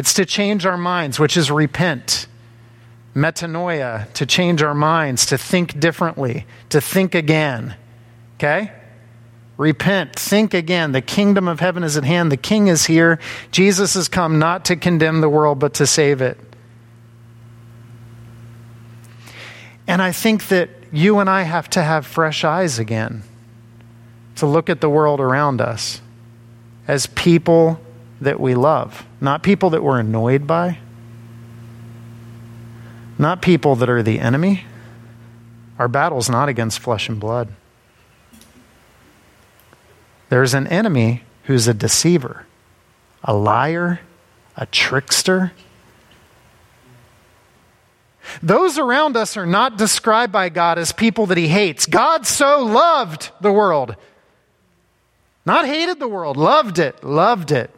It's 0.00 0.14
to 0.14 0.24
change 0.24 0.64
our 0.64 0.78
minds, 0.78 1.20
which 1.20 1.36
is 1.36 1.50
repent. 1.50 2.26
Metanoia, 3.14 4.10
to 4.14 4.24
change 4.24 4.62
our 4.62 4.72
minds, 4.72 5.26
to 5.26 5.36
think 5.36 5.78
differently, 5.78 6.46
to 6.70 6.80
think 6.80 7.14
again. 7.14 7.76
Okay? 8.36 8.72
Repent, 9.58 10.16
think 10.16 10.54
again. 10.54 10.92
The 10.92 11.02
kingdom 11.02 11.46
of 11.48 11.60
heaven 11.60 11.84
is 11.84 11.98
at 11.98 12.04
hand. 12.04 12.32
The 12.32 12.38
king 12.38 12.68
is 12.68 12.86
here. 12.86 13.18
Jesus 13.50 13.92
has 13.92 14.08
come 14.08 14.38
not 14.38 14.64
to 14.64 14.76
condemn 14.76 15.20
the 15.20 15.28
world, 15.28 15.58
but 15.58 15.74
to 15.74 15.86
save 15.86 16.22
it. 16.22 16.38
And 19.86 20.00
I 20.00 20.12
think 20.12 20.48
that 20.48 20.70
you 20.90 21.18
and 21.18 21.28
I 21.28 21.42
have 21.42 21.68
to 21.68 21.82
have 21.82 22.06
fresh 22.06 22.42
eyes 22.42 22.78
again 22.78 23.22
to 24.36 24.46
look 24.46 24.70
at 24.70 24.80
the 24.80 24.88
world 24.88 25.20
around 25.20 25.60
us 25.60 26.00
as 26.88 27.06
people 27.06 27.78
that 28.20 28.38
we 28.38 28.54
love, 28.54 29.06
not 29.20 29.42
people 29.42 29.70
that 29.70 29.82
we're 29.82 29.98
annoyed 29.98 30.46
by, 30.46 30.78
not 33.18 33.42
people 33.42 33.76
that 33.76 33.88
are 33.88 34.02
the 34.02 34.18
enemy. 34.18 34.64
Our 35.78 35.88
battle's 35.88 36.28
not 36.28 36.48
against 36.48 36.78
flesh 36.78 37.08
and 37.08 37.18
blood. 37.18 37.48
There's 40.28 40.54
an 40.54 40.66
enemy 40.66 41.22
who's 41.44 41.66
a 41.66 41.74
deceiver, 41.74 42.46
a 43.24 43.34
liar, 43.34 44.00
a 44.56 44.66
trickster. 44.66 45.52
Those 48.42 48.78
around 48.78 49.16
us 49.16 49.36
are 49.36 49.46
not 49.46 49.76
described 49.76 50.32
by 50.32 50.48
God 50.50 50.78
as 50.78 50.92
people 50.92 51.26
that 51.26 51.38
he 51.38 51.48
hates. 51.48 51.86
God 51.86 52.26
so 52.26 52.62
loved 52.62 53.30
the 53.40 53.52
world. 53.52 53.96
Not 55.44 55.66
hated 55.66 55.98
the 55.98 56.08
world, 56.08 56.36
loved 56.36 56.78
it, 56.78 57.02
loved 57.02 57.50
it. 57.50 57.74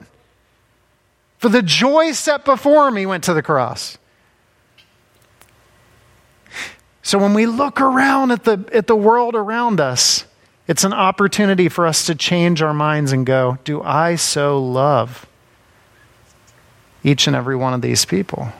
For 1.42 1.48
the 1.48 1.60
joy 1.60 2.12
set 2.12 2.44
before 2.44 2.86
him, 2.86 2.94
he 2.94 3.04
went 3.04 3.24
to 3.24 3.34
the 3.34 3.42
cross. 3.42 3.98
So 7.02 7.18
when 7.18 7.34
we 7.34 7.46
look 7.46 7.80
around 7.80 8.30
at 8.30 8.44
the, 8.44 8.64
at 8.72 8.86
the 8.86 8.94
world 8.94 9.34
around 9.34 9.80
us, 9.80 10.24
it's 10.68 10.84
an 10.84 10.92
opportunity 10.92 11.68
for 11.68 11.84
us 11.84 12.06
to 12.06 12.14
change 12.14 12.62
our 12.62 12.72
minds 12.72 13.10
and 13.10 13.26
go, 13.26 13.58
Do 13.64 13.82
I 13.82 14.14
so 14.14 14.64
love 14.64 15.26
each 17.02 17.26
and 17.26 17.34
every 17.34 17.56
one 17.56 17.74
of 17.74 17.82
these 17.82 18.04
people 18.04 18.52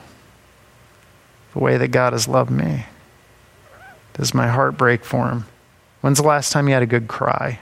the 1.53 1.59
way 1.59 1.77
that 1.77 1.87
God 1.87 2.11
has 2.11 2.27
loved 2.27 2.51
me? 2.51 2.87
Does 4.15 4.33
my 4.33 4.49
heart 4.49 4.75
break 4.75 5.05
for 5.05 5.29
him? 5.29 5.45
When's 6.01 6.17
the 6.17 6.27
last 6.27 6.51
time 6.51 6.67
you 6.67 6.73
had 6.73 6.83
a 6.83 6.85
good 6.85 7.07
cry? 7.07 7.61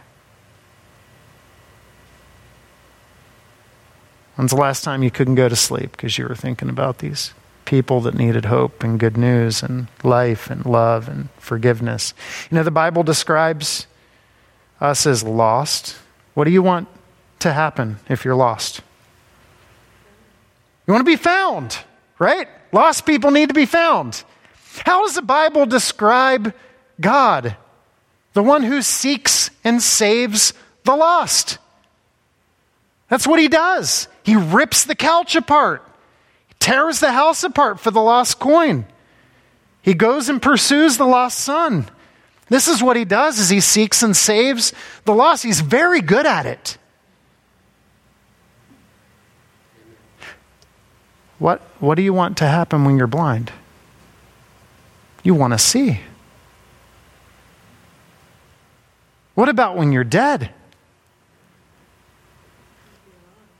When's 4.41 4.49
the 4.49 4.57
last 4.57 4.83
time 4.83 5.03
you 5.03 5.11
couldn't 5.11 5.35
go 5.35 5.47
to 5.47 5.55
sleep 5.55 5.91
because 5.91 6.17
you 6.17 6.27
were 6.27 6.33
thinking 6.33 6.67
about 6.67 6.97
these 6.97 7.31
people 7.65 8.01
that 8.01 8.15
needed 8.15 8.45
hope 8.45 8.83
and 8.83 8.99
good 8.99 9.15
news 9.15 9.61
and 9.61 9.87
life 10.03 10.49
and 10.49 10.65
love 10.65 11.07
and 11.07 11.29
forgiveness? 11.37 12.15
You 12.49 12.55
know, 12.55 12.63
the 12.63 12.71
Bible 12.71 13.03
describes 13.03 13.85
us 14.79 15.05
as 15.05 15.21
lost. 15.21 15.95
What 16.33 16.45
do 16.45 16.49
you 16.49 16.63
want 16.63 16.87
to 17.37 17.53
happen 17.53 17.99
if 18.09 18.25
you're 18.25 18.33
lost? 18.33 18.81
You 20.87 20.93
want 20.93 21.05
to 21.05 21.11
be 21.11 21.17
found, 21.17 21.77
right? 22.17 22.47
Lost 22.71 23.05
people 23.05 23.29
need 23.29 23.49
to 23.49 23.53
be 23.53 23.67
found. 23.67 24.23
How 24.87 25.05
does 25.05 25.13
the 25.13 25.21
Bible 25.21 25.67
describe 25.67 26.51
God? 26.99 27.57
The 28.33 28.41
one 28.41 28.63
who 28.63 28.81
seeks 28.81 29.51
and 29.63 29.83
saves 29.83 30.55
the 30.83 30.95
lost. 30.95 31.59
That's 33.07 33.27
what 33.27 33.39
he 33.39 33.47
does. 33.47 34.07
He 34.31 34.37
rips 34.37 34.85
the 34.85 34.95
couch 34.95 35.35
apart, 35.35 35.85
tears 36.57 37.01
the 37.01 37.11
house 37.11 37.43
apart 37.43 37.81
for 37.81 37.91
the 37.91 37.99
lost 37.99 38.39
coin. 38.39 38.85
He 39.81 39.93
goes 39.93 40.29
and 40.29 40.41
pursues 40.41 40.95
the 40.95 41.05
lost 41.05 41.37
son. 41.37 41.89
This 42.47 42.69
is 42.69 42.81
what 42.81 42.95
he 42.95 43.03
does 43.03 43.39
is 43.39 43.49
he 43.49 43.59
seeks 43.59 44.01
and 44.01 44.15
saves 44.15 44.71
the 45.03 45.13
lost. 45.13 45.43
He's 45.43 45.59
very 45.59 45.99
good 45.99 46.25
at 46.25 46.45
it. 46.45 46.77
What, 51.37 51.59
what 51.81 51.95
do 51.95 52.01
you 52.01 52.13
want 52.13 52.37
to 52.37 52.47
happen 52.47 52.85
when 52.85 52.97
you're 52.97 53.07
blind? 53.07 53.51
You 55.23 55.35
want 55.35 55.51
to 55.51 55.59
see. 55.59 55.99
What 59.35 59.49
about 59.49 59.75
when 59.75 59.91
you're 59.91 60.05
dead? 60.05 60.51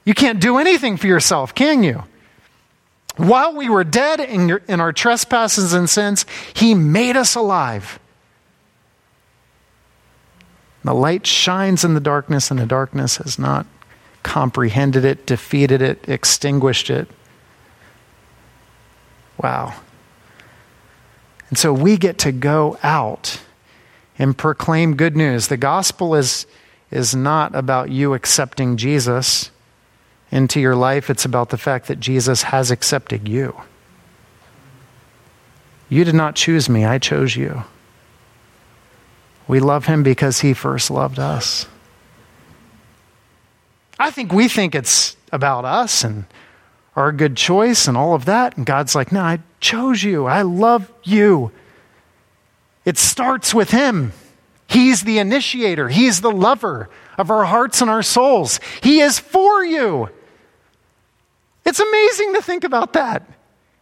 You 0.04 0.14
can't 0.14 0.40
do 0.40 0.58
anything 0.58 0.98
for 0.98 1.08
yourself, 1.08 1.54
can 1.54 1.84
you? 1.84 2.04
While 3.18 3.56
we 3.56 3.70
were 3.70 3.84
dead 3.84 4.20
in, 4.20 4.48
your, 4.48 4.62
in 4.68 4.80
our 4.80 4.94
trespasses 4.94 5.74
and 5.74 5.90
sins, 5.90 6.26
He 6.54 6.74
made 6.74 7.18
us 7.18 7.36
alive. 7.36 8.00
The 10.84 10.94
light 10.94 11.28
shines 11.28 11.84
in 11.84 11.94
the 11.94 12.00
darkness, 12.00 12.50
and 12.50 12.60
the 12.60 12.66
darkness 12.66 13.18
has 13.18 13.38
not 13.38 13.68
comprehended 14.24 15.06
it, 15.06 15.26
defeated 15.26 15.82
it, 15.82 16.08
extinguished 16.08 16.90
it. 16.90 17.08
Wow. 19.38 19.76
And 21.50 21.58
so 21.58 21.74
we 21.74 21.98
get 21.98 22.18
to 22.20 22.32
go 22.32 22.80
out 22.82 23.42
and 24.18 24.38
proclaim 24.38 24.96
good 24.96 25.16
news. 25.16 25.48
The 25.48 25.58
gospel 25.58 26.16
is, 26.16 26.48
is 26.90 27.14
not 27.14 27.54
about 27.56 27.90
you 27.90 28.14
accepting 28.14 28.78
Jesus 28.78 29.52
into 30.32 30.60
your 30.60 30.76
life, 30.76 31.10
it's 31.10 31.26
about 31.26 31.50
the 31.50 31.58
fact 31.58 31.88
that 31.88 32.00
Jesus 32.00 32.44
has 32.44 32.72
accepted 32.72 33.28
you. 33.28 33.60
You 35.90 36.06
did 36.06 36.16
not 36.16 36.36
choose 36.36 36.70
me, 36.70 36.86
I 36.86 37.00
chose 37.00 37.36
you. 37.36 37.64
We 39.48 39.60
love 39.60 39.86
him 39.86 40.04
because 40.04 40.40
he 40.40 40.54
first 40.54 40.90
loved 40.90 41.20
us. 41.20 41.68
I 44.00 44.10
think 44.10 44.32
we 44.32 44.48
think 44.48 44.74
it's 44.74 45.18
about 45.32 45.66
us 45.66 46.04
and 46.04 46.26
our 46.96 47.12
good 47.12 47.36
choice 47.36 47.88
and 47.88 47.98
all 47.98 48.14
of 48.14 48.26
that. 48.26 48.56
And 48.56 48.66
God's 48.66 48.96
like, 48.96 49.12
no, 49.12 49.22
I 49.22 49.40
chose 49.60 50.02
you. 50.02 50.26
I 50.26 50.42
love 50.44 50.92
you. 51.04 51.52
It 52.86 52.98
starts 52.98 53.54
with 53.54 53.72
him. 53.72 54.14
He's 54.68 55.04
the 55.04 55.20
initiator, 55.20 55.90
He's 55.90 56.22
the 56.22 56.32
lover 56.32 56.90
of 57.18 57.30
our 57.30 57.44
hearts 57.44 57.82
and 57.82 57.90
our 57.90 58.02
souls. 58.02 58.62
He 58.82 59.02
is 59.02 59.20
for 59.20 59.66
you. 59.66 60.10
It's 61.66 61.80
amazing 61.80 62.34
to 62.36 62.42
think 62.42 62.64
about 62.64 62.94
that. 62.94 63.24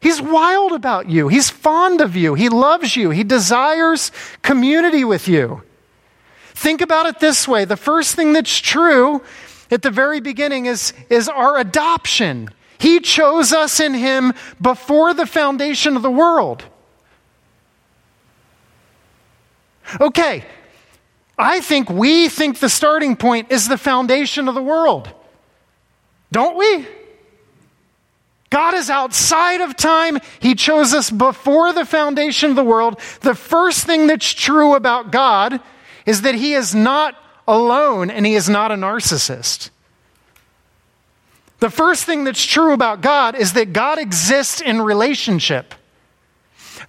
He's 0.02 0.22
wild 0.22 0.72
about 0.72 1.10
you. 1.10 1.28
He's 1.28 1.50
fond 1.50 2.02
of 2.02 2.16
you. 2.16 2.34
He 2.34 2.50
loves 2.50 2.96
you. 2.96 3.10
He 3.10 3.24
desires 3.24 4.12
community 4.42 5.04
with 5.04 5.28
you. 5.28 5.64
Think 6.54 6.82
about 6.82 7.06
it 7.06 7.20
this 7.20 7.48
way 7.48 7.66
the 7.66 7.78
first 7.78 8.16
thing 8.16 8.34
that's 8.34 8.58
true 8.58 9.22
at 9.72 9.82
the 9.82 9.92
very 9.92 10.20
beginning 10.20 10.66
is, 10.66 10.94
is 11.10 11.30
our 11.30 11.58
adoption. 11.58 12.50
He 12.78 13.00
chose 13.00 13.52
us 13.52 13.80
in 13.80 13.94
Him 13.94 14.34
before 14.62 15.14
the 15.14 15.26
foundation 15.26 15.96
of 15.96 16.02
the 16.02 16.12
world. 16.12 16.64
Okay, 20.00 20.46
I 21.38 21.62
think 21.62 21.90
we 21.90 22.30
think 22.30 22.60
the 22.60 22.70
starting 22.70 23.16
point 23.16 23.52
is 23.52 23.68
the 23.68 23.78
foundation 23.78 24.48
of 24.48 24.56
the 24.56 24.62
world. 24.62 25.10
Don't 26.32 26.58
we? 26.58 26.88
God 28.50 28.74
is 28.74 28.90
outside 28.90 29.62
of 29.62 29.76
time. 29.76 30.18
He 30.40 30.56
chose 30.56 30.94
us 30.94 31.12
before 31.12 31.72
the 31.72 31.86
foundation 31.86 32.50
of 32.50 32.56
the 32.56 32.64
world. 32.64 33.00
The 33.22 33.36
first 33.36 33.86
thing 33.86 34.08
that's 34.08 34.34
true 34.34 34.76
about 34.76 35.12
God 35.12 35.60
is 36.06 36.24
that 36.24 36.36
He 36.36 36.54
is 36.54 36.74
not 36.74 37.16
alone 37.48 38.10
and 38.10 38.26
He 38.26 38.34
is 38.34 38.50
not 38.50 38.72
a 38.72 38.76
narcissist. 38.76 39.70
The 41.60 41.70
first 41.70 42.06
thing 42.06 42.24
that's 42.24 42.44
true 42.44 42.74
about 42.74 43.02
God 43.02 43.36
is 43.36 43.54
that 43.54 43.74
God 43.74 44.00
exists 44.00 44.62
in 44.62 44.82
relationship. 44.82 45.76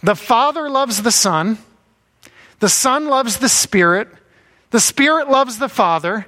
The 0.03 0.15
Father 0.15 0.71
loves 0.71 1.03
the 1.03 1.11
Son, 1.11 1.59
the 2.61 2.69
Son 2.69 3.09
loves 3.09 3.39
the 3.39 3.49
Spirit, 3.49 4.09
the 4.71 4.81
Spirit 4.81 5.29
loves 5.29 5.59
the 5.59 5.69
Father, 5.69 6.27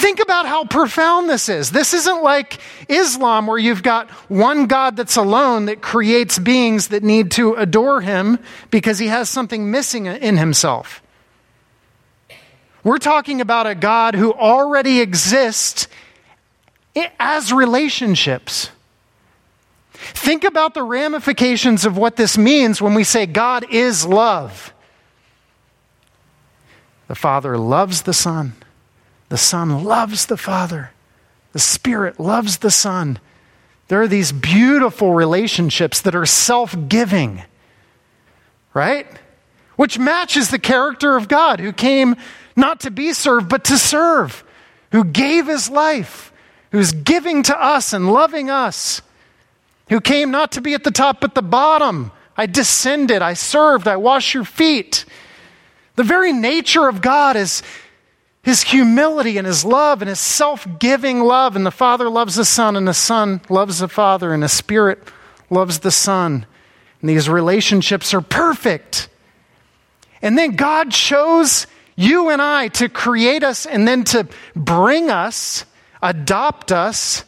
Think 0.00 0.20
about 0.20 0.46
how 0.46 0.64
profound 0.64 1.28
this 1.28 1.50
is. 1.50 1.72
This 1.72 1.92
isn't 1.92 2.22
like 2.22 2.58
Islam 2.88 3.46
where 3.46 3.58
you've 3.58 3.82
got 3.82 4.08
one 4.30 4.66
God 4.66 4.96
that's 4.96 5.16
alone 5.16 5.66
that 5.66 5.82
creates 5.82 6.38
beings 6.38 6.88
that 6.88 7.02
need 7.02 7.32
to 7.32 7.52
adore 7.52 8.00
him 8.00 8.38
because 8.70 8.98
he 8.98 9.08
has 9.08 9.28
something 9.28 9.70
missing 9.70 10.06
in 10.06 10.38
himself. 10.38 11.02
We're 12.82 12.96
talking 12.96 13.42
about 13.42 13.66
a 13.66 13.74
God 13.74 14.14
who 14.14 14.32
already 14.32 15.00
exists 15.00 15.86
as 17.18 17.52
relationships. 17.52 18.70
Think 19.92 20.44
about 20.44 20.72
the 20.72 20.82
ramifications 20.82 21.84
of 21.84 21.98
what 21.98 22.16
this 22.16 22.38
means 22.38 22.80
when 22.80 22.94
we 22.94 23.04
say 23.04 23.26
God 23.26 23.66
is 23.70 24.06
love. 24.06 24.72
The 27.06 27.14
Father 27.14 27.58
loves 27.58 28.02
the 28.02 28.14
Son. 28.14 28.54
The 29.30 29.38
Son 29.38 29.84
loves 29.84 30.26
the 30.26 30.36
Father. 30.36 30.90
The 31.52 31.58
Spirit 31.58 32.20
loves 32.20 32.58
the 32.58 32.70
Son. 32.70 33.18
There 33.88 34.02
are 34.02 34.08
these 34.08 34.32
beautiful 34.32 35.14
relationships 35.14 36.00
that 36.02 36.14
are 36.14 36.26
self 36.26 36.76
giving, 36.88 37.42
right? 38.74 39.06
Which 39.76 39.98
matches 39.98 40.50
the 40.50 40.58
character 40.58 41.16
of 41.16 41.28
God, 41.28 41.58
who 41.58 41.72
came 41.72 42.16
not 42.54 42.80
to 42.80 42.90
be 42.90 43.12
served, 43.12 43.48
but 43.48 43.64
to 43.64 43.78
serve, 43.78 44.44
who 44.92 45.04
gave 45.04 45.46
his 45.46 45.70
life, 45.70 46.32
who's 46.72 46.92
giving 46.92 47.42
to 47.44 47.64
us 47.64 47.92
and 47.92 48.12
loving 48.12 48.50
us, 48.50 49.00
who 49.88 50.00
came 50.00 50.30
not 50.30 50.52
to 50.52 50.60
be 50.60 50.74
at 50.74 50.84
the 50.84 50.90
top, 50.90 51.20
but 51.20 51.34
the 51.34 51.42
bottom. 51.42 52.12
I 52.36 52.46
descended, 52.46 53.22
I 53.22 53.34
served, 53.34 53.86
I 53.86 53.96
washed 53.96 54.34
your 54.34 54.44
feet. 54.44 55.04
The 55.96 56.04
very 56.04 56.32
nature 56.32 56.88
of 56.88 57.00
God 57.00 57.36
is 57.36 57.62
his 58.42 58.62
humility 58.62 59.36
and 59.36 59.46
his 59.46 59.64
love 59.64 60.02
and 60.02 60.08
his 60.08 60.20
self 60.20 60.66
giving 60.78 61.20
love. 61.20 61.56
And 61.56 61.66
the 61.66 61.70
Father 61.70 62.08
loves 62.08 62.36
the 62.36 62.44
Son, 62.44 62.76
and 62.76 62.88
the 62.88 62.94
Son 62.94 63.40
loves 63.48 63.78
the 63.80 63.88
Father, 63.88 64.32
and 64.32 64.42
the 64.42 64.48
Spirit 64.48 65.02
loves 65.50 65.80
the 65.80 65.90
Son. 65.90 66.46
And 67.00 67.10
these 67.10 67.28
relationships 67.28 68.14
are 68.14 68.20
perfect. 68.20 69.08
And 70.22 70.38
then 70.38 70.56
God 70.56 70.90
chose 70.90 71.66
you 71.96 72.30
and 72.30 72.40
I 72.40 72.68
to 72.68 72.88
create 72.88 73.42
us 73.42 73.66
and 73.66 73.86
then 73.86 74.04
to 74.04 74.26
bring 74.54 75.10
us, 75.10 75.64
adopt 76.02 76.72
us 76.72 77.24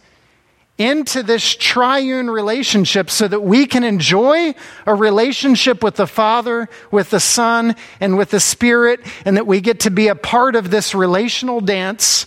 into 0.78 1.22
this 1.22 1.54
triune 1.54 2.30
relationship 2.30 3.10
so 3.10 3.28
that 3.28 3.40
we 3.40 3.66
can 3.66 3.84
enjoy 3.84 4.54
a 4.86 4.94
relationship 4.94 5.82
with 5.82 5.96
the 5.96 6.06
Father, 6.06 6.68
with 6.90 7.10
the 7.10 7.20
Son, 7.20 7.76
and 8.00 8.16
with 8.16 8.30
the 8.30 8.40
Spirit, 8.40 9.00
and 9.24 9.36
that 9.36 9.46
we 9.46 9.60
get 9.60 9.80
to 9.80 9.90
be 9.90 10.08
a 10.08 10.14
part 10.14 10.56
of 10.56 10.70
this 10.70 10.94
relational 10.94 11.60
dance 11.60 12.26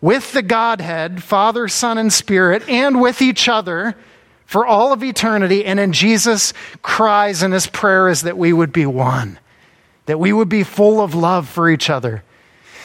with 0.00 0.32
the 0.32 0.42
Godhead, 0.42 1.22
Father, 1.22 1.68
Son, 1.68 1.98
and 1.98 2.12
Spirit, 2.12 2.68
and 2.68 3.00
with 3.00 3.20
each 3.20 3.48
other 3.48 3.96
for 4.46 4.66
all 4.66 4.92
of 4.92 5.02
eternity. 5.02 5.64
And 5.64 5.78
in 5.80 5.92
Jesus' 5.92 6.52
cries 6.82 7.42
and 7.42 7.52
his 7.54 7.66
prayer 7.66 8.08
is 8.08 8.22
that 8.22 8.38
we 8.38 8.52
would 8.52 8.72
be 8.72 8.86
one, 8.86 9.38
that 10.06 10.18
we 10.18 10.32
would 10.32 10.48
be 10.48 10.62
full 10.62 11.00
of 11.00 11.14
love 11.14 11.48
for 11.48 11.68
each 11.68 11.90
other 11.90 12.22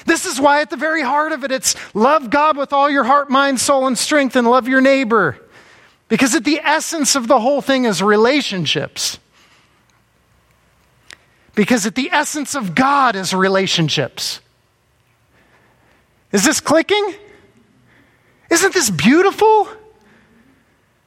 this 0.08 0.26
is 0.26 0.40
why, 0.40 0.62
at 0.62 0.70
the 0.70 0.78
very 0.78 1.04
heart 1.04 1.34
of 1.34 1.44
it, 1.44 1.52
it's 1.52 1.76
love 1.94 2.30
God 2.30 2.58
with 2.58 2.72
all 2.72 2.90
your 2.90 3.04
heart, 3.04 3.30
mind, 3.30 3.60
soul, 3.60 3.86
and 3.86 3.98
strength, 3.98 4.36
and 4.36 4.50
love 4.50 4.68
your 4.68 4.82
neighbor. 4.82 5.38
Because 6.08 6.34
at 6.34 6.46
the 6.46 6.62
essence 6.64 7.16
of 7.16 7.28
the 7.28 7.40
whole 7.40 7.62
thing 7.62 7.84
is 7.84 8.02
relationships. 8.02 9.20
Because 11.56 11.86
at 11.86 11.96
the 11.96 12.10
essence 12.12 12.56
of 12.56 12.74
God 12.74 13.16
is 13.16 13.34
relationships. 13.34 14.40
Is 16.32 16.46
this 16.46 16.62
clicking? 16.62 17.14
Isn't 18.50 18.74
this 18.74 18.90
beautiful? 18.90 19.68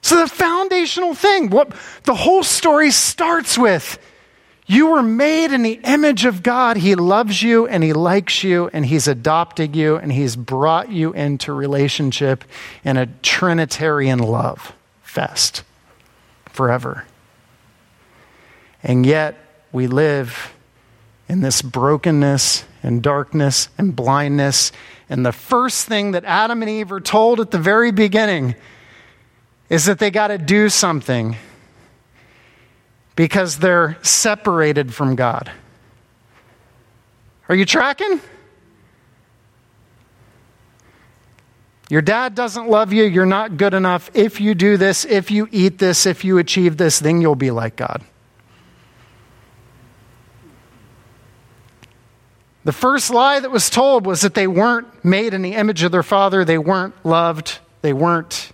So, 0.02 0.18
the 0.18 0.28
foundational 0.28 1.14
thing, 1.14 1.50
what 1.50 1.72
the 2.04 2.14
whole 2.14 2.42
story 2.42 2.90
starts 2.90 3.56
with 3.56 3.98
you 4.70 4.92
were 4.92 5.02
made 5.02 5.50
in 5.52 5.62
the 5.62 5.80
image 5.82 6.24
of 6.24 6.44
God. 6.44 6.76
He 6.76 6.94
loves 6.94 7.42
you 7.42 7.66
and 7.66 7.82
He 7.82 7.92
likes 7.92 8.44
you 8.44 8.70
and 8.72 8.86
He's 8.86 9.08
adopted 9.08 9.74
you 9.74 9.96
and 9.96 10.12
He's 10.12 10.36
brought 10.36 10.92
you 10.92 11.12
into 11.12 11.52
relationship 11.52 12.44
in 12.84 12.96
a 12.96 13.06
Trinitarian 13.06 14.20
love 14.20 14.72
fest 15.02 15.64
forever. 16.46 17.04
And 18.84 19.04
yet, 19.04 19.36
we 19.72 19.88
live 19.88 20.54
in 21.28 21.40
this 21.40 21.62
brokenness 21.62 22.64
and 22.84 23.02
darkness 23.02 23.70
and 23.76 23.96
blindness. 23.96 24.70
And 25.08 25.26
the 25.26 25.32
first 25.32 25.86
thing 25.86 26.12
that 26.12 26.24
Adam 26.24 26.62
and 26.62 26.70
Eve 26.70 26.92
are 26.92 27.00
told 27.00 27.40
at 27.40 27.50
the 27.50 27.58
very 27.58 27.90
beginning 27.90 28.54
is 29.68 29.86
that 29.86 29.98
they 29.98 30.12
got 30.12 30.28
to 30.28 30.38
do 30.38 30.68
something 30.68 31.36
because 33.20 33.58
they're 33.58 33.98
separated 34.00 34.94
from 34.94 35.14
God. 35.14 35.52
Are 37.50 37.54
you 37.54 37.66
tracking? 37.66 38.18
Your 41.90 42.00
dad 42.00 42.34
doesn't 42.34 42.70
love 42.70 42.94
you. 42.94 43.04
You're 43.04 43.26
not 43.26 43.58
good 43.58 43.74
enough. 43.74 44.10
If 44.14 44.40
you 44.40 44.54
do 44.54 44.78
this, 44.78 45.04
if 45.04 45.30
you 45.30 45.48
eat 45.52 45.76
this, 45.76 46.06
if 46.06 46.24
you 46.24 46.38
achieve 46.38 46.78
this, 46.78 46.98
then 46.98 47.20
you'll 47.20 47.34
be 47.34 47.50
like 47.50 47.76
God. 47.76 48.02
The 52.64 52.72
first 52.72 53.10
lie 53.10 53.38
that 53.38 53.50
was 53.50 53.68
told 53.68 54.06
was 54.06 54.22
that 54.22 54.32
they 54.32 54.46
weren't 54.46 55.04
made 55.04 55.34
in 55.34 55.42
the 55.42 55.52
image 55.52 55.82
of 55.82 55.92
their 55.92 56.02
father, 56.02 56.42
they 56.42 56.56
weren't 56.56 56.94
loved, 57.04 57.58
they 57.82 57.92
weren't 57.92 58.52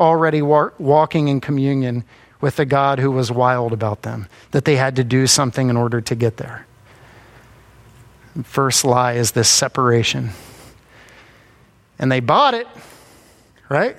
already 0.00 0.40
walking 0.40 1.28
in 1.28 1.42
communion 1.42 2.02
with 2.40 2.58
a 2.58 2.64
God 2.64 2.98
who 2.98 3.10
was 3.10 3.30
wild 3.30 3.72
about 3.72 4.02
them, 4.02 4.28
that 4.50 4.64
they 4.64 4.76
had 4.76 4.96
to 4.96 5.04
do 5.04 5.26
something 5.26 5.70
in 5.70 5.76
order 5.76 6.00
to 6.00 6.14
get 6.14 6.36
there. 6.36 6.66
First 8.44 8.84
lie 8.84 9.14
is 9.14 9.32
this 9.32 9.48
separation. 9.48 10.30
And 11.98 12.12
they 12.12 12.20
bought 12.20 12.54
it, 12.54 12.66
right? 13.68 13.96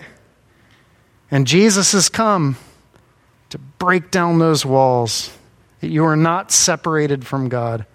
And 1.32 1.48
Jesus 1.48 1.92
has 1.94 2.10
come 2.10 2.58
to 3.50 3.58
break 3.58 4.12
down 4.12 4.40
those 4.40 4.66
walls 4.66 5.36
that 5.80 5.90
you 5.90 6.06
are 6.06 6.16
not 6.16 6.52
separated 6.52 7.26
from 7.26 7.50
God, 7.50 7.86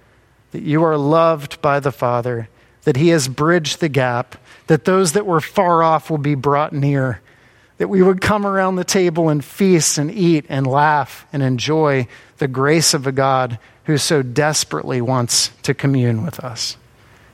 that 0.51 0.63
you 0.63 0.83
are 0.83 0.97
loved 0.97 1.61
by 1.63 1.81
the 1.81 1.93
Father, 1.93 2.49
that 2.83 2.97
He 2.97 3.09
has 3.09 3.29
bridged 3.29 3.81
the 3.81 3.89
gap, 3.89 4.37
that 4.67 4.85
those 4.85 5.13
that 5.13 5.27
were 5.27 5.41
far 5.41 5.83
off 5.83 6.11
will 6.11 6.19
be 6.19 6.35
brought 6.35 6.73
near, 6.73 7.21
that 7.83 7.89
we 7.89 8.01
would 8.01 8.21
come 8.21 8.47
around 8.47 8.77
the 8.77 8.85
table 8.85 9.29
and 9.29 9.45
feast 9.45 9.99
and 9.99 10.09
eat 10.09 10.47
and 10.49 10.65
laugh 10.69 11.27
and 11.33 11.43
enjoy 11.43 12.07
the 12.39 12.47
grace 12.47 12.95
of 12.95 13.09
a 13.09 13.11
God 13.11 13.59
who 13.87 13.99
so 13.99 14.23
desperately 14.23 15.01
wants 15.01 15.49
to 15.65 15.75
commune 15.75 16.25
with 16.25 16.39
us, 16.39 16.77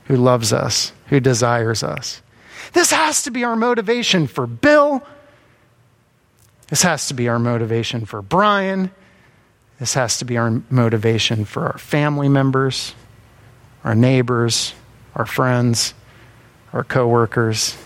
who 0.05 0.15
loves 0.15 0.51
us, 0.51 0.91
who 1.09 1.19
desires 1.19 1.83
us. 1.83 2.23
This 2.73 2.89
has 2.89 3.21
to 3.25 3.29
be 3.29 3.43
our 3.43 3.55
motivation 3.55 4.25
for 4.25 4.47
Bill. 4.47 5.03
This 6.69 6.81
has 6.81 7.09
to 7.09 7.13
be 7.13 7.27
our 7.27 7.37
motivation 7.37 8.05
for 8.05 8.23
Brian. 8.23 8.89
This 9.77 9.93
has 9.93 10.17
to 10.17 10.25
be 10.25 10.37
our 10.37 10.63
motivation 10.71 11.45
for 11.45 11.67
our 11.67 11.77
family 11.77 12.27
members, 12.27 12.95
our 13.83 13.93
neighbors, 13.93 14.73
our 15.13 15.27
friends, 15.27 15.93
our 16.73 16.83
coworkers, 16.83 17.77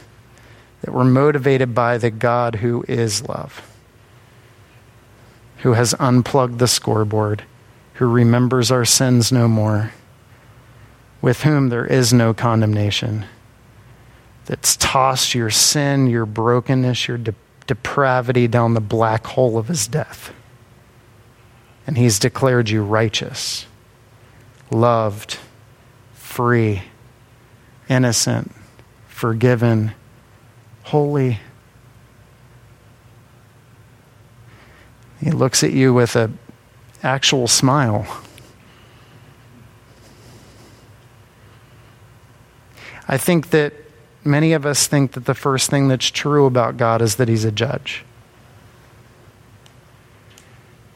that 0.84 0.94
we're 0.94 1.06
motivated 1.06 1.74
by 1.74 1.98
the 1.98 2.12
God 2.12 2.56
who 2.56 2.84
is 2.90 3.28
love, 3.28 3.62
who 5.60 5.74
has 5.74 5.96
unplugged 5.98 6.60
the 6.60 6.68
scoreboard, 6.68 7.44
who 7.96 8.06
remembers 8.06 8.70
our 8.70 8.84
sins 8.84 9.32
no 9.32 9.48
more, 9.48 9.94
with 11.22 11.44
whom 11.44 11.70
there 11.70 11.86
is 11.86 12.12
no 12.12 12.34
condemnation, 12.34 13.26
that's 14.46 14.76
tossed 14.76 15.34
your 15.34 15.50
sin, 15.50 16.08
your 16.08 16.26
brokenness, 16.26 17.08
your 17.08 17.18
de- 17.18 17.34
depravity 17.66 18.46
down 18.46 18.74
the 18.74 18.82
black 18.82 19.26
hole 19.26 19.58
of 19.58 19.70
his 19.70 19.88
death. 19.88 20.34
And 21.88 21.98
he's 21.98 22.20
declared 22.20 22.70
you 22.70 22.84
righteous, 22.84 23.68
loved, 24.70 25.38
free, 26.14 26.84
innocent, 27.88 28.54
forgiven, 29.08 29.94
holy. 30.84 31.40
He 35.20 35.32
looks 35.32 35.64
at 35.64 35.72
you 35.72 35.94
with 35.94 36.16
an 36.16 36.38
actual 37.02 37.48
smile. 37.48 38.06
I 43.08 43.18
think 43.18 43.50
that 43.50 43.74
many 44.24 44.54
of 44.54 44.66
us 44.66 44.88
think 44.88 45.14
that 45.14 45.26
the 45.26 45.34
first 45.34 45.70
thing 45.70 45.88
that's 45.88 46.10
true 46.10 46.46
about 46.46 46.78
God 46.78 47.02
is 47.02 47.16
that 47.16 47.28
He's 47.28 47.46
a 47.46 47.52
judge 47.52 48.06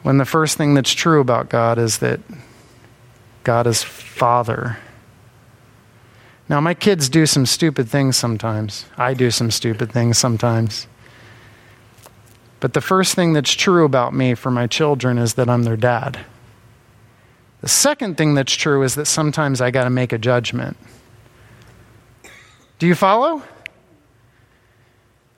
when 0.08 0.16
the 0.16 0.24
first 0.24 0.56
thing 0.56 0.72
that's 0.72 0.92
true 0.92 1.20
about 1.20 1.50
God 1.50 1.78
is 1.78 1.98
that 1.98 2.20
God 3.44 3.66
is 3.66 3.82
Father. 3.82 4.78
Now, 6.48 6.60
my 6.60 6.72
kids 6.72 7.08
do 7.08 7.26
some 7.26 7.44
stupid 7.44 7.88
things 7.88 8.16
sometimes. 8.16 8.86
I 8.96 9.12
do 9.12 9.30
some 9.30 9.50
stupid 9.50 9.92
things 9.92 10.16
sometimes. 10.16 10.86
But 12.60 12.72
the 12.72 12.80
first 12.80 13.14
thing 13.14 13.34
that's 13.34 13.52
true 13.52 13.84
about 13.84 14.14
me 14.14 14.34
for 14.34 14.50
my 14.50 14.66
children 14.66 15.18
is 15.18 15.34
that 15.34 15.48
I'm 15.48 15.64
their 15.64 15.76
dad. 15.76 16.18
The 17.60 17.68
second 17.68 18.16
thing 18.16 18.34
that's 18.34 18.52
true 18.52 18.82
is 18.82 18.94
that 18.94 19.06
sometimes 19.06 19.60
I 19.60 19.70
got 19.70 19.84
to 19.84 19.90
make 19.90 20.12
a 20.12 20.18
judgment. 20.18 20.76
Do 22.78 22.86
you 22.86 22.94
follow? 22.94 23.42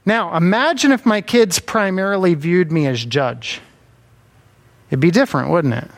Now, 0.05 0.37
imagine 0.37 0.93
if 0.93 1.05
my 1.05 1.21
kids 1.21 1.59
primarily 1.59 2.35
viewed 2.35 2.71
me 2.71 2.87
as 2.87 3.05
judge. 3.05 3.61
It'd 4.91 5.01
be 5.01 5.11
different, 5.11 5.51
wouldn't 5.51 5.75
it? 5.75 5.91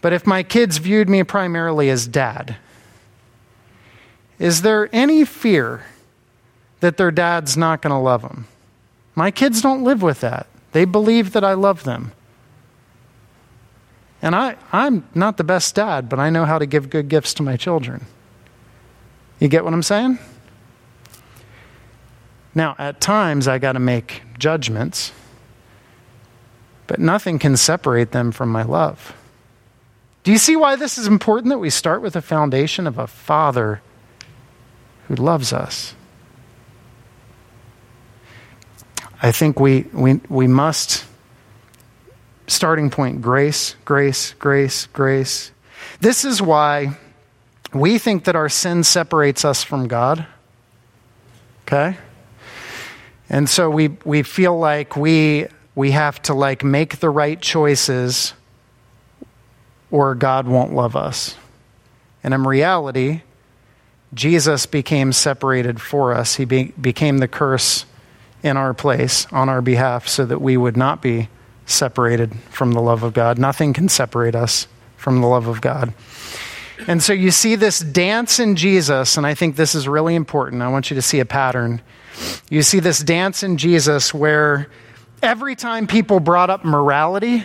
But 0.00 0.12
if 0.12 0.26
my 0.26 0.42
kids 0.42 0.78
viewed 0.78 1.08
me 1.08 1.24
primarily 1.24 1.90
as 1.90 2.06
dad, 2.06 2.56
is 4.38 4.62
there 4.62 4.88
any 4.92 5.24
fear 5.24 5.84
that 6.80 6.96
their 6.96 7.10
dad's 7.10 7.56
not 7.56 7.82
going 7.82 7.92
to 7.92 7.98
love 7.98 8.22
them? 8.22 8.46
My 9.14 9.30
kids 9.30 9.62
don't 9.62 9.82
live 9.82 10.02
with 10.02 10.20
that. 10.20 10.46
They 10.72 10.84
believe 10.84 11.32
that 11.32 11.44
I 11.44 11.54
love 11.54 11.84
them. 11.84 12.12
And 14.20 14.34
I, 14.34 14.56
I'm 14.72 15.06
not 15.14 15.36
the 15.36 15.44
best 15.44 15.74
dad, 15.74 16.08
but 16.08 16.18
I 16.18 16.30
know 16.30 16.44
how 16.44 16.58
to 16.58 16.66
give 16.66 16.90
good 16.90 17.08
gifts 17.08 17.32
to 17.34 17.42
my 17.42 17.56
children. 17.56 18.06
You 19.38 19.48
get 19.48 19.64
what 19.64 19.72
I'm 19.72 19.82
saying? 19.82 20.18
Now, 22.54 22.74
at 22.78 23.00
times, 23.00 23.46
I 23.46 23.58
got 23.58 23.72
to 23.72 23.78
make 23.78 24.22
judgments 24.38 25.12
but 26.86 27.00
nothing 27.00 27.38
can 27.38 27.56
separate 27.56 28.12
them 28.12 28.32
from 28.32 28.50
my 28.50 28.62
love. 28.62 29.14
Do 30.22 30.32
you 30.32 30.38
see 30.38 30.56
why 30.56 30.76
this 30.76 30.98
is 30.98 31.06
important 31.06 31.50
that 31.50 31.58
we 31.58 31.70
start 31.70 32.02
with 32.02 32.16
a 32.16 32.22
foundation 32.22 32.86
of 32.86 32.98
a 32.98 33.06
father 33.06 33.80
who 35.08 35.14
loves 35.14 35.52
us? 35.52 35.94
I 39.22 39.32
think 39.32 39.58
we, 39.58 39.82
we, 39.92 40.20
we 40.28 40.46
must, 40.46 41.04
starting 42.46 42.90
point, 42.90 43.22
grace, 43.22 43.76
grace, 43.84 44.34
grace, 44.34 44.86
grace. 44.86 45.52
This 46.00 46.24
is 46.24 46.42
why 46.42 46.98
we 47.72 47.98
think 47.98 48.24
that 48.24 48.36
our 48.36 48.48
sin 48.48 48.84
separates 48.84 49.44
us 49.44 49.64
from 49.64 49.88
God. 49.88 50.26
Okay? 51.62 51.96
And 53.28 53.48
so 53.48 53.70
we, 53.70 53.88
we 54.04 54.22
feel 54.22 54.56
like 54.58 54.96
we 54.96 55.48
we 55.76 55.90
have 55.92 56.20
to 56.22 56.34
like 56.34 56.64
make 56.64 56.98
the 56.98 57.10
right 57.10 57.40
choices 57.40 58.32
or 59.92 60.16
God 60.16 60.48
won't 60.48 60.72
love 60.72 60.96
us. 60.96 61.36
And 62.24 62.34
in 62.34 62.44
reality, 62.44 63.20
Jesus 64.14 64.66
became 64.66 65.12
separated 65.12 65.80
for 65.80 66.12
us. 66.12 66.36
He 66.36 66.44
be, 66.44 66.72
became 66.80 67.18
the 67.18 67.28
curse 67.28 67.84
in 68.42 68.56
our 68.56 68.72
place 68.74 69.26
on 69.32 69.48
our 69.48 69.60
behalf 69.60 70.06
so 70.08 70.24
that 70.24 70.40
we 70.40 70.56
would 70.56 70.76
not 70.76 71.02
be 71.02 71.28
separated 71.66 72.34
from 72.50 72.72
the 72.72 72.80
love 72.80 73.02
of 73.02 73.12
God. 73.12 73.38
Nothing 73.38 73.72
can 73.72 73.88
separate 73.88 74.34
us 74.34 74.68
from 74.96 75.20
the 75.20 75.26
love 75.26 75.48
of 75.48 75.60
God. 75.60 75.92
And 76.86 77.02
so 77.02 77.12
you 77.12 77.30
see 77.30 77.56
this 77.56 77.80
dance 77.80 78.38
in 78.38 78.54
Jesus, 78.54 79.16
and 79.16 79.26
I 79.26 79.34
think 79.34 79.56
this 79.56 79.74
is 79.74 79.88
really 79.88 80.14
important. 80.14 80.62
I 80.62 80.68
want 80.68 80.90
you 80.90 80.94
to 80.94 81.02
see 81.02 81.20
a 81.20 81.24
pattern. 81.24 81.80
You 82.48 82.62
see 82.62 82.80
this 82.80 83.00
dance 83.00 83.42
in 83.42 83.56
Jesus 83.56 84.14
where 84.14 84.68
every 85.22 85.56
time 85.56 85.86
people 85.86 86.20
brought 86.20 86.50
up 86.50 86.64
morality, 86.64 87.44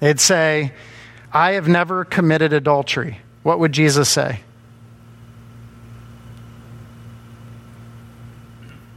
they'd 0.00 0.20
say, 0.20 0.72
I 1.32 1.52
have 1.52 1.68
never 1.68 2.04
committed 2.04 2.52
adultery. 2.52 3.18
What 3.42 3.58
would 3.60 3.72
Jesus 3.72 4.08
say? 4.08 4.40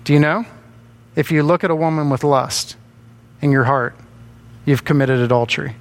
Do 0.06 0.14
you 0.14 0.20
know? 0.20 0.46
If 1.16 1.32
you 1.32 1.44
look 1.44 1.64
at 1.64 1.72
a 1.72 1.76
woman 1.76 2.10
with 2.10 2.24
lust 2.24 2.78
in 3.42 3.52
your 3.52 3.66
heart, 3.66 3.96
you've 4.64 4.86
committed 4.86 5.20
adultery. 5.20 5.76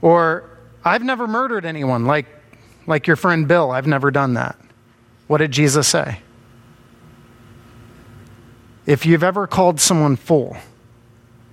Or, 0.00 0.48
I've 0.84 1.02
never 1.02 1.26
murdered 1.26 1.66
anyone, 1.66 2.06
like, 2.06 2.26
like 2.86 3.06
your 3.06 3.16
friend 3.16 3.46
Bill. 3.46 3.70
I've 3.70 3.86
never 3.86 4.10
done 4.10 4.34
that. 4.34 4.56
What 5.26 5.38
did 5.38 5.50
Jesus 5.50 5.88
say? 5.88 6.20
If 8.86 9.04
you've 9.04 9.24
ever 9.24 9.46
called 9.46 9.80
someone 9.80 10.16
full 10.16 10.56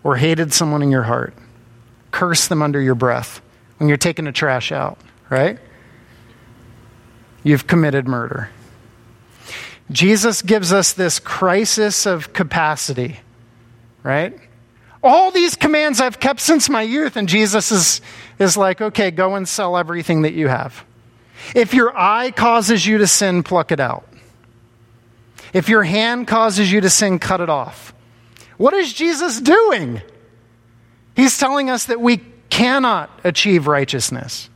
or 0.03 0.15
hated 0.15 0.53
someone 0.53 0.81
in 0.81 0.91
your 0.91 1.03
heart, 1.03 1.33
curse 2.11 2.47
them 2.47 2.61
under 2.61 2.79
your 2.79 2.95
breath 2.95 3.41
when 3.77 3.89
you're 3.89 3.97
taking 3.97 4.25
the 4.25 4.31
trash 4.31 4.71
out, 4.71 4.97
right? 5.29 5.59
You've 7.43 7.67
committed 7.67 8.07
murder. 8.07 8.49
Jesus 9.91 10.41
gives 10.41 10.73
us 10.73 10.93
this 10.93 11.19
crisis 11.19 12.05
of 12.05 12.33
capacity, 12.33 13.19
right? 14.03 14.37
All 15.01 15.31
these 15.31 15.55
commands 15.55 16.01
I've 16.01 16.19
kept 16.19 16.41
since 16.41 16.69
my 16.69 16.81
youth, 16.81 17.15
and 17.15 17.29
Jesus 17.29 17.71
is, 17.71 18.01
is 18.39 18.57
like, 18.57 18.81
okay, 18.81 19.11
go 19.11 19.35
and 19.35 19.47
sell 19.47 19.77
everything 19.77 20.23
that 20.23 20.33
you 20.33 20.47
have. 20.49 20.83
If 21.55 21.73
your 21.73 21.97
eye 21.97 22.31
causes 22.31 22.85
you 22.85 22.97
to 22.97 23.07
sin, 23.07 23.43
pluck 23.43 23.71
it 23.71 23.79
out. 23.79 24.07
If 25.53 25.69
your 25.69 25.83
hand 25.83 26.27
causes 26.27 26.71
you 26.71 26.81
to 26.81 26.89
sin, 26.89 27.19
cut 27.19 27.39
it 27.39 27.49
off. 27.49 27.93
What 28.57 28.73
is 28.73 28.91
Jesus 28.91 29.39
doing? 29.39 30.01
He's 31.15 31.37
telling 31.37 31.69
us 31.69 31.85
that 31.85 32.01
we 32.01 32.17
cannot 32.49 33.09
achieve 33.23 33.67
righteousness. 33.67 34.49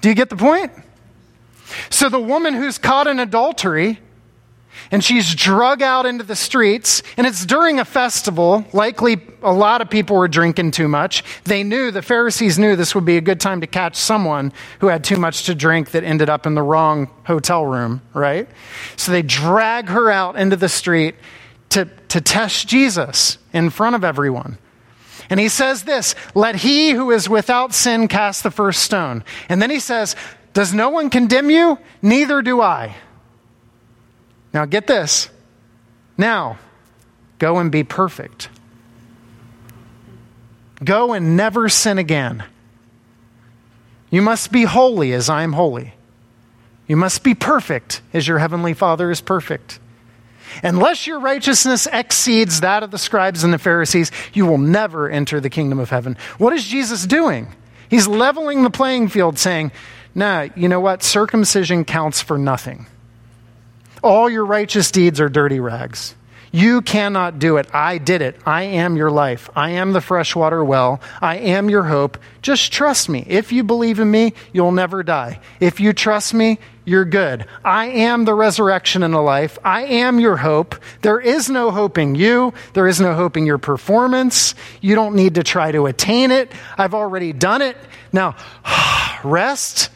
Do 0.00 0.08
you 0.08 0.14
get 0.14 0.30
the 0.30 0.36
point? 0.36 0.72
So 1.90 2.08
the 2.08 2.18
woman 2.18 2.54
who's 2.54 2.78
caught 2.78 3.06
in 3.06 3.20
adultery 3.20 4.00
and 4.90 5.04
she's 5.04 5.34
drug 5.34 5.82
out 5.82 6.06
into 6.06 6.24
the 6.24 6.36
streets, 6.36 7.02
and 7.16 7.26
it's 7.26 7.44
during 7.44 7.78
a 7.78 7.84
festival. 7.84 8.64
Likely, 8.72 9.20
a 9.42 9.52
lot 9.52 9.80
of 9.80 9.90
people 9.90 10.16
were 10.16 10.28
drinking 10.28 10.70
too 10.70 10.88
much. 10.88 11.22
They 11.44 11.62
knew, 11.62 11.90
the 11.90 12.02
Pharisees 12.02 12.58
knew 12.58 12.76
this 12.76 12.94
would 12.94 13.04
be 13.04 13.16
a 13.16 13.20
good 13.22 13.40
time 13.40 13.60
to 13.60 13.66
catch 13.66 13.96
someone 13.96 14.52
who 14.80 14.86
had 14.86 15.04
too 15.04 15.16
much 15.16 15.44
to 15.44 15.54
drink 15.54 15.90
that 15.90 16.04
ended 16.04 16.30
up 16.30 16.46
in 16.46 16.54
the 16.54 16.62
wrong 16.62 17.10
hotel 17.24 17.64
room, 17.64 18.02
right? 18.14 18.48
So 18.96 19.12
they 19.12 19.22
drag 19.22 19.88
her 19.88 20.10
out 20.10 20.36
into 20.36 20.56
the 20.56 20.68
street 20.68 21.14
to, 21.70 21.84
to 22.08 22.20
test 22.20 22.66
Jesus 22.68 23.38
in 23.52 23.70
front 23.70 23.94
of 23.94 24.04
everyone. 24.04 24.58
And 25.30 25.38
he 25.38 25.48
says 25.48 25.84
this 25.84 26.14
Let 26.34 26.56
he 26.56 26.92
who 26.92 27.10
is 27.10 27.28
without 27.28 27.74
sin 27.74 28.08
cast 28.08 28.42
the 28.42 28.50
first 28.50 28.82
stone. 28.82 29.24
And 29.48 29.60
then 29.60 29.70
he 29.70 29.80
says, 29.80 30.16
Does 30.54 30.72
no 30.72 30.88
one 30.88 31.10
condemn 31.10 31.50
you? 31.50 31.78
Neither 32.00 32.42
do 32.42 32.60
I. 32.60 32.96
Now 34.52 34.64
get 34.64 34.86
this. 34.86 35.28
Now, 36.16 36.58
go 37.38 37.58
and 37.58 37.70
be 37.70 37.84
perfect. 37.84 38.48
Go 40.82 41.12
and 41.12 41.36
never 41.36 41.68
sin 41.68 41.98
again. 41.98 42.44
You 44.10 44.22
must 44.22 44.50
be 44.50 44.62
holy 44.62 45.12
as 45.12 45.28
I 45.28 45.42
am 45.42 45.52
holy. 45.52 45.94
You 46.86 46.96
must 46.96 47.22
be 47.22 47.34
perfect 47.34 48.00
as 48.12 48.26
your 48.26 48.38
heavenly 48.38 48.74
Father 48.74 49.10
is 49.10 49.20
perfect. 49.20 49.78
Unless 50.62 51.06
your 51.06 51.20
righteousness 51.20 51.86
exceeds 51.92 52.60
that 52.60 52.82
of 52.82 52.90
the 52.90 52.98
scribes 52.98 53.44
and 53.44 53.52
the 53.52 53.58
Pharisees, 53.58 54.10
you 54.32 54.46
will 54.46 54.58
never 54.58 55.08
enter 55.10 55.40
the 55.40 55.50
kingdom 55.50 55.78
of 55.78 55.90
heaven. 55.90 56.16
What 56.38 56.54
is 56.54 56.64
Jesus 56.64 57.06
doing? 57.06 57.54
He's 57.90 58.08
leveling 58.08 58.62
the 58.62 58.70
playing 58.70 59.08
field, 59.08 59.38
saying, 59.38 59.72
Nah, 60.14 60.48
you 60.56 60.68
know 60.68 60.80
what? 60.80 61.02
Circumcision 61.02 61.84
counts 61.84 62.22
for 62.22 62.38
nothing. 62.38 62.86
All 64.02 64.28
your 64.30 64.44
righteous 64.44 64.90
deeds 64.90 65.20
are 65.20 65.28
dirty 65.28 65.60
rags. 65.60 66.14
You 66.50 66.80
cannot 66.80 67.38
do 67.38 67.58
it. 67.58 67.68
I 67.74 67.98
did 67.98 68.22
it. 68.22 68.36
I 68.46 68.62
am 68.62 68.96
your 68.96 69.10
life. 69.10 69.50
I 69.54 69.70
am 69.70 69.92
the 69.92 70.00
freshwater 70.00 70.64
well. 70.64 71.00
I 71.20 71.36
am 71.36 71.68
your 71.68 71.84
hope. 71.84 72.18
Just 72.40 72.72
trust 72.72 73.08
me. 73.08 73.24
If 73.26 73.52
you 73.52 73.62
believe 73.62 73.98
in 73.98 74.10
me, 74.10 74.32
you'll 74.52 74.72
never 74.72 75.02
die. 75.02 75.40
If 75.60 75.78
you 75.78 75.92
trust 75.92 76.32
me, 76.32 76.58
you're 76.86 77.04
good. 77.04 77.44
I 77.64 77.86
am 77.86 78.24
the 78.24 78.32
resurrection 78.34 79.02
and 79.02 79.12
the 79.12 79.20
life. 79.20 79.58
I 79.62 79.82
am 79.84 80.18
your 80.18 80.38
hope. 80.38 80.76
There 81.02 81.20
is 81.20 81.50
no 81.50 81.70
hope 81.70 81.98
in 81.98 82.14
you. 82.14 82.54
There 82.72 82.88
is 82.88 82.98
no 82.98 83.14
hope 83.14 83.36
in 83.36 83.44
your 83.44 83.58
performance. 83.58 84.54
You 84.80 84.94
don't 84.94 85.14
need 85.14 85.34
to 85.34 85.42
try 85.42 85.70
to 85.72 85.84
attain 85.86 86.30
it. 86.30 86.50
I've 86.78 86.94
already 86.94 87.34
done 87.34 87.60
it. 87.60 87.76
Now, 88.10 88.36
rest 89.22 89.90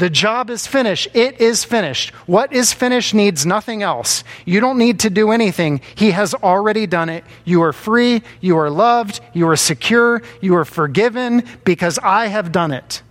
the 0.00 0.08
job 0.08 0.48
is 0.48 0.66
finished. 0.66 1.08
It 1.12 1.42
is 1.42 1.62
finished. 1.62 2.14
What 2.24 2.54
is 2.54 2.72
finished 2.72 3.12
needs 3.12 3.44
nothing 3.44 3.82
else. 3.82 4.24
You 4.46 4.58
don't 4.58 4.78
need 4.78 5.00
to 5.00 5.10
do 5.10 5.30
anything. 5.30 5.82
He 5.94 6.12
has 6.12 6.32
already 6.32 6.86
done 6.86 7.10
it. 7.10 7.22
You 7.44 7.60
are 7.64 7.74
free. 7.74 8.22
You 8.40 8.56
are 8.56 8.70
loved. 8.70 9.20
You 9.34 9.46
are 9.50 9.56
secure. 9.56 10.22
You 10.40 10.56
are 10.56 10.64
forgiven 10.64 11.44
because 11.66 11.98
I 11.98 12.28
have 12.28 12.50
done 12.50 12.72
it. 12.72 13.02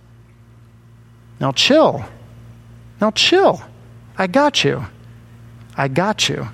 Now 1.38 1.52
chill. 1.52 2.04
Now 3.00 3.12
chill. 3.12 3.62
I 4.18 4.26
got 4.26 4.64
you. 4.64 4.84
I 5.76 5.86
got 5.86 6.28
you. 6.28 6.48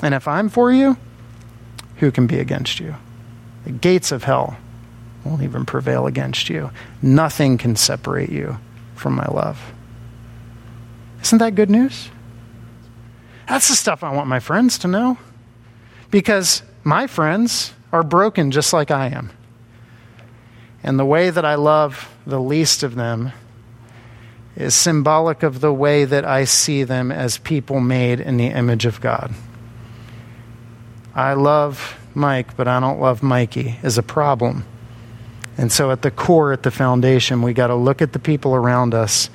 And 0.00 0.14
if 0.14 0.28
I'm 0.28 0.48
for 0.48 0.70
you, 0.70 0.96
who 1.96 2.12
can 2.12 2.28
be 2.28 2.38
against 2.38 2.78
you? 2.78 2.94
The 3.64 3.72
gates 3.72 4.12
of 4.12 4.22
hell 4.22 4.56
won't 5.24 5.42
even 5.42 5.66
prevail 5.66 6.06
against 6.06 6.48
you. 6.48 6.70
Nothing 7.02 7.58
can 7.58 7.74
separate 7.74 8.30
you 8.30 8.58
from 9.02 9.16
my 9.16 9.26
love. 9.26 9.60
Isn't 11.22 11.38
that 11.38 11.54
good 11.54 11.68
news? 11.68 12.08
That's 13.48 13.68
the 13.68 13.74
stuff 13.74 14.02
I 14.02 14.12
want 14.12 14.28
my 14.28 14.40
friends 14.40 14.78
to 14.78 14.88
know. 14.88 15.18
Because 16.10 16.62
my 16.84 17.06
friends 17.06 17.74
are 17.92 18.02
broken 18.02 18.50
just 18.50 18.72
like 18.72 18.90
I 18.90 19.08
am. 19.08 19.30
And 20.82 20.98
the 20.98 21.04
way 21.04 21.30
that 21.30 21.44
I 21.44 21.56
love 21.56 22.14
the 22.26 22.40
least 22.40 22.82
of 22.82 22.94
them 22.94 23.32
is 24.56 24.74
symbolic 24.74 25.42
of 25.42 25.60
the 25.60 25.72
way 25.72 26.04
that 26.04 26.24
I 26.24 26.44
see 26.44 26.84
them 26.84 27.10
as 27.10 27.38
people 27.38 27.80
made 27.80 28.20
in 28.20 28.36
the 28.36 28.46
image 28.46 28.84
of 28.84 29.00
God. 29.00 29.32
I 31.14 31.34
love 31.34 31.98
Mike, 32.14 32.56
but 32.56 32.68
I 32.68 32.78
don't 32.80 33.00
love 33.00 33.22
Mikey 33.22 33.78
is 33.82 33.98
a 33.98 34.02
problem. 34.02 34.64
And 35.58 35.70
so, 35.70 35.90
at 35.90 36.02
the 36.02 36.10
core, 36.10 36.52
at 36.52 36.62
the 36.62 36.70
foundation, 36.70 37.42
we 37.42 37.52
got 37.52 37.66
to 37.66 37.74
look 37.74 38.00
at 38.00 38.12
the 38.12 38.18
people 38.18 38.54
around 38.54 38.94
us 38.94 39.28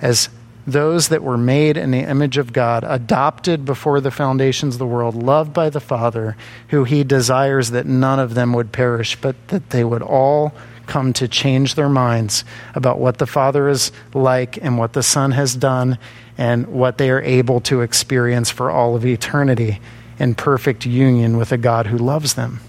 as 0.00 0.28
those 0.66 1.08
that 1.08 1.22
were 1.22 1.38
made 1.38 1.76
in 1.76 1.90
the 1.90 2.00
image 2.00 2.36
of 2.36 2.52
God, 2.52 2.84
adopted 2.86 3.64
before 3.64 4.00
the 4.00 4.10
foundations 4.10 4.76
of 4.76 4.78
the 4.78 4.86
world, 4.86 5.14
loved 5.14 5.52
by 5.52 5.70
the 5.70 5.80
Father, 5.80 6.36
who 6.68 6.84
He 6.84 7.02
desires 7.02 7.70
that 7.70 7.86
none 7.86 8.20
of 8.20 8.34
them 8.34 8.52
would 8.52 8.70
perish, 8.70 9.16
but 9.16 9.34
that 9.48 9.70
they 9.70 9.82
would 9.82 10.02
all 10.02 10.52
come 10.86 11.12
to 11.14 11.26
change 11.26 11.74
their 11.74 11.88
minds 11.88 12.44
about 12.74 12.98
what 12.98 13.18
the 13.18 13.26
Father 13.26 13.68
is 13.68 13.92
like 14.14 14.58
and 14.62 14.78
what 14.78 14.92
the 14.92 15.02
Son 15.02 15.32
has 15.32 15.56
done 15.56 15.98
and 16.38 16.66
what 16.66 16.98
they 16.98 17.10
are 17.10 17.22
able 17.22 17.60
to 17.60 17.80
experience 17.80 18.50
for 18.50 18.70
all 18.70 18.94
of 18.94 19.04
eternity 19.04 19.80
in 20.18 20.34
perfect 20.34 20.86
union 20.86 21.36
with 21.36 21.52
a 21.52 21.58
God 21.58 21.86
who 21.86 21.98
loves 21.98 22.34
them. 22.34 22.60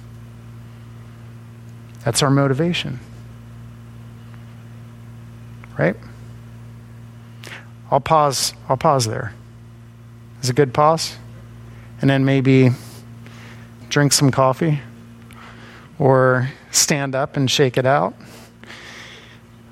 That's 2.03 2.21
our 2.21 2.29
motivation. 2.29 2.99
Right? 5.77 5.95
I'll 7.89 7.99
pause 7.99 8.53
I'll 8.67 8.77
pause 8.77 9.05
there. 9.05 9.33
Is 10.41 10.49
a 10.49 10.53
good 10.53 10.73
pause? 10.73 11.17
And 12.01 12.09
then 12.09 12.25
maybe 12.25 12.71
drink 13.89 14.11
some 14.11 14.31
coffee 14.31 14.81
or 15.99 16.49
stand 16.71 17.15
up 17.15 17.37
and 17.37 17.49
shake 17.49 17.77
it 17.77 17.85
out. 17.85 18.15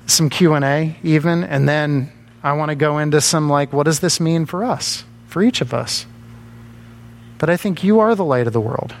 Some 0.06 0.30
Q&A 0.30 0.96
even 1.02 1.44
and 1.44 1.68
then 1.68 2.12
I 2.42 2.52
want 2.52 2.70
to 2.70 2.74
go 2.74 2.98
into 2.98 3.20
some 3.20 3.48
like 3.48 3.72
what 3.72 3.84
does 3.84 4.00
this 4.00 4.20
mean 4.20 4.46
for 4.46 4.64
us? 4.64 5.04
For 5.26 5.42
each 5.42 5.60
of 5.60 5.74
us. 5.74 6.06
But 7.38 7.50
I 7.50 7.56
think 7.56 7.82
you 7.82 7.98
are 8.00 8.14
the 8.14 8.24
light 8.24 8.46
of 8.46 8.52
the 8.52 8.60
world. 8.60 8.94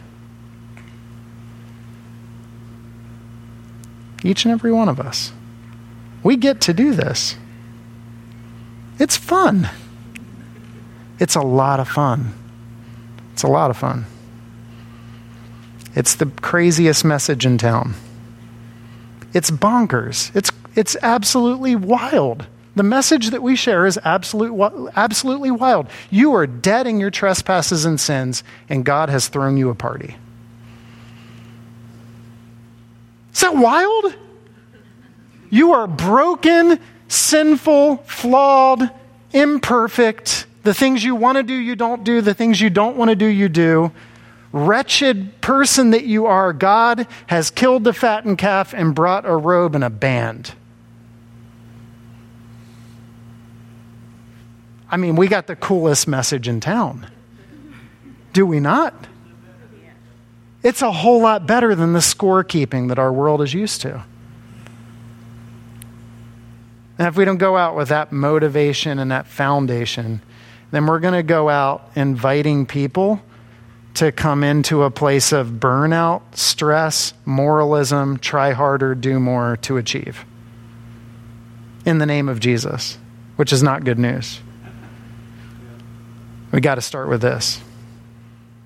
Each 4.24 4.44
and 4.44 4.52
every 4.52 4.72
one 4.72 4.88
of 4.88 5.00
us. 5.00 5.32
We 6.22 6.36
get 6.36 6.60
to 6.62 6.74
do 6.74 6.94
this. 6.94 7.36
It's 8.98 9.16
fun. 9.16 9.68
It's 11.18 11.34
a 11.34 11.40
lot 11.40 11.80
of 11.80 11.88
fun. 11.88 12.32
It's 13.32 13.42
a 13.42 13.48
lot 13.48 13.70
of 13.70 13.76
fun. 13.76 14.06
It's 15.94 16.14
the 16.14 16.26
craziest 16.26 17.04
message 17.04 17.44
in 17.44 17.58
town. 17.58 17.94
It's 19.34 19.50
bonkers. 19.50 20.34
It's, 20.36 20.50
it's 20.74 20.96
absolutely 21.02 21.76
wild. 21.76 22.46
The 22.74 22.82
message 22.82 23.30
that 23.30 23.42
we 23.42 23.56
share 23.56 23.86
is 23.86 23.98
absolute, 24.02 24.90
absolutely 24.96 25.50
wild. 25.50 25.88
You 26.10 26.34
are 26.34 26.46
dead 26.46 26.86
in 26.86 27.00
your 27.00 27.10
trespasses 27.10 27.84
and 27.84 28.00
sins, 28.00 28.42
and 28.68 28.84
God 28.84 29.10
has 29.10 29.28
thrown 29.28 29.56
you 29.58 29.68
a 29.68 29.74
party. 29.74 30.16
Is 33.32 33.40
that 33.40 33.56
wild? 33.56 34.14
You 35.50 35.72
are 35.72 35.86
broken, 35.86 36.80
sinful, 37.08 37.98
flawed, 37.98 38.90
imperfect. 39.32 40.46
The 40.62 40.74
things 40.74 41.02
you 41.02 41.14
want 41.14 41.36
to 41.36 41.42
do, 41.42 41.54
you 41.54 41.76
don't 41.76 42.04
do. 42.04 42.20
The 42.20 42.34
things 42.34 42.60
you 42.60 42.70
don't 42.70 42.96
want 42.96 43.10
to 43.10 43.16
do, 43.16 43.26
you 43.26 43.48
do. 43.48 43.92
Wretched 44.52 45.40
person 45.40 45.90
that 45.90 46.04
you 46.04 46.26
are, 46.26 46.52
God 46.52 47.06
has 47.26 47.50
killed 47.50 47.84
the 47.84 47.92
fattened 47.92 48.38
calf 48.38 48.74
and 48.74 48.94
brought 48.94 49.26
a 49.26 49.34
robe 49.34 49.74
and 49.74 49.82
a 49.82 49.90
band. 49.90 50.54
I 54.90 54.98
mean, 54.98 55.16
we 55.16 55.26
got 55.26 55.46
the 55.46 55.56
coolest 55.56 56.06
message 56.06 56.48
in 56.48 56.60
town. 56.60 57.06
Do 58.34 58.44
we 58.44 58.60
not? 58.60 59.06
It's 60.62 60.82
a 60.82 60.92
whole 60.92 61.20
lot 61.20 61.46
better 61.46 61.74
than 61.74 61.92
the 61.92 61.98
scorekeeping 61.98 62.88
that 62.88 62.98
our 62.98 63.12
world 63.12 63.42
is 63.42 63.52
used 63.52 63.80
to. 63.82 64.04
And 66.98 67.08
if 67.08 67.16
we 67.16 67.24
don't 67.24 67.38
go 67.38 67.56
out 67.56 67.74
with 67.74 67.88
that 67.88 68.12
motivation 68.12 68.98
and 68.98 69.10
that 69.10 69.26
foundation, 69.26 70.20
then 70.70 70.86
we're 70.86 71.00
going 71.00 71.14
to 71.14 71.22
go 71.22 71.48
out 71.48 71.90
inviting 71.96 72.66
people 72.66 73.20
to 73.94 74.12
come 74.12 74.44
into 74.44 74.84
a 74.84 74.90
place 74.90 75.32
of 75.32 75.48
burnout, 75.48 76.22
stress, 76.32 77.12
moralism, 77.24 78.18
try 78.18 78.52
harder, 78.52 78.94
do 78.94 79.18
more 79.20 79.56
to 79.58 79.76
achieve 79.76 80.24
in 81.84 81.98
the 81.98 82.06
name 82.06 82.28
of 82.28 82.40
Jesus, 82.40 82.98
which 83.36 83.52
is 83.52 83.62
not 83.62 83.84
good 83.84 83.98
news. 83.98 84.40
We 86.52 86.60
got 86.60 86.76
to 86.76 86.80
start 86.80 87.08
with 87.08 87.20
this. 87.20 87.60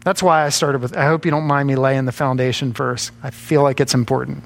That's 0.07 0.23
why 0.23 0.47
I 0.47 0.51
started 0.51 0.83
with, 0.83 0.97
I 0.97 1.05
hope 1.07 1.25
you 1.25 1.33
don't 1.33 1.49
mind 1.49 1.67
me 1.67 1.75
laying 1.75 2.05
the 2.05 2.13
foundation 2.13 2.73
first. 2.73 3.11
I 3.25 3.31
feel 3.31 3.65
like 3.65 3.81
it's 3.81 3.93
important. 3.93 4.45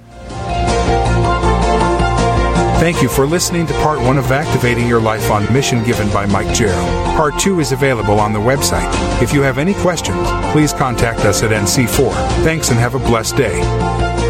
Thank 2.81 3.03
you 3.03 3.11
for 3.11 3.27
listening 3.27 3.67
to 3.67 3.75
part 3.75 4.01
one 4.01 4.17
of 4.17 4.33
Activating 4.33 4.89
Your 4.89 5.03
Life 5.03 5.31
on 5.31 5.53
Mission 5.53 5.85
given 5.85 6.11
by 6.15 6.25
Mike 6.25 6.47
Jarrell. 6.47 7.15
Part 7.15 7.39
two 7.39 7.61
is 7.61 7.73
available 7.73 8.19
on 8.19 8.33
the 8.33 8.39
website. 8.39 8.91
If 9.23 9.35
you 9.35 9.43
have 9.43 9.59
any 9.59 9.75
questions, 9.75 10.27
please 10.51 10.73
contact 10.73 11.27
us 11.27 11.43
at 11.43 11.51
NC4. 11.51 12.11
Thanks 12.43 12.71
and 12.71 12.79
have 12.79 12.95
a 12.95 12.99
blessed 12.99 13.37
day. 13.37 14.30